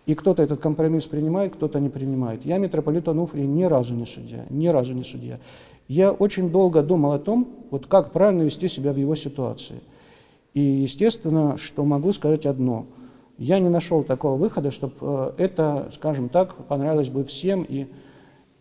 И 0.06 0.14
кто-то 0.14 0.42
этот 0.42 0.60
компромисс 0.60 1.06
принимает, 1.06 1.54
кто-то 1.54 1.80
не 1.80 1.88
принимает. 1.88 2.46
Я 2.46 2.58
митрополит 2.58 3.08
Ануфрий 3.08 3.44
ни 3.44 3.64
разу 3.64 3.92
не 3.92 4.06
судья, 4.06 4.46
ни 4.50 4.68
разу 4.68 4.94
не 4.94 5.02
судья. 5.02 5.40
Я 5.88 6.12
очень 6.12 6.50
долго 6.50 6.82
думал 6.82 7.12
о 7.12 7.18
том, 7.18 7.48
вот 7.70 7.88
как 7.88 8.12
правильно 8.12 8.42
вести 8.42 8.68
себя 8.68 8.92
в 8.92 8.96
его 8.96 9.16
ситуации. 9.16 9.80
И 10.54 10.60
естественно, 10.60 11.56
что 11.56 11.84
могу 11.84 12.12
сказать 12.12 12.46
одно. 12.46 12.86
Я 13.36 13.58
не 13.58 13.68
нашел 13.68 14.02
такого 14.04 14.36
выхода, 14.36 14.70
чтобы 14.70 14.94
э, 15.00 15.32
это, 15.38 15.88
скажем 15.92 16.28
так, 16.28 16.54
понравилось 16.66 17.10
бы 17.10 17.24
всем, 17.24 17.64
и 17.68 17.86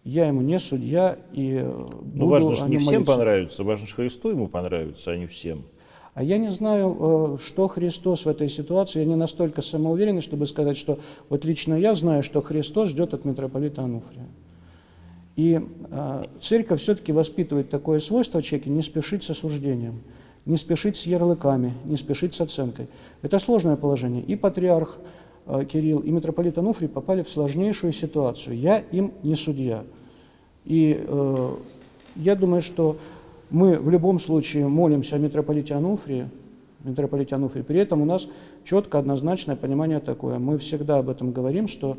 я 0.04 0.28
ему 0.28 0.42
не 0.42 0.60
судья, 0.60 1.18
и 1.32 1.60
э, 1.62 1.90
Ну 2.14 2.28
важно, 2.28 2.56
что 2.56 2.68
не 2.68 2.78
всем 2.78 3.06
понравится, 3.06 3.64
важно, 3.64 3.88
что 3.88 3.98
Христу 3.98 4.30
ему 4.30 4.48
понравится, 4.48 5.12
а 5.12 5.18
не 5.18 5.28
всем. 5.28 5.64
А 6.16 6.24
я 6.24 6.38
не 6.38 6.50
знаю, 6.50 7.38
что 7.44 7.68
Христос 7.68 8.24
в 8.24 8.30
этой 8.30 8.48
ситуации, 8.48 9.00
я 9.00 9.06
не 9.06 9.16
настолько 9.16 9.62
самоуверенный, 9.62 10.22
чтобы 10.22 10.48
сказать, 10.48 10.78
что 10.78 10.98
вот 11.28 11.44
лично 11.44 11.74
я 11.74 11.94
знаю, 11.94 12.24
что 12.24 12.42
Христос 12.42 12.92
ждет 12.92 13.14
от 13.14 13.26
митрополита 13.26 13.84
Ануфрия. 13.84 14.26
И 15.36 15.60
э, 15.60 16.24
церковь 16.40 16.80
все-таки 16.80 17.12
воспитывает 17.12 17.70
такое 17.70 18.00
свойство 18.00 18.42
в 18.42 18.70
не 18.70 18.82
спешить 18.82 19.24
с 19.24 19.32
осуждением, 19.32 20.04
не 20.46 20.56
спешить 20.56 20.96
с 20.96 21.06
ярлыками, 21.06 21.74
не 21.84 21.98
спешить 21.98 22.34
с 22.34 22.40
оценкой. 22.40 22.88
Это 23.22 23.38
сложное 23.38 23.76
положение. 23.76 24.24
И 24.24 24.38
патриарх 24.38 24.98
э, 25.48 25.66
Кирилл, 25.66 26.00
и 26.00 26.12
митрополит 26.12 26.58
Ануфрий 26.58 26.88
попали 26.88 27.24
в 27.24 27.30
сложнейшую 27.30 27.92
ситуацию. 27.92 28.58
Я 28.58 28.80
им 28.80 29.12
не 29.24 29.36
судья. 29.36 29.84
И 30.64 30.98
э, 31.06 31.56
я 32.16 32.36
думаю, 32.38 32.62
что 32.62 32.96
мы 33.50 33.78
в 33.78 33.90
любом 33.90 34.20
случае 34.20 34.68
молимся 34.68 35.16
о 35.16 35.20
митрополите 35.20 35.74
Ануфрии, 35.74 36.28
митрополите 36.84 37.36
Ануфрии. 37.36 37.62
При 37.62 37.80
этом 37.80 38.02
у 38.02 38.06
нас 38.06 38.28
четко, 38.64 39.00
однозначное 39.00 39.56
понимание 39.56 40.00
такое. 40.00 40.40
Мы 40.40 40.58
всегда 40.58 41.00
об 41.00 41.10
этом 41.10 41.32
говорим, 41.32 41.68
что 41.68 41.98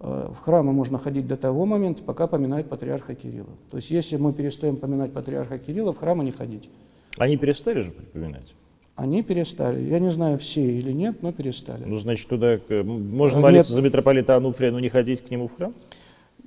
Э, 0.00 0.30
в 0.32 0.38
храмы 0.40 0.72
можно 0.72 0.98
ходить 0.98 1.26
до 1.26 1.36
того 1.36 1.66
момента, 1.66 2.02
пока 2.02 2.26
поминают 2.26 2.68
патриарха 2.68 3.14
Кирилла. 3.14 3.50
То 3.70 3.76
есть 3.76 3.90
если 3.90 4.16
мы 4.16 4.32
перестаем 4.32 4.76
поминать 4.76 5.12
патриарха 5.12 5.58
Кирилла, 5.58 5.92
в 5.92 5.98
храмы 5.98 6.24
не 6.24 6.32
ходить. 6.32 6.70
Они 7.18 7.36
перестали 7.36 7.82
же 7.82 7.90
припоминать? 7.90 8.54
Они 8.96 9.22
перестали. 9.22 9.82
Я 9.82 9.98
не 9.98 10.10
знаю, 10.10 10.38
все 10.38 10.62
или 10.62 10.92
нет, 10.92 11.22
но 11.22 11.32
перестали. 11.32 11.84
Ну, 11.84 11.96
значит, 11.96 12.28
туда 12.28 12.58
можно 12.82 13.38
э, 13.38 13.42
молиться 13.42 13.72
нет. 13.72 13.82
за 13.82 13.82
митрополита 13.82 14.36
Ануфрия, 14.36 14.70
но 14.70 14.80
не 14.80 14.88
ходить 14.88 15.20
к 15.20 15.30
нему 15.30 15.48
в 15.48 15.56
храм? 15.56 15.74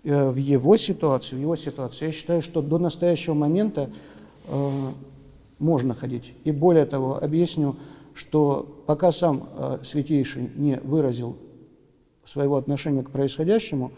Э, 0.03 0.29
в 0.29 0.35
его 0.35 0.75
ситуации, 0.75 1.35
в 1.35 1.39
его 1.39 1.55
ситуации, 1.55 2.07
я 2.07 2.11
считаю, 2.11 2.41
что 2.41 2.63
до 2.63 2.79
настоящего 2.79 3.35
момента 3.35 3.91
э, 4.47 4.91
можно 5.59 5.93
ходить. 5.93 6.33
И 6.43 6.51
более 6.51 6.85
того, 6.85 7.21
объясню, 7.21 7.75
что 8.13 8.83
пока 8.85 9.11
сам 9.11 9.49
э, 9.55 9.77
Святейший 9.83 10.51
не 10.55 10.77
выразил 10.77 11.37
своего 12.25 12.57
отношения 12.57 13.03
к 13.03 13.09
происходящему, 13.09 13.91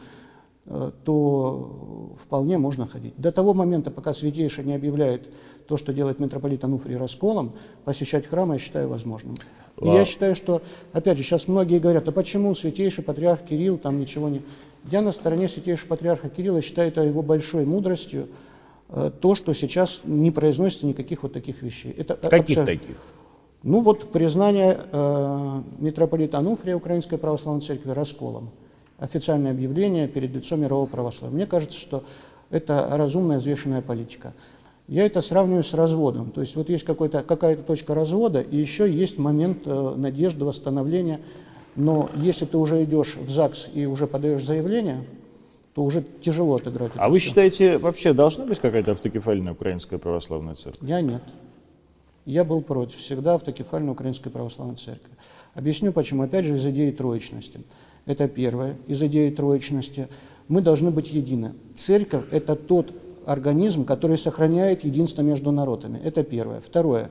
э, 0.65 0.91
то 1.03 2.15
вполне 2.23 2.57
можно 2.57 2.87
ходить. 2.87 3.13
До 3.17 3.31
того 3.31 3.53
момента, 3.53 3.91
пока 3.91 4.13
Святейший 4.13 4.63
не 4.63 4.73
объявляет 4.73 5.33
то, 5.67 5.77
что 5.77 5.93
делает 5.93 6.19
митрополит 6.19 6.63
Ануфрий 6.63 6.97
расколом, 6.97 7.53
посещать 7.83 8.27
храм 8.27 8.51
я 8.53 8.59
считаю 8.59 8.89
возможным. 8.89 9.37
И 9.81 9.87
я 9.87 10.05
считаю, 10.05 10.35
что, 10.35 10.61
опять 10.93 11.17
же, 11.17 11.23
сейчас 11.23 11.47
многие 11.49 11.79
говорят, 11.79 12.07
а 12.07 12.11
почему 12.11 12.55
Святейший 12.55 13.03
Патриарх 13.03 13.43
Кирилл 13.43 13.77
там 13.77 13.99
ничего 13.99 14.29
не... 14.29 14.41
Я 14.89 15.01
на 15.01 15.11
стороне 15.11 15.47
Святейшего 15.47 15.89
Патриарха 15.89 16.29
Кирилла 16.29 16.61
считаю 16.61 16.87
это 16.87 17.01
его 17.01 17.21
большой 17.21 17.65
мудростью, 17.65 18.29
то, 19.19 19.35
что 19.35 19.53
сейчас 19.53 20.01
не 20.03 20.31
произносится 20.31 20.85
никаких 20.85 21.23
вот 21.23 21.33
таких 21.33 21.61
вещей. 21.61 21.91
Это 21.91 22.15
Каких 22.15 22.57
абсолютно... 22.57 22.65
таких? 22.65 22.97
Ну 23.65 23.81
вот 23.81 24.11
признание 24.11 24.79
э, 24.91 25.61
митрополита 25.79 26.37
Ануфрия 26.37 26.75
Украинской 26.75 27.17
Православной 27.17 27.61
Церкви 27.61 27.89
расколом. 27.89 28.51
Официальное 28.99 29.49
объявление 29.49 30.07
перед 30.07 30.35
лицом 30.35 30.61
мирового 30.61 30.85
православия. 30.85 31.35
Мне 31.35 31.47
кажется, 31.47 31.79
что 31.79 32.03
это 32.51 32.87
разумная, 32.91 33.39
взвешенная 33.39 33.81
политика. 33.81 34.35
Я 34.87 35.07
это 35.07 35.19
сравниваю 35.21 35.63
с 35.63 35.73
разводом. 35.73 36.29
То 36.29 36.41
есть 36.41 36.55
вот 36.55 36.69
есть 36.69 36.85
какая-то 36.85 37.63
точка 37.63 37.95
развода, 37.95 38.39
и 38.39 38.55
еще 38.55 38.87
есть 38.87 39.17
момент 39.17 39.65
э, 39.65 39.93
надежды, 39.97 40.45
восстановления. 40.45 41.19
Но 41.75 42.11
если 42.17 42.45
ты 42.45 42.57
уже 42.57 42.83
идешь 42.83 43.15
в 43.15 43.31
ЗАГС 43.31 43.69
и 43.73 43.87
уже 43.87 44.05
подаешь 44.05 44.43
заявление, 44.43 45.03
то 45.75 45.83
уже 45.83 46.05
тяжело 46.21 46.55
отыграть. 46.55 46.93
А 46.95 47.09
вы 47.09 47.19
все. 47.19 47.27
считаете, 47.27 47.77
вообще 47.77 48.13
должна 48.13 48.45
быть 48.45 48.59
какая-то 48.59 48.93
автокефальная 48.93 49.51
украинская 49.51 49.99
православная 49.99 50.55
церковь? 50.55 50.81
Я 50.81 51.01
нет. 51.01 51.21
Я 52.25 52.45
был 52.45 52.61
против 52.61 52.95
всегда 52.95 53.35
автокефальной 53.35 53.91
Украинской 53.91 54.29
Православной 54.29 54.77
Церкви. 54.77 55.11
Объясню 55.53 55.91
почему. 55.91 56.23
Опять 56.23 56.45
же, 56.45 56.55
из 56.55 56.65
идеи 56.65 56.91
троечности. 56.91 57.61
Это 58.05 58.27
первое. 58.27 58.77
Из 58.87 59.03
идеи 59.03 59.29
троечности. 59.29 60.07
Мы 60.47 60.61
должны 60.61 60.91
быть 60.91 61.11
едины. 61.11 61.53
Церковь– 61.75 62.23
это 62.31 62.55
тот 62.55 62.91
организм, 63.25 63.83
который 63.83 64.17
сохраняет 64.17 64.85
единство 64.85 65.21
между 65.21 65.51
народами. 65.51 65.99
Это 66.03 66.23
первое. 66.23 66.61
Второе. 66.61 67.09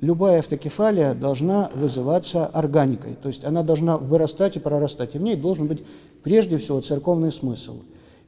Любая 0.00 0.38
автокефалия 0.38 1.14
должна 1.14 1.70
вызываться 1.74 2.46
органикой, 2.46 3.16
то 3.22 3.28
есть 3.28 3.44
она 3.44 3.62
должна 3.62 3.98
вырастать 3.98 4.56
и 4.56 4.60
прорастать, 4.60 5.14
и 5.14 5.18
в 5.18 5.22
ней 5.22 5.36
должен 5.36 5.66
быть 5.66 5.84
прежде 6.22 6.56
всего 6.56 6.80
церковный 6.80 7.30
смысл. 7.30 7.82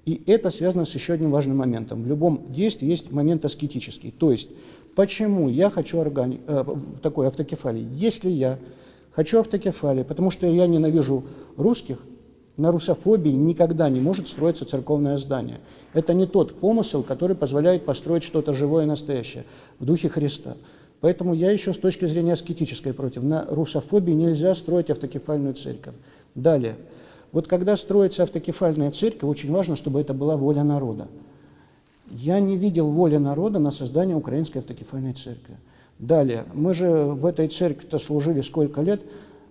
И 0.05 0.21
это 0.27 0.51
связано 0.51 0.85
с 0.85 0.95
еще 0.95 1.15
одним 1.15 1.31
важным 1.31 1.59
моментом. 1.59 2.03
В 2.03 2.07
любом 2.07 2.53
действии 2.53 2.89
есть 2.89 3.13
момент 3.13 3.45
аскетический, 3.45 4.11
то 4.11 4.33
есть 4.33 4.51
Почему 4.95 5.49
я 5.49 5.71
хочу 5.71 5.99
органи... 5.99 6.41
э, 6.47 6.65
такой 7.03 7.27
автокефалии? 7.27 7.87
Если 7.93 8.29
я 8.29 8.59
хочу 9.13 9.41
автокефалии, 9.41 10.03
потому 10.03 10.31
что 10.31 10.47
я 10.47 10.67
ненавижу 10.67 11.25
русских, 11.57 11.99
на 12.59 12.71
русофобии 12.71 13.31
никогда 13.31 13.89
не 13.89 14.01
может 14.01 14.29
строиться 14.29 14.67
церковное 14.67 15.17
здание. 15.17 15.61
Это 15.95 16.13
не 16.13 16.27
тот 16.27 16.61
помысел, 16.61 17.03
который 17.03 17.35
позволяет 17.35 17.87
построить 17.87 18.23
что-то 18.23 18.53
живое 18.53 18.85
и 18.85 18.87
настоящее 18.87 19.47
в 19.79 19.87
духе 19.87 20.11
Христа. 20.11 20.57
Поэтому 21.03 21.35
я 21.35 21.51
еще 21.51 21.73
с 21.73 21.79
точки 21.79 22.07
зрения 22.07 22.35
аскетической 22.35 22.93
против. 22.93 23.25
На 23.25 23.45
русофобии 23.51 24.13
нельзя 24.13 24.55
строить 24.55 24.89
автокефальную 24.89 25.55
церковь. 25.55 25.95
Далее. 26.37 26.77
Вот 27.33 27.49
когда 27.49 27.77
строится 27.77 28.23
автокефальная 28.23 28.93
церковь, 28.93 29.25
очень 29.25 29.51
важно, 29.51 29.75
чтобы 29.75 30.01
это 30.01 30.15
была 30.15 30.37
воля 30.37 30.63
народа. 30.63 31.09
Я 32.09 32.39
не 32.39 32.57
видел 32.57 32.87
воли 32.87 33.17
народа 33.17 33.59
на 33.59 33.73
создание 33.73 34.15
Украинской 34.15 34.59
автокефальной 34.59 35.13
церкви. 35.13 35.57
Далее, 35.99 36.45
мы 36.55 36.73
же 36.73 36.89
в 36.89 37.27
этой 37.27 37.49
церкви-то 37.49 37.99
служили 37.99 38.41
сколько 38.41 38.81
лет, 38.81 39.03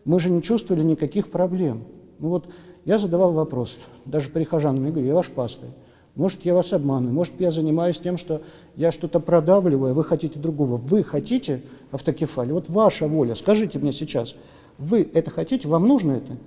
мы 0.06 0.22
же 0.22 0.30
не 0.30 0.42
чувствовали 0.42 0.84
никаких 0.84 1.30
проблем. 1.30 1.84
Ну 2.20 2.30
вот 2.30 2.46
я 2.86 2.98
задавал 2.98 3.34
вопрос, 3.34 3.78
даже 4.06 4.30
прихожанам, 4.30 4.86
я 4.86 4.92
говорю, 4.92 5.08
я 5.08 5.16
ваш 5.16 5.30
пастырь, 5.30 5.70
может, 6.16 6.44
я 6.46 6.54
вас 6.54 6.74
обманываю, 6.74 7.14
может, 7.14 7.34
я 7.40 7.52
занимаюсь 7.52 8.00
тем, 8.00 8.18
что 8.18 8.42
я 8.76 8.92
что-то 8.92 9.20
продавливаю, 9.20 9.92
а 9.92 9.94
вы 9.94 10.04
хотите 10.04 10.40
другого. 10.40 10.76
Вы 10.76 11.04
хотите 11.04 11.62
автокефалию? 11.92 12.56
Вот 12.56 12.70
ваша 12.70 13.08
воля, 13.08 13.36
скажите 13.36 13.80
мне 13.80 13.94
сейчас, 13.94 14.36
вы 14.78 15.10
это 15.14 15.32
хотите, 15.32 15.68
вам 15.68 15.88
нужно 15.88 16.14
это? 16.14 16.38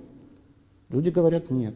Люди 0.89 1.09
говорят, 1.09 1.49
нет. 1.49 1.73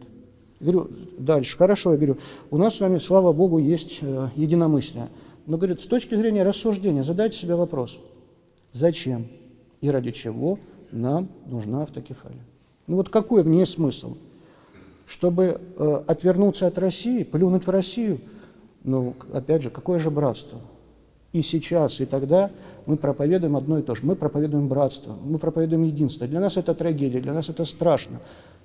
Говорю, 0.59 0.89
дальше, 1.17 1.57
хорошо, 1.57 1.91
я 1.91 1.97
говорю, 1.97 2.17
у 2.51 2.57
нас 2.57 2.75
с 2.75 2.79
вами, 2.81 2.97
слава 2.97 3.31
Богу, 3.31 3.57
есть 3.57 3.99
э, 4.01 4.27
единомыслие. 4.35 5.09
Но, 5.47 5.57
говорит, 5.57 5.81
с 5.81 5.87
точки 5.87 6.15
зрения 6.15 6.43
рассуждения, 6.43 7.01
задайте 7.01 7.37
себе 7.37 7.55
вопрос, 7.55 7.97
зачем 8.71 9.27
и 9.81 9.89
ради 9.89 10.11
чего 10.11 10.59
нам 10.91 11.29
нужна 11.45 11.83
автокефалия? 11.83 12.43
Ну 12.87 12.97
вот 12.97 13.09
какой 13.09 13.41
в 13.43 13.47
ней 13.47 13.65
смысл? 13.65 14.17
Чтобы 15.09 15.59
э, 15.77 16.03
отвернуться 16.07 16.67
от 16.67 16.77
России, 16.77 17.23
плюнуть 17.23 17.65
в 17.65 17.69
Россию? 17.69 18.21
Ну, 18.83 19.15
опять 19.33 19.63
же, 19.63 19.69
какое 19.69 19.97
же 19.97 20.11
братство? 20.11 20.59
И 21.33 21.41
сейчас, 21.41 21.99
и 21.99 22.05
тогда 22.05 22.51
мы 22.85 22.95
проповедуем 22.95 23.55
одно 23.57 23.79
и 23.79 23.81
то 23.81 23.95
же. 23.95 24.05
Мы 24.05 24.15
проповедуем 24.15 24.67
братство, 24.67 25.17
мы 25.23 25.39
проповедуем 25.39 25.83
единство. 25.83 26.27
Для 26.27 26.39
нас 26.39 26.57
это 26.57 26.73
трагедия, 26.73 27.19
для 27.19 27.33
нас 27.33 27.49
это 27.49 27.65
страшно 27.65 28.19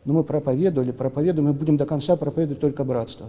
но 0.04 0.12
мы 0.12 0.24
проповедовали, 0.24 0.90
проповедуем 0.92 1.50
и 1.50 1.52
будем 1.52 1.76
до 1.76 1.86
конца 1.86 2.16
проповедовать 2.16 2.60
только 2.60 2.84
братство. 2.84 3.28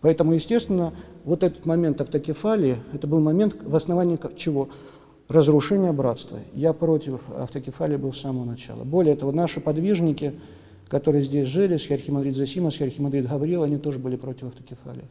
Поэтому, 0.00 0.32
естественно, 0.32 0.92
вот 1.24 1.42
этот 1.42 1.66
момент 1.66 2.00
автокефалии, 2.00 2.78
это 2.92 3.06
был 3.06 3.20
момент 3.20 3.56
в 3.60 3.74
основании 3.74 4.18
чего? 4.36 4.68
Разрушения 5.28 5.90
братства. 5.90 6.38
Я 6.54 6.72
против 6.72 7.20
автокефалии 7.36 7.96
был 7.96 8.12
с 8.12 8.20
самого 8.20 8.44
начала. 8.44 8.84
Более 8.84 9.16
того, 9.16 9.32
наши 9.32 9.60
подвижники, 9.60 10.34
которые 10.88 11.22
здесь 11.22 11.46
жили, 11.46 11.76
Схерхимандрит 11.76 12.36
Засима, 12.36 12.70
Схерхимандрит 12.70 13.28
Гаврил, 13.28 13.62
они 13.62 13.76
тоже 13.78 13.98
были 13.98 14.16
против 14.16 14.48
автокефалии. 14.48 15.04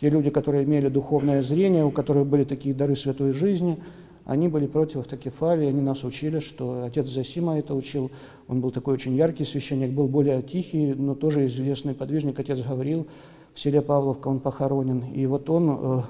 Те 0.00 0.08
люди, 0.08 0.30
которые 0.30 0.64
имели 0.64 0.88
духовное 0.88 1.42
зрение, 1.42 1.84
у 1.84 1.90
которых 1.90 2.26
были 2.26 2.44
такие 2.44 2.74
дары 2.74 2.96
святой 2.96 3.32
жизни– 3.32 3.78
они 4.30 4.46
были 4.46 4.68
против 4.68 4.98
автокефалии, 4.98 5.66
они 5.66 5.80
нас 5.80 6.04
учили, 6.04 6.38
что 6.38 6.84
отец 6.84 7.08
Засима 7.08 7.58
это 7.58 7.74
учил, 7.74 8.12
он 8.46 8.60
был 8.60 8.70
такой 8.70 8.94
очень 8.94 9.16
яркий 9.16 9.44
священник, 9.44 9.90
был 9.90 10.06
более 10.06 10.40
тихий, 10.42 10.94
но 10.94 11.16
тоже 11.16 11.46
известный 11.46 11.94
подвижник, 11.94 12.38
отец 12.38 12.60
говорил, 12.60 13.08
в 13.52 13.58
селе 13.58 13.82
Павловка 13.82 14.28
он 14.28 14.38
похоронен, 14.38 15.02
и 15.12 15.26
вот 15.26 15.50
он 15.50 15.70
э, 15.70 16.02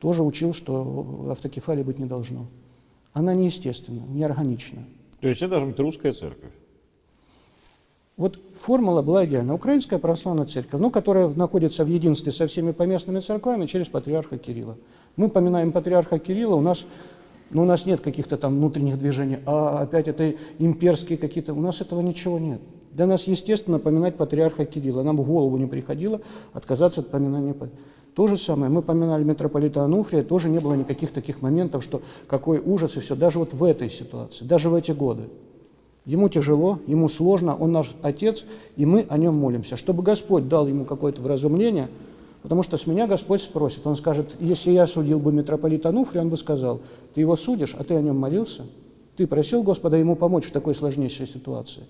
тоже 0.00 0.24
учил, 0.24 0.52
что 0.52 1.28
автокефалии 1.30 1.84
быть 1.84 2.00
не 2.00 2.06
должно. 2.06 2.48
Она 3.12 3.34
неестественна, 3.34 4.02
неорганична. 4.08 4.84
То 5.20 5.28
есть 5.28 5.40
это 5.40 5.50
должна 5.50 5.68
быть 5.68 5.78
русская 5.78 6.12
церковь? 6.12 6.50
Вот 8.16 8.38
формула 8.54 9.02
была 9.02 9.26
идеальна. 9.26 9.54
Украинская 9.54 9.98
православная 9.98 10.46
церковь, 10.46 10.80
ну, 10.80 10.90
которая 10.90 11.28
находится 11.28 11.84
в 11.84 11.88
единстве 11.88 12.30
со 12.30 12.46
всеми 12.46 12.70
поместными 12.70 13.18
церквами 13.18 13.66
через 13.66 13.88
патриарха 13.88 14.38
Кирилла. 14.38 14.76
Мы 15.16 15.28
поминаем 15.28 15.72
патриарха 15.72 16.18
Кирилла, 16.18 16.54
у 16.54 16.60
нас 16.60 16.86
но 17.50 17.62
у 17.62 17.64
нас 17.64 17.86
нет 17.86 18.00
каких-то 18.00 18.36
там 18.36 18.56
внутренних 18.56 18.98
движений, 18.98 19.38
а 19.46 19.80
опять 19.82 20.08
это 20.08 20.34
имперские 20.58 21.18
какие-то, 21.18 21.54
у 21.54 21.60
нас 21.60 21.80
этого 21.80 22.00
ничего 22.00 22.38
нет. 22.38 22.60
Для 22.92 23.06
нас, 23.06 23.26
естественно, 23.26 23.78
поминать 23.78 24.16
патриарха 24.16 24.64
Кирилла. 24.64 25.02
Нам 25.02 25.16
в 25.16 25.26
голову 25.26 25.56
не 25.56 25.66
приходило 25.66 26.20
отказаться 26.52 27.00
от 27.00 27.10
поминания. 27.10 27.54
То 28.14 28.28
же 28.28 28.36
самое, 28.36 28.70
мы 28.70 28.82
поминали 28.82 29.24
митрополита 29.24 29.82
Ануфрия, 29.82 30.22
тоже 30.22 30.48
не 30.48 30.60
было 30.60 30.74
никаких 30.74 31.10
таких 31.10 31.42
моментов, 31.42 31.82
что 31.82 32.02
какой 32.28 32.60
ужас 32.60 32.96
и 32.96 33.00
все, 33.00 33.16
даже 33.16 33.40
вот 33.40 33.52
в 33.52 33.64
этой 33.64 33.90
ситуации, 33.90 34.44
даже 34.44 34.70
в 34.70 34.74
эти 34.74 34.92
годы. 34.92 35.24
Ему 36.04 36.28
тяжело, 36.28 36.80
ему 36.86 37.08
сложно, 37.08 37.56
он 37.56 37.72
наш 37.72 37.94
отец, 38.02 38.44
и 38.76 38.84
мы 38.84 39.06
о 39.08 39.16
нем 39.16 39.36
молимся, 39.36 39.76
чтобы 39.76 40.02
Господь 40.02 40.48
дал 40.48 40.66
ему 40.66 40.84
какое-то 40.84 41.22
вразумление, 41.22 41.88
потому 42.42 42.62
что 42.62 42.76
с 42.76 42.86
меня 42.86 43.06
Господь 43.06 43.40
спросит, 43.40 43.86
он 43.86 43.96
скажет, 43.96 44.36
если 44.38 44.70
я 44.70 44.86
судил 44.86 45.18
бы 45.18 45.32
митрополита 45.32 45.88
Ануфрия, 45.88 46.20
он 46.20 46.28
бы 46.28 46.36
сказал, 46.36 46.82
ты 47.14 47.22
его 47.22 47.36
судишь, 47.36 47.74
а 47.78 47.84
ты 47.84 47.94
о 47.94 48.02
нем 48.02 48.18
молился? 48.18 48.66
Ты 49.16 49.26
просил 49.26 49.62
Господа 49.62 49.96
ему 49.96 50.14
помочь 50.14 50.44
в 50.44 50.50
такой 50.50 50.74
сложнейшей 50.74 51.26
ситуации. 51.26 51.84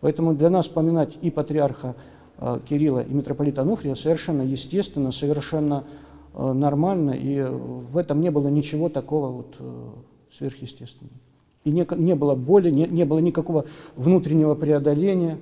Поэтому 0.00 0.34
для 0.34 0.48
нас 0.48 0.68
поминать 0.68 1.18
и 1.20 1.30
патриарха 1.30 1.94
э, 2.38 2.60
Кирилла, 2.66 3.00
и 3.00 3.12
митрополита 3.12 3.62
Ануфрия 3.62 3.94
совершенно 3.96 4.42
естественно, 4.42 5.10
совершенно 5.10 5.84
э, 6.32 6.52
нормально, 6.52 7.10
и 7.10 7.42
в 7.42 7.98
этом 7.98 8.22
не 8.22 8.30
было 8.30 8.48
ничего 8.48 8.88
такого 8.88 9.28
вот 9.28 9.56
э, 9.58 9.88
сверхъестественного. 10.30 11.16
И 11.64 11.70
не, 11.70 11.86
не 11.96 12.14
было 12.14 12.34
боли, 12.34 12.70
не, 12.70 12.86
не 12.86 13.04
было 13.04 13.18
никакого 13.18 13.64
внутреннего 13.96 14.54
преодоления. 14.54 15.38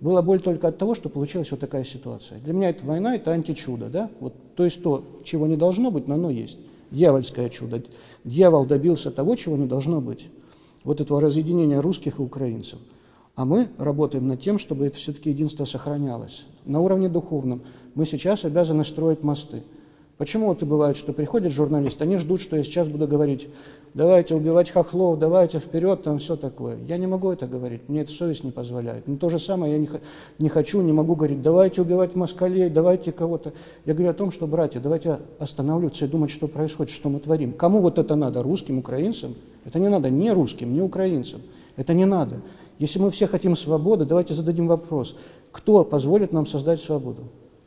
Была 0.00 0.22
боль 0.22 0.40
только 0.40 0.68
от 0.68 0.78
того, 0.78 0.94
что 0.94 1.08
получилась 1.08 1.50
вот 1.50 1.60
такая 1.60 1.84
ситуация. 1.84 2.38
Для 2.40 2.52
меня 2.52 2.70
это 2.70 2.84
война, 2.86 3.14
это 3.14 3.32
античудо. 3.32 3.88
Да? 3.88 4.10
Вот, 4.20 4.34
то 4.56 4.64
есть 4.64 4.82
то, 4.82 5.04
чего 5.24 5.46
не 5.46 5.56
должно 5.56 5.90
быть, 5.90 6.08
но 6.08 6.14
оно 6.14 6.30
есть. 6.30 6.58
Дьявольское 6.90 7.48
чудо. 7.50 7.82
Дьявол 8.24 8.64
добился 8.66 9.10
того, 9.10 9.36
чего 9.36 9.56
не 9.56 9.66
должно 9.66 10.00
быть. 10.00 10.28
Вот 10.84 11.00
этого 11.00 11.20
разъединения 11.20 11.78
русских 11.78 12.18
и 12.18 12.22
украинцев. 12.22 12.78
А 13.36 13.44
мы 13.44 13.68
работаем 13.78 14.28
над 14.28 14.40
тем, 14.40 14.58
чтобы 14.58 14.86
это 14.86 14.96
все-таки 14.96 15.30
единство 15.30 15.64
сохранялось. 15.64 16.46
На 16.64 16.80
уровне 16.80 17.08
духовном 17.08 17.62
мы 17.94 18.06
сейчас 18.06 18.44
обязаны 18.44 18.84
строить 18.84 19.22
мосты. 19.22 19.62
Почему 20.20 20.48
вот 20.48 20.62
бывает, 20.62 20.98
что 20.98 21.14
приходят 21.14 21.50
журналисты, 21.50 22.04
они 22.04 22.18
ждут, 22.18 22.42
что 22.42 22.54
я 22.54 22.62
сейчас 22.62 22.86
буду 22.88 23.08
говорить, 23.08 23.48
давайте 23.94 24.34
убивать 24.34 24.70
хохлов, 24.70 25.18
давайте 25.18 25.58
вперед, 25.60 26.02
там 26.02 26.18
все 26.18 26.36
такое. 26.36 26.76
Я 26.86 26.98
не 26.98 27.06
могу 27.06 27.30
это 27.30 27.46
говорить, 27.46 27.88
мне 27.88 28.02
эта 28.02 28.12
совесть 28.12 28.44
не 28.44 28.50
позволяет. 28.50 29.08
Но 29.08 29.16
то 29.16 29.30
же 29.30 29.38
самое 29.38 29.72
я 29.72 29.78
не, 29.78 29.88
не 30.38 30.50
хочу, 30.50 30.82
не 30.82 30.92
могу 30.92 31.14
говорить, 31.14 31.40
давайте 31.40 31.80
убивать 31.80 32.16
москалей, 32.16 32.68
давайте 32.68 33.12
кого-то. 33.12 33.54
Я 33.86 33.94
говорю 33.94 34.10
о 34.10 34.12
том, 34.12 34.30
что, 34.30 34.46
братья, 34.46 34.78
давайте 34.78 35.20
останавливаться 35.38 36.04
и 36.04 36.08
думать, 36.08 36.30
что 36.30 36.48
происходит, 36.48 36.92
что 36.92 37.08
мы 37.08 37.20
творим. 37.20 37.54
Кому 37.54 37.80
вот 37.80 37.98
это 37.98 38.14
надо, 38.14 38.42
русским, 38.42 38.76
украинцам? 38.76 39.36
Это 39.64 39.80
не 39.80 39.88
надо 39.88 40.10
ни 40.10 40.28
русским, 40.28 40.74
ни 40.74 40.82
украинцам. 40.82 41.40
Это 41.76 41.94
не 41.94 42.04
надо. 42.04 42.42
Если 42.78 42.98
мы 42.98 43.10
все 43.10 43.26
хотим 43.26 43.56
свободы, 43.56 44.04
давайте 44.04 44.34
зададим 44.34 44.66
вопрос, 44.66 45.16
кто 45.50 45.82
позволит 45.82 46.34
нам 46.34 46.46
создать 46.46 46.82
свободу? 46.82 47.22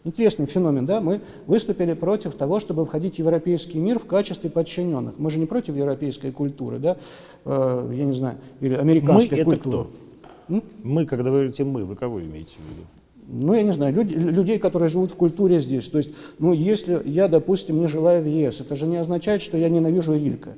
Интересный 0.06 0.46
феномен, 0.48 0.86
да? 0.86 1.00
Мы 1.00 1.22
выступили 1.48 1.94
против 1.94 2.36
того, 2.36 2.60
чтобы 2.60 2.86
входить 2.86 3.16
в 3.16 3.20
европейский 3.20 3.78
мир 3.78 4.00
в 4.00 4.06
качестве 4.06 4.50
подчиненных. 4.50 5.14
Мы 5.18 5.30
же 5.30 5.40
не 5.40 5.46
против 5.46 5.78
европейской 5.78 6.32
культуры, 6.32 6.78
да? 6.78 6.98
Э, 7.46 7.90
я 7.94 8.04
не 8.04 8.12
знаю, 8.12 8.38
или 8.60 8.76
американской 8.76 9.38
мы 9.40 9.44
культуры. 9.46 9.78
Это 9.78 9.88
кто? 9.88 10.56
М? 10.56 10.64
Мы, 10.84 11.06
когда 11.06 11.30
вы 11.30 11.38
говорите 11.38 11.64
мы, 11.64 11.86
вы 11.86 11.96
кого 11.96 12.22
имеете 12.22 12.52
в 12.58 12.72
виду? 12.72 12.88
Ну, 13.28 13.54
я 13.54 13.62
не 13.64 13.72
знаю, 13.72 13.94
люди, 13.94 14.14
людей, 14.14 14.60
которые 14.60 14.90
живут 14.90 15.12
в 15.12 15.16
культуре 15.16 15.58
здесь. 15.58 15.88
То 15.88 15.98
есть, 15.98 16.10
ну, 16.40 16.52
если 16.52 17.02
я, 17.06 17.30
допустим, 17.30 17.80
не 17.80 17.88
желаю 17.88 18.22
в 18.22 18.28
ЕС, 18.28 18.60
это 18.60 18.76
же 18.76 18.86
не 18.86 18.98
означает, 18.98 19.42
что 19.42 19.58
я 19.58 19.70
ненавижу 19.70 20.14
Рилька. 20.14 20.50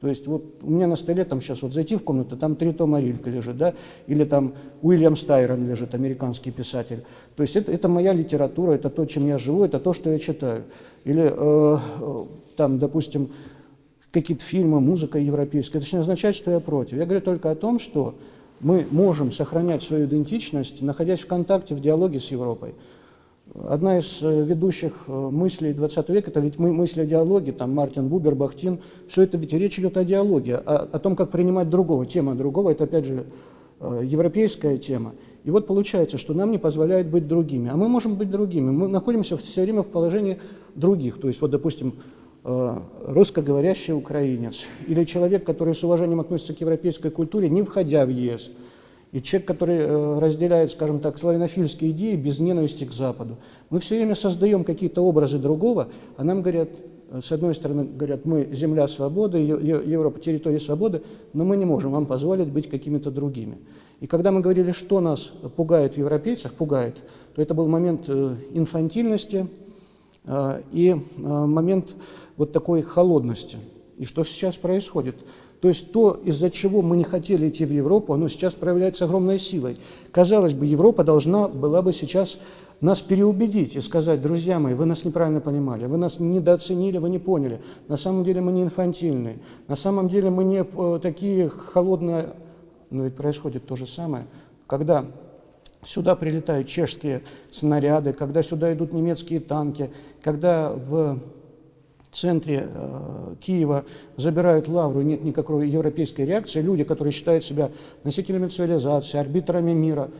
То 0.00 0.08
есть 0.08 0.26
вот 0.26 0.44
у 0.62 0.70
меня 0.70 0.86
на 0.86 0.96
столе 0.96 1.24
там 1.24 1.40
сейчас 1.40 1.62
вот 1.62 1.74
зайти 1.74 1.96
в 1.96 2.02
комнату, 2.04 2.36
там 2.36 2.54
три 2.54 2.72
тома 2.72 3.00
Рилька 3.00 3.30
лежит, 3.30 3.56
да, 3.56 3.74
или 4.06 4.24
там 4.24 4.54
Уильям 4.80 5.16
Стайрон 5.16 5.68
лежит, 5.68 5.94
американский 5.94 6.52
писатель. 6.52 7.04
То 7.34 7.42
есть 7.42 7.56
это, 7.56 7.72
это 7.72 7.88
моя 7.88 8.12
литература, 8.12 8.72
это 8.72 8.90
то, 8.90 9.04
чем 9.06 9.26
я 9.26 9.38
живу, 9.38 9.64
это 9.64 9.80
то, 9.80 9.92
что 9.92 10.10
я 10.10 10.18
читаю. 10.18 10.64
Или 11.04 11.24
э, 11.24 11.78
э 12.00 12.24
там, 12.56 12.80
допустим, 12.80 13.30
какие-то 14.10 14.42
фильмы, 14.42 14.80
музыка 14.80 15.18
европейская. 15.18 15.78
Это 15.78 15.86
не 15.92 16.00
означает, 16.00 16.34
что 16.34 16.50
я 16.50 16.58
против. 16.58 16.96
Я 16.96 17.04
говорю 17.04 17.20
только 17.20 17.52
о 17.52 17.54
том, 17.54 17.78
что 17.78 18.16
мы 18.60 18.86
можем 18.90 19.30
сохранять 19.30 19.82
свою 19.82 20.06
идентичность, 20.06 20.82
находясь 20.82 21.20
в 21.20 21.26
контакте, 21.26 21.74
в 21.74 21.80
диалоге 21.80 22.18
с 22.18 22.30
Европой. 22.32 22.74
Одна 23.54 23.98
из 23.98 24.22
э, 24.22 24.44
ведущих 24.44 24.92
э, 25.06 25.12
мыслей 25.12 25.72
20 25.72 26.08
века– 26.10 26.30
это 26.32 26.40
ведь 26.40 26.58
мы 26.58 26.72
мысли 26.72 27.00
о 27.00 27.06
диалоге, 27.06 27.52
там 27.52 27.74
Мартин 27.74 28.08
Бубер, 28.08 28.34
Бахтин, 28.34 28.80
все 29.06 29.22
это 29.22 29.38
ведь 29.38 29.52
речь 29.54 29.78
идет 29.78 29.96
о 29.96 30.04
диалоге, 30.04 30.56
о, 30.56 30.88
о 30.92 30.98
том, 30.98 31.16
как 31.16 31.30
принимать 31.30 31.70
другого. 31.70 32.04
Тема 32.04 32.34
другого– 32.34 32.70
это, 32.72 32.84
опять 32.84 33.06
же, 33.06 33.24
э, 33.80 34.02
европейская 34.04 34.76
тема. 34.76 35.14
И 35.44 35.50
вот 35.50 35.66
получается, 35.66 36.18
что 36.18 36.34
нам 36.34 36.50
не 36.50 36.58
позволяют 36.58 37.08
быть 37.08 37.26
другими. 37.26 37.70
А 37.70 37.76
мы 37.76 37.88
можем 37.88 38.16
быть 38.16 38.30
другими. 38.30 38.70
Мы 38.70 38.86
находимся 38.86 39.38
все 39.38 39.62
время 39.62 39.82
в 39.82 39.88
положении 39.88 40.38
других. 40.74 41.18
То 41.18 41.28
есть, 41.28 41.40
вот, 41.40 41.50
допустим, 41.50 41.94
русскоговорящий 42.44 43.92
украинец 43.92 44.66
или 44.86 45.04
человек, 45.04 45.44
который 45.44 45.74
с 45.74 45.82
уважением 45.84 46.20
относится 46.20 46.54
к 46.54 46.60
европейской 46.60 47.10
культуре, 47.10 47.48
не 47.48 47.62
входя 47.62 48.06
в 48.06 48.10
ЕС– 48.10 48.50
и 49.12 49.22
человек, 49.22 49.48
который 49.48 49.78
э, 49.78 50.18
разделяет, 50.18 50.70
скажем 50.70 51.00
так, 51.00 51.16
славянофильские 51.18 51.92
идеи 51.92 52.16
без 52.16 52.40
ненависти 52.40 52.84
к 52.84 52.92
Западу. 52.92 53.38
Мы 53.70 53.80
все 53.80 53.96
время 53.96 54.14
создаем 54.14 54.64
какие-то 54.64 55.02
образы 55.02 55.38
другого, 55.38 55.88
а 56.16 56.24
нам 56.24 56.42
говорят, 56.42 56.68
э, 57.10 57.20
с 57.22 57.32
одной 57.32 57.54
стороны, 57.54 57.84
говорят, 57.84 58.26
мы 58.26 58.48
земля 58.52 58.86
свободы, 58.86 59.38
Европа 59.38 60.20
территория 60.20 60.60
свободы, 60.60 61.02
но 61.32 61.44
мы 61.44 61.56
не 61.56 61.64
можем 61.64 61.92
вам 61.92 62.04
позволить 62.04 62.48
быть 62.48 62.68
какими-то 62.68 63.10
другими. 63.10 63.58
И 64.00 64.06
когда 64.06 64.30
мы 64.30 64.40
говорили, 64.40 64.72
что 64.72 65.00
нас 65.00 65.32
пугает 65.56 65.94
в 65.94 65.98
европейцах, 65.98 66.52
пугает, 66.52 66.96
то 67.34 67.40
это 67.40 67.54
был 67.54 67.66
момент 67.66 68.04
э, 68.08 68.34
инфантильности 68.52 69.48
и 70.72 70.94
момент 71.16 71.94
вот 72.36 72.52
такой 72.52 72.82
холодности. 72.82 73.56
И 73.96 74.04
что 74.04 74.24
сейчас 74.24 74.58
происходит? 74.58 75.16
То 75.60 75.68
есть 75.68 75.90
то, 75.90 76.20
из-за 76.24 76.50
чего 76.50 76.82
мы 76.82 76.96
не 76.96 77.04
хотели 77.04 77.48
идти 77.48 77.64
в 77.64 77.72
Европу, 77.72 78.12
оно 78.12 78.28
сейчас 78.28 78.54
проявляется 78.54 79.06
огромной 79.06 79.38
силой. 79.38 79.76
Казалось 80.12 80.54
бы, 80.54 80.66
Европа 80.66 81.02
должна 81.02 81.48
была 81.48 81.82
бы 81.82 81.92
сейчас 81.92 82.38
нас 82.80 83.02
переубедить 83.02 83.74
и 83.74 83.80
сказать, 83.80 84.22
друзья 84.22 84.60
мои, 84.60 84.74
вы 84.74 84.86
нас 84.86 85.04
неправильно 85.04 85.40
понимали, 85.40 85.86
вы 85.86 85.96
нас 85.96 86.20
недооценили, 86.20 86.98
вы 86.98 87.10
не 87.10 87.18
поняли. 87.18 87.60
На 87.88 87.96
самом 87.96 88.22
деле 88.22 88.40
мы 88.40 88.52
не 88.52 88.62
инфантильные, 88.62 89.38
на 89.66 89.74
самом 89.74 90.08
деле 90.08 90.30
мы 90.30 90.44
не 90.44 90.64
э, 90.64 90.98
такие 91.02 91.48
холодные... 91.48 92.34
Но 92.90 93.04
ведь 93.04 93.16
происходит 93.16 93.66
то 93.66 93.76
же 93.76 93.86
самое, 93.86 94.26
когда 94.66 95.04
сюда 95.84 96.14
прилетают 96.16 96.68
чешские 96.68 97.22
снаряды, 97.50 98.12
когда 98.12 98.42
сюда 98.42 98.72
идут 98.72 98.92
немецкие 98.92 99.40
танки, 99.40 99.90
когда 100.22 100.72
в 100.72 101.18
в 102.10 102.16
центре 102.16 102.68
э, 102.72 103.34
Киева 103.40 103.84
забирают 104.16 104.68
лавру, 104.68 105.02
нет 105.02 105.24
никакой 105.24 105.68
европейской 105.68 106.22
реакции, 106.22 106.60
люди, 106.60 106.84
которые 106.84 107.12
считают 107.12 107.44
себя 107.44 107.70
носителями 108.04 108.48
цивилизации, 108.48 109.18
арбитрами 109.18 109.72
мира, 109.72 110.10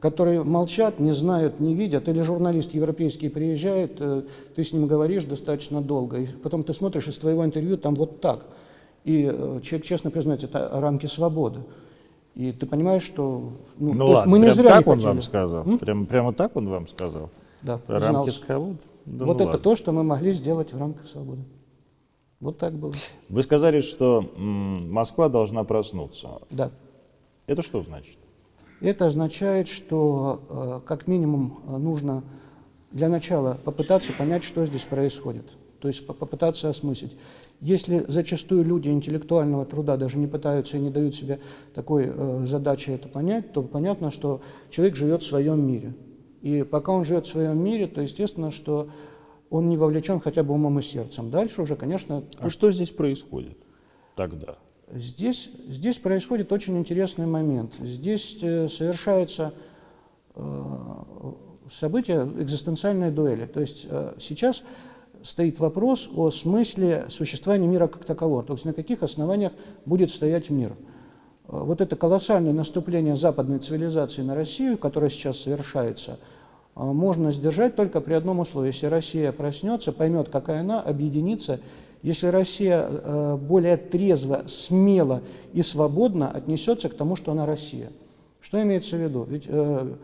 которые 0.00 0.42
молчат, 0.42 0.98
не 0.98 1.12
знают, 1.12 1.60
не 1.60 1.74
видят, 1.74 2.08
или 2.08 2.20
журналист 2.22 2.74
европейский 2.74 3.28
приезжает, 3.28 4.00
э, 4.00 4.22
ты 4.54 4.64
с 4.64 4.72
ним 4.72 4.86
говоришь 4.86 5.24
достаточно 5.24 5.80
долго, 5.80 6.18
и 6.18 6.26
потом 6.26 6.64
ты 6.64 6.72
смотришь 6.72 7.08
из 7.08 7.18
твоего 7.18 7.44
интервью, 7.44 7.76
там 7.76 7.94
вот 7.94 8.20
так. 8.20 8.46
И 9.04 9.30
э, 9.32 9.60
человек 9.62 9.86
честно 9.86 10.10
признается, 10.10 10.48
это 10.48 10.68
рамки 10.72 11.06
свободы. 11.06 11.60
И 12.34 12.52
ты 12.52 12.66
понимаешь, 12.66 13.02
что 13.02 13.52
ну, 13.78 13.92
ну 13.94 14.06
ладно, 14.08 14.30
мы 14.30 14.38
не 14.40 14.50
зря 14.50 14.70
так 14.70 14.86
не 14.86 14.92
он 14.92 14.98
хотели. 14.98 15.12
вам 15.12 15.22
сказал? 15.22 15.64
Прямо, 15.78 16.04
прямо 16.04 16.32
так 16.34 16.54
он 16.56 16.68
вам 16.68 16.86
сказал? 16.88 17.30
Да, 17.66 17.78
Про 17.78 17.98
рамки 17.98 18.30
свободы? 18.30 18.78
Да 19.06 19.24
вот 19.24 19.38
ну 19.38 19.44
это 19.44 19.44
ладно. 19.44 19.58
то, 19.58 19.74
что 19.74 19.90
мы 19.90 20.04
могли 20.04 20.32
сделать 20.32 20.72
в 20.72 20.78
рамках 20.78 21.08
свободы. 21.08 21.42
Вот 22.38 22.58
так 22.58 22.74
было. 22.74 22.94
Вы 23.28 23.42
сказали, 23.42 23.80
что 23.80 24.20
Москва 24.36 25.28
должна 25.28 25.64
проснуться. 25.64 26.28
Да. 26.50 26.70
Это 27.46 27.62
что 27.62 27.82
значит? 27.82 28.18
Это 28.80 29.06
означает, 29.06 29.66
что 29.66 30.40
э, 30.48 30.86
как 30.86 31.08
минимум 31.08 31.60
нужно 31.66 32.22
для 32.92 33.08
начала 33.08 33.58
попытаться 33.64 34.12
понять, 34.12 34.44
что 34.44 34.64
здесь 34.64 34.84
происходит. 34.84 35.46
То 35.80 35.88
есть 35.88 36.06
попытаться 36.06 36.68
осмыслить. 36.68 37.16
Если 37.60 38.04
зачастую 38.06 38.64
люди 38.64 38.90
интеллектуального 38.90 39.66
труда 39.66 39.96
даже 39.96 40.18
не 40.18 40.28
пытаются 40.28 40.76
и 40.76 40.80
не 40.80 40.90
дают 40.90 41.16
себе 41.16 41.40
такой 41.74 42.04
э, 42.06 42.44
задачи 42.46 42.90
это 42.90 43.08
понять, 43.08 43.52
то 43.52 43.62
понятно, 43.62 44.12
что 44.12 44.40
человек 44.70 44.94
живет 44.94 45.22
в 45.22 45.26
своем 45.26 45.66
мире. 45.66 45.94
И 46.46 46.62
пока 46.62 46.92
он 46.92 47.04
живет 47.04 47.26
в 47.26 47.30
своем 47.30 47.58
мире, 47.58 47.88
то 47.88 48.00
естественно, 48.00 48.52
что 48.52 48.88
он 49.50 49.68
не 49.68 49.76
вовлечен 49.76 50.20
хотя 50.20 50.44
бы 50.44 50.54
умом 50.54 50.78
и 50.78 50.82
сердцем. 50.82 51.28
Дальше 51.28 51.60
уже, 51.60 51.74
конечно... 51.74 52.22
А 52.38 52.50
что 52.50 52.70
здесь 52.70 52.90
происходит 52.90 53.58
тогда? 54.14 54.56
Здесь, 54.92 55.50
здесь 55.66 55.98
происходит 55.98 56.52
очень 56.52 56.78
интересный 56.78 57.26
момент. 57.26 57.74
Здесь 57.80 58.38
э, 58.42 58.68
совершается 58.68 59.54
э, 60.36 60.64
событие 61.68 62.30
экзистенциальной 62.38 63.10
дуэли. 63.10 63.46
То 63.46 63.58
есть 63.58 63.88
э, 63.90 64.14
сейчас 64.20 64.62
стоит 65.22 65.58
вопрос 65.58 66.08
о 66.14 66.30
смысле 66.30 67.06
существования 67.08 67.66
мира 67.66 67.88
как 67.88 68.04
такового, 68.04 68.44
то 68.44 68.52
есть 68.52 68.64
на 68.64 68.72
каких 68.72 69.02
основаниях 69.02 69.52
будет 69.84 70.12
стоять 70.12 70.48
мир. 70.50 70.76
Вот 71.48 71.80
это 71.80 71.96
колоссальное 71.96 72.52
наступление 72.52 73.16
западной 73.16 73.58
цивилизации 73.58 74.22
на 74.22 74.36
Россию, 74.36 74.78
которое 74.78 75.10
сейчас 75.10 75.40
совершается– 75.40 76.20
можно 76.76 77.32
сдержать 77.32 77.74
только 77.74 78.00
при 78.00 78.12
одном 78.12 78.40
условии. 78.40 78.68
Если 78.68 78.86
Россия 78.86 79.32
проснется, 79.32 79.92
поймет, 79.92 80.28
какая 80.28 80.60
она, 80.60 80.80
объединится. 80.80 81.60
Если 82.02 82.28
Россия 82.28 82.86
э, 82.86 83.36
более 83.36 83.78
трезво, 83.78 84.44
смело 84.46 85.22
и 85.54 85.62
свободно 85.62 86.30
отнесется 86.30 86.88
к 86.88 86.94
тому, 86.94 87.16
что 87.16 87.32
она 87.32 87.46
Россия. 87.46 87.90
Что 88.40 88.62
имеется 88.62 88.96
в 88.96 89.00
виду? 89.00 89.24
Ведь 89.28 89.44
э, 89.46 89.94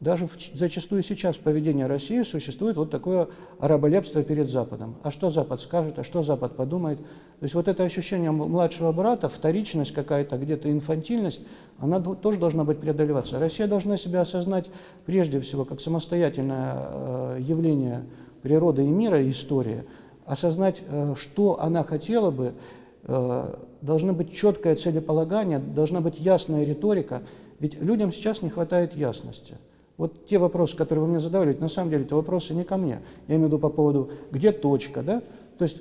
даже 0.00 0.26
в, 0.26 0.36
зачастую 0.54 1.02
сейчас 1.02 1.36
в 1.36 1.40
поведении 1.40 1.82
России 1.82 2.22
существует 2.22 2.76
вот 2.76 2.90
такое 2.90 3.28
раболепство 3.58 4.22
перед 4.22 4.48
Западом. 4.48 4.96
А 5.02 5.10
что 5.10 5.30
Запад 5.30 5.60
скажет, 5.60 5.98
а 5.98 6.04
что 6.04 6.22
Запад 6.22 6.54
подумает? 6.54 6.98
То 6.98 7.42
есть 7.42 7.54
вот 7.54 7.66
это 7.66 7.82
ощущение 7.82 8.30
младшего 8.30 8.92
брата, 8.92 9.28
вторичность 9.28 9.92
какая-то, 9.92 10.38
где-то 10.38 10.70
инфантильность, 10.70 11.42
она 11.78 12.00
тоже 12.00 12.38
должна 12.38 12.62
быть 12.62 12.78
преодолеваться. 12.78 13.40
Россия 13.40 13.66
должна 13.66 13.96
себя 13.96 14.20
осознать 14.20 14.70
прежде 15.04 15.40
всего 15.40 15.64
как 15.64 15.80
самостоятельное 15.80 16.76
э, 16.76 17.38
явление 17.40 18.04
природы 18.42 18.84
и 18.84 18.88
мира 18.88 19.20
и 19.20 19.30
истории, 19.32 19.84
осознать, 20.26 20.80
э, 20.88 21.14
что 21.16 21.60
она 21.60 21.82
хотела 21.82 22.30
бы, 22.30 22.54
э, 23.02 23.54
должно 23.82 24.12
быть 24.12 24.32
четкое 24.32 24.76
целеполагание, 24.76 25.58
должна 25.58 26.00
быть 26.00 26.20
ясная 26.20 26.64
риторика, 26.64 27.22
ведь 27.58 27.82
людям 27.82 28.12
сейчас 28.12 28.42
не 28.42 28.50
хватает 28.50 28.94
ясности. 28.94 29.56
Вот 29.98 30.26
те 30.26 30.38
вопросы, 30.38 30.76
которые 30.76 31.04
вы 31.04 31.10
мне 31.10 31.20
задавали, 31.20 31.52
на 31.58 31.68
самом 31.68 31.90
деле 31.90 32.04
это 32.04 32.14
вопросы 32.14 32.54
не 32.54 32.64
ко 32.64 32.76
мне. 32.76 33.02
Я 33.26 33.34
имею 33.34 33.42
в 33.42 33.46
виду 33.48 33.58
по 33.58 33.68
поводу, 33.68 34.10
где 34.30 34.52
точка, 34.52 35.02
да? 35.02 35.22
То 35.58 35.64
есть 35.64 35.80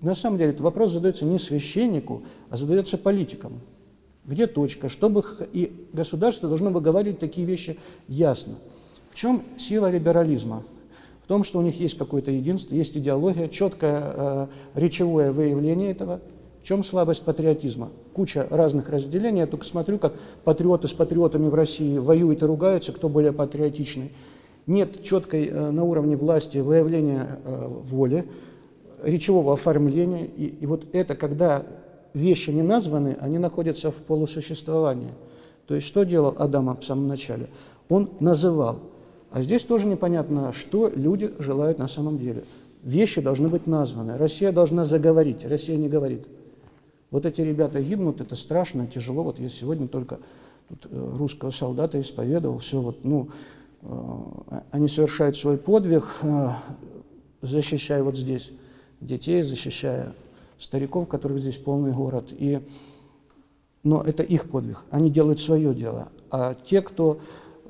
на 0.00 0.16
самом 0.16 0.36
деле 0.36 0.50
этот 0.50 0.62
вопрос 0.62 0.90
задается 0.90 1.24
не 1.24 1.38
священнику, 1.38 2.24
а 2.50 2.56
задается 2.56 2.98
политикам. 2.98 3.60
Где 4.24 4.48
точка? 4.48 4.88
Чтобы 4.88 5.24
и 5.52 5.86
государство 5.92 6.48
должно 6.48 6.70
выговаривать 6.70 7.20
такие 7.20 7.46
вещи 7.46 7.78
ясно. 8.08 8.56
В 9.10 9.14
чем 9.14 9.44
сила 9.56 9.90
либерализма? 9.90 10.64
В 11.22 11.28
том, 11.28 11.44
что 11.44 11.60
у 11.60 11.62
них 11.62 11.78
есть 11.78 11.96
какое-то 11.96 12.32
единство, 12.32 12.74
есть 12.74 12.96
идеология, 12.96 13.46
четкое 13.46 14.02
э, 14.02 14.46
речевое 14.74 15.30
выявление 15.30 15.92
этого– 15.92 16.20
в 16.62 16.64
чем 16.64 16.84
слабость 16.84 17.24
патриотизма? 17.24 17.90
Куча 18.12 18.46
разных 18.48 18.88
разделений. 18.88 19.40
Я 19.40 19.46
только 19.48 19.66
смотрю, 19.66 19.98
как 19.98 20.14
патриоты 20.44 20.86
с 20.86 20.92
патриотами 20.92 21.48
в 21.48 21.54
России 21.54 21.98
воюют 21.98 22.42
и 22.42 22.46
ругаются, 22.46 22.92
кто 22.92 23.08
более 23.08 23.32
патриотичный. 23.32 24.12
Нет 24.68 25.02
четкой 25.02 25.48
э, 25.48 25.70
на 25.72 25.82
уровне 25.82 26.14
власти 26.14 26.58
выявления 26.58 27.40
э, 27.44 27.66
воли, 27.66 28.28
речевого 29.02 29.54
оформления. 29.54 30.24
И, 30.24 30.54
и 30.60 30.66
вот 30.66 30.86
это, 30.92 31.16
когда 31.16 31.66
вещи 32.14 32.50
не 32.50 32.62
названы, 32.62 33.16
они 33.18 33.38
находятся 33.38 33.90
в 33.90 33.96
полусуществовании. 33.96 35.10
То 35.66 35.74
есть 35.74 35.88
что 35.88 36.04
делал 36.04 36.36
Адам 36.38 36.76
в 36.76 36.84
самом 36.84 37.08
начале? 37.08 37.48
Он 37.88 38.08
называл. 38.20 38.78
А 39.32 39.42
здесь 39.42 39.64
тоже 39.64 39.88
непонятно, 39.88 40.52
что 40.52 40.92
люди 40.94 41.32
желают 41.40 41.80
на 41.80 41.88
самом 41.88 42.18
деле. 42.18 42.44
Вещи 42.84 43.20
должны 43.20 43.48
быть 43.48 43.66
названы. 43.66 44.16
Россия 44.16 44.52
должна 44.52 44.84
заговорить. 44.84 45.44
Россия 45.44 45.76
не 45.76 45.88
говорит. 45.88 46.28
Вот 47.12 47.26
эти 47.26 47.42
ребята 47.42 47.80
гибнут, 47.80 48.22
это 48.22 48.34
страшно, 48.34 48.86
тяжело. 48.86 49.22
Вот 49.22 49.38
я 49.38 49.50
сегодня 49.50 49.86
только 49.86 50.18
тут 50.68 50.86
э, 50.90 51.14
русского 51.16 51.50
солдата 51.50 52.00
исповедовал, 52.00 52.58
все 52.58 52.80
вот, 52.80 53.04
ну, 53.04 53.28
э, 53.82 54.60
они 54.70 54.88
совершают 54.88 55.36
свой 55.36 55.58
подвиг, 55.58 56.08
э, 56.22 56.48
защищая 57.42 58.02
вот 58.02 58.16
здесь 58.16 58.50
детей, 59.02 59.42
защищая 59.42 60.14
стариков, 60.56 61.06
которых 61.06 61.38
здесь 61.38 61.58
полный 61.58 61.92
город. 61.92 62.32
И, 62.32 62.60
но 63.82 64.02
это 64.02 64.22
их 64.22 64.48
подвиг, 64.48 64.82
они 64.90 65.10
делают 65.10 65.38
свое 65.38 65.74
дело. 65.74 66.08
А 66.30 66.54
те, 66.64 66.80
кто 66.80 67.20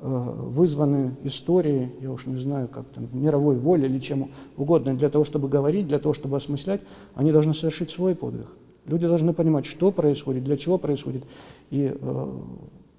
вызваны 0.01 1.15
историей, 1.23 1.89
я 2.01 2.11
уж 2.11 2.25
не 2.25 2.35
знаю, 2.35 2.67
как 2.67 2.85
там, 2.89 3.07
мировой 3.13 3.55
волей 3.55 3.85
или 3.85 3.99
чем 3.99 4.31
угодно, 4.57 4.95
для 4.95 5.09
того, 5.09 5.23
чтобы 5.23 5.47
говорить, 5.47 5.87
для 5.87 5.97
того, 5.97 6.13
чтобы 6.13 6.35
осмыслять, 6.35 6.81
они 7.15 7.31
должны 7.31 7.53
совершить 7.53 7.89
свой 7.89 8.13
подвиг. 8.13 8.47
Люди 8.85 9.07
должны 9.07 9.33
понимать, 9.33 9.65
что 9.65 9.91
происходит, 9.91 10.43
для 10.43 10.57
чего 10.57 10.77
происходит. 10.77 11.23
И 11.69 11.93
э, 11.93 12.27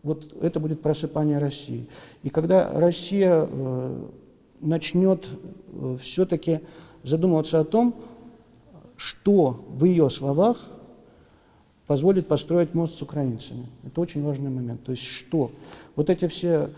вот 0.03 0.35
это 0.41 0.61
будет 0.61 0.81
просыпание 0.81 1.39
России. 1.39 1.89
И 2.23 2.31
когда 2.31 2.71
Россия 2.73 3.47
э, 3.49 4.05
начнет 4.61 5.27
э, 5.73 5.97
все-таки 6.01 6.61
задумываться 7.03 7.61
о 7.61 7.65
том, 7.65 7.95
что 8.97 9.65
в 9.69 9.85
ее 9.85 10.09
словах 10.09 10.69
позволит 11.87 12.29
построить 12.29 12.75
мост 12.75 12.95
с 12.95 13.03
украинцами. 13.03 13.67
Это 13.85 14.01
очень 14.01 14.23
важный 14.23 14.51
момент. 14.51 14.85
То 14.85 14.93
есть 14.93 15.05
что? 15.05 15.51
Вот 15.97 16.09
эти 16.09 16.29
все 16.29 16.71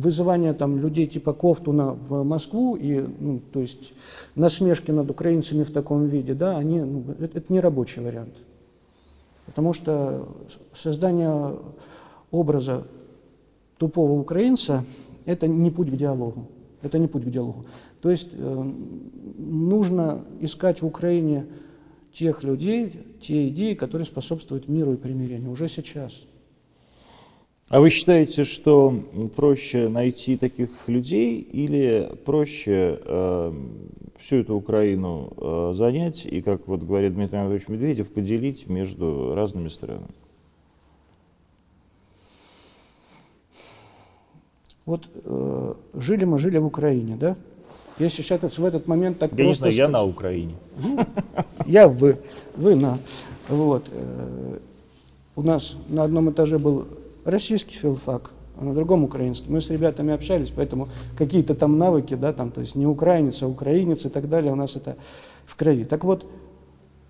вызывание 0.00 0.52
там 0.52 0.78
людей 0.78 1.06
типа 1.06 1.32
Кофтуна 1.32 1.92
в 1.92 2.24
Москву 2.24 2.76
и, 2.76 3.00
ну, 3.00 3.40
то 3.52 3.60
есть 3.60 3.92
насмешки 4.34 4.90
над 4.90 5.10
украинцами 5.10 5.62
в 5.62 5.70
таком 5.70 6.06
виде, 6.06 6.34
да, 6.34 6.56
они, 6.56 6.80
ну, 6.80 7.04
это, 7.18 7.38
это 7.38 7.52
не 7.52 7.60
рабочий 7.60 8.00
вариант. 8.00 8.34
Потому 9.46 9.72
что 9.72 10.28
создание 10.72 11.56
образа 12.30 12.86
тупого 13.78 14.12
украинца– 14.12 14.84
это 15.24 15.48
не 15.48 15.70
путь 15.70 15.90
к 15.90 15.96
диалогу. 15.96 16.48
Это 16.82 16.98
не 16.98 17.08
путь 17.08 17.24
к 17.24 17.30
диалогу. 17.30 17.66
То 18.00 18.10
есть 18.10 18.28
э, 18.32 18.72
нужно 19.38 20.24
искать 20.40 20.82
в 20.82 20.86
Украине 20.86 21.46
тех 22.12 22.42
людей, 22.42 22.92
те 23.20 23.48
идеи, 23.48 23.74
которые 23.74 24.06
способствуют 24.06 24.68
миру 24.68 24.94
и 24.94 24.96
примирению 24.96 25.50
уже 25.50 25.68
сейчас. 25.68 26.24
А 27.70 27.78
вы 27.78 27.90
считаете, 27.90 28.42
что 28.42 28.92
проще 29.36 29.88
найти 29.88 30.36
таких 30.36 30.88
людей 30.88 31.40
или 31.40 32.10
проще 32.24 32.98
э, 33.00 33.52
всю 34.18 34.36
эту 34.38 34.56
Украину 34.56 35.32
э, 35.36 35.72
занять 35.76 36.26
и, 36.26 36.42
как 36.42 36.66
вот 36.66 36.82
говорит 36.82 37.14
Дмитрий 37.14 37.38
Анатольевич 37.38 37.68
Медведев, 37.68 38.12
поделить 38.12 38.68
между 38.68 39.36
разными 39.36 39.68
странами? 39.68 40.08
Вот 44.84 45.08
э, 45.24 45.74
жили 45.94 46.24
мы, 46.24 46.40
жили 46.40 46.58
в 46.58 46.66
Украине, 46.66 47.16
да? 47.20 47.36
Если 48.00 48.22
сейчас 48.22 48.58
в 48.58 48.64
этот 48.64 48.88
момент 48.88 49.20
так 49.20 49.30
я 49.30 49.44
просто... 49.44 49.66
Не 49.66 49.70
знаю, 49.70 49.88
я 49.88 49.88
на 49.88 50.02
Украине. 50.02 50.54
Я 51.66 51.86
вы, 51.86 52.18
вы 52.56 52.74
на. 52.74 52.98
Вот. 53.48 53.84
Э, 53.92 54.58
у 55.36 55.42
нас 55.44 55.76
на 55.88 56.02
одном 56.02 56.32
этаже 56.32 56.58
был 56.58 56.88
российский 57.24 57.74
филфак, 57.74 58.32
а 58.56 58.64
на 58.64 58.74
другом 58.74 59.04
украинский. 59.04 59.50
Мы 59.50 59.60
с 59.60 59.70
ребятами 59.70 60.12
общались, 60.12 60.50
поэтому 60.50 60.88
какие-то 61.16 61.54
там 61.54 61.78
навыки, 61.78 62.14
да, 62.14 62.32
там, 62.32 62.50
то 62.50 62.60
есть 62.60 62.74
не 62.74 62.86
украинец, 62.86 63.42
а 63.42 63.48
украинец 63.48 64.04
и 64.04 64.08
так 64.08 64.28
далее, 64.28 64.52
у 64.52 64.56
нас 64.56 64.76
это 64.76 64.96
в 65.44 65.56
крови. 65.56 65.84
Так 65.84 66.04
вот, 66.04 66.26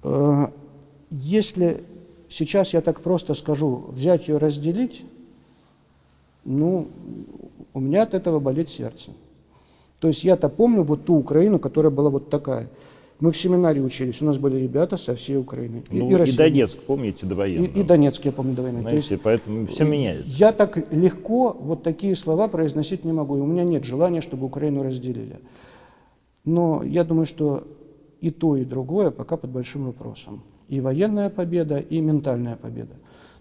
э, 0.05 0.47
если 1.11 1.85
сейчас 2.29 2.73
я 2.73 2.81
так 2.81 3.01
просто 3.01 3.35
скажу, 3.35 3.87
взять 3.89 4.29
ее, 4.29 4.39
разделить, 4.39 5.05
ну, 6.45 6.89
у 7.75 7.81
меня 7.81 8.03
от 8.03 8.15
этого 8.15 8.41
болит 8.41 8.69
сердце. 8.69 9.11
То 9.99 10.09
есть 10.09 10.25
я-то 10.25 10.49
помню 10.49 10.83
вот 10.83 11.05
ту 11.05 11.17
Украину, 11.17 11.59
которая 11.59 11.91
была 11.91 12.11
вот 12.11 12.31
такая– 12.31 12.69
мы 13.21 13.33
в 13.33 13.37
семинаре 13.37 13.83
учились, 13.83 14.23
у 14.23 14.25
нас 14.25 14.39
были 14.39 14.57
ребята 14.57 14.97
со 14.97 15.15
всей 15.15 15.37
Украины. 15.37 15.83
И, 15.91 15.99
ну, 15.99 16.11
и, 16.11 16.29
и 16.29 16.33
Донецк, 16.33 16.79
помните, 16.79 17.27
до 17.27 17.35
войны. 17.35 17.67
И, 17.67 17.81
и 17.81 17.83
Донецк, 17.83 18.25
я 18.25 18.33
помню, 18.33 18.55
до 18.55 18.63
войны. 18.63 18.81
Знаете, 18.81 19.09
То 19.09 19.13
есть, 19.13 19.23
поэтому 19.23 19.67
все 19.67 19.85
меняется. 19.85 20.33
Я 20.37 20.53
так 20.53 20.79
легко 20.91 21.57
вот 21.59 21.83
такие 21.83 22.17
слова 22.17 22.49
произносить 22.49 23.05
не 23.05 23.13
могу. 23.13 23.37
И 23.37 23.41
у 23.41 23.47
меня 23.47 23.65
нет 23.65 23.85
желания, 23.85 24.23
чтобы 24.23 24.47
Украину 24.47 24.83
разделили. 24.83 25.39
Но 26.45 26.83
я 26.83 27.05
думаю, 27.05 27.27
что 27.27 27.67
и 28.21 28.31
то, 28.31 28.57
и 28.57 28.65
другое 28.65 29.11
пока 29.11 29.37
под 29.37 29.51
большим 29.51 29.87
вопросом. 29.87 30.43
И 30.69 30.81
военная 30.81 31.29
победа, 31.29 31.79
и 31.79 32.01
ментальная 32.01 32.57
победа. 32.57 32.95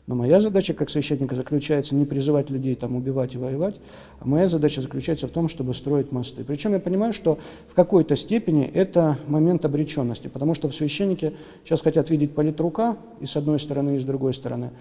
Но 0.09 0.15
моя 0.15 0.39
задача 0.39 0.73
как 0.73 0.89
священника 0.89 1.35
заключается 1.35 1.95
не 1.95 2.03
призывать 2.03 2.49
людей 2.49 2.73
там 2.73 2.95
убивать 2.95 3.35
и 3.35 3.37
воевать, 3.37 3.75
а 4.19 4.27
моя 4.27 4.47
задача 4.47 4.81
заключается 4.81 5.27
в 5.27 5.31
том, 5.31 5.47
чтобы 5.47 5.75
строить 5.75 6.11
мосты. 6.11 6.43
Причем 6.43 6.73
я 6.73 6.79
понимаю, 6.79 7.13
что 7.13 7.37
в 7.67 7.75
какой-то 7.75 8.15
степени 8.15 8.65
это 8.65 9.19
момент 9.27 9.65
обреченности, 9.65 10.27
потому 10.27 10.55
что 10.55 10.67
в 10.67 10.73
священнике 10.73 11.33
сейчас 11.63 11.83
хотят 11.83 12.09
видеть 12.09 12.33
политрука 12.33 12.97
и 13.19 13.27
с 13.27 13.37
одной 13.37 13.59
стороны, 13.59 13.97
и 13.97 13.99
с 13.99 14.03
другой 14.03 14.33
стороны. 14.33 14.71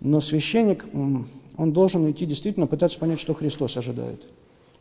Но 0.00 0.18
священник, 0.20 0.86
он 0.94 1.72
должен 1.74 2.10
идти 2.10 2.24
действительно 2.24 2.66
пытаться 2.66 2.98
понять, 2.98 3.20
что 3.20 3.34
Христос 3.34 3.76
ожидает. 3.76 4.22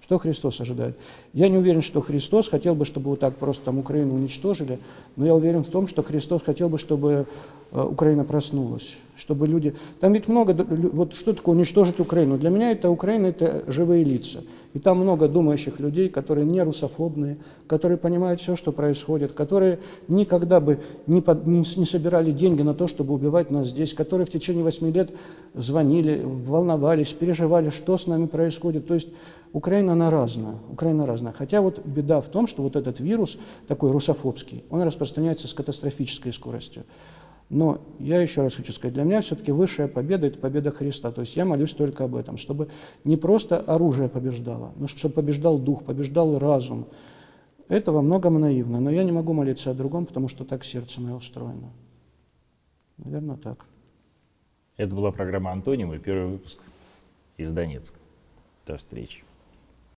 Что 0.09 0.17
Христос 0.17 0.59
ожидает? 0.59 0.97
Я 1.33 1.49
не 1.49 1.57
уверен, 1.57 1.83
что 1.83 2.01
Христос 2.01 2.49
хотел 2.49 2.73
бы, 2.73 2.83
чтобы 2.83 3.11
вот 3.11 3.19
так 3.19 3.35
просто 3.35 3.65
там 3.65 3.77
Украину 3.77 4.15
уничтожили, 4.15 4.79
но 5.15 5.27
я 5.27 5.35
уверен 5.35 5.63
в 5.63 5.69
том, 5.69 5.87
что 5.87 6.01
Христос 6.01 6.41
хотел 6.41 6.67
бы, 6.67 6.79
чтобы 6.79 7.27
э, 7.71 7.83
Украина 7.83 8.23
проснулась, 8.23 8.97
чтобы 9.15 9.47
люди... 9.47 9.75
Там 9.99 10.13
ведь 10.13 10.27
много... 10.27 10.55
Вот 10.93 11.13
что 11.13 11.33
такое 11.33 11.53
уничтожить 11.53 11.99
Украину? 11.99 12.39
Для 12.39 12.49
меня 12.49 12.71
это 12.71 12.89
Украина– 12.89 13.27
это 13.27 13.63
живые 13.67 14.03
лица. 14.03 14.41
И 14.73 14.79
там 14.79 14.99
много 14.99 15.27
думающих 15.27 15.79
людей, 15.79 16.09
которые 16.09 16.45
не 16.45 16.61
русофобные, 16.61 17.39
которые 17.67 17.97
понимают 17.97 18.39
все, 18.39 18.55
что 18.55 18.71
происходит, 18.71 19.33
которые 19.33 19.79
никогда 20.07 20.59
бы 20.59 20.79
не, 21.07 21.21
под, 21.21 21.47
не, 21.47 21.59
не 21.59 21.85
собирали 21.85 22.31
деньги 22.31 22.61
на 22.61 22.75
то, 22.75 22.85
чтобы 22.85 23.15
убивать 23.15 23.49
нас 23.49 23.69
здесь, 23.69 23.93
которые 23.95 24.27
в 24.27 24.29
течение 24.29 24.63
восьми 24.63 24.91
лет 24.91 25.11
звонили, 25.55 26.21
волновались, 26.23 27.13
переживали, 27.13 27.69
что 27.69 27.97
с 27.97 28.05
нами 28.05 28.27
происходит. 28.27 28.85
То 28.87 28.93
есть 28.93 29.09
Украина 29.53 29.93
она 29.93 30.11
разная, 30.11 30.55
Украина 30.71 31.07
разная. 31.07 31.33
Хотя 31.33 31.61
вот 31.61 31.83
беда 31.83 32.21
в 32.21 32.27
том, 32.27 32.45
что 32.45 32.61
вот 32.61 32.75
этот 32.75 32.99
вирус, 32.99 33.39
такой 33.67 33.91
русофобский, 33.91 34.63
он 34.69 34.83
распространяется 34.83 35.47
с 35.47 35.53
катастрофической 35.53 36.31
скоростью. 36.31 36.83
Но 37.49 37.81
я 37.97 38.21
еще 38.21 38.43
раз 38.43 38.55
хочу 38.55 38.71
сказать, 38.71 38.93
для 38.93 39.03
меня 39.03 39.21
все-таки 39.21 39.51
высшая 39.51 39.87
победа– 39.87 40.27
это 40.27 40.37
победа 40.37 40.69
Христа. 40.69 41.11
То 41.11 41.21
есть 41.21 41.35
я 41.35 41.45
молюсь 41.45 41.73
только 41.73 42.03
об 42.03 42.15
этом, 42.15 42.37
чтобы 42.37 42.69
не 43.03 43.17
просто 43.17 43.57
оружие 43.57 44.07
побеждало, 44.07 44.71
но 44.77 44.85
чтобы 44.87 45.15
побеждал 45.15 45.57
дух, 45.57 45.83
побеждал 45.83 46.37
разум. 46.37 46.87
Это 47.67 47.91
во 47.91 48.03
многом 48.03 48.39
наивно, 48.39 48.79
но 48.79 48.91
я 48.91 49.03
не 49.03 49.11
могу 49.11 49.33
молиться 49.33 49.71
о 49.71 49.73
другом, 49.73 50.05
потому 50.05 50.27
что 50.27 50.45
так 50.45 50.63
сердце 50.63 51.01
мое 51.01 51.15
устроено. 51.15 51.71
Наверное, 52.97 53.37
так. 53.37 53.65
Это 54.77 54.93
была 54.93 55.11
программа 55.11 55.51
«Антонима» 55.51 55.97
первый 55.97 56.33
выпуск 56.33 56.59
из 57.37 57.51
Донецка. 57.51 57.97
До 58.67 58.77
встречи. 58.77 59.23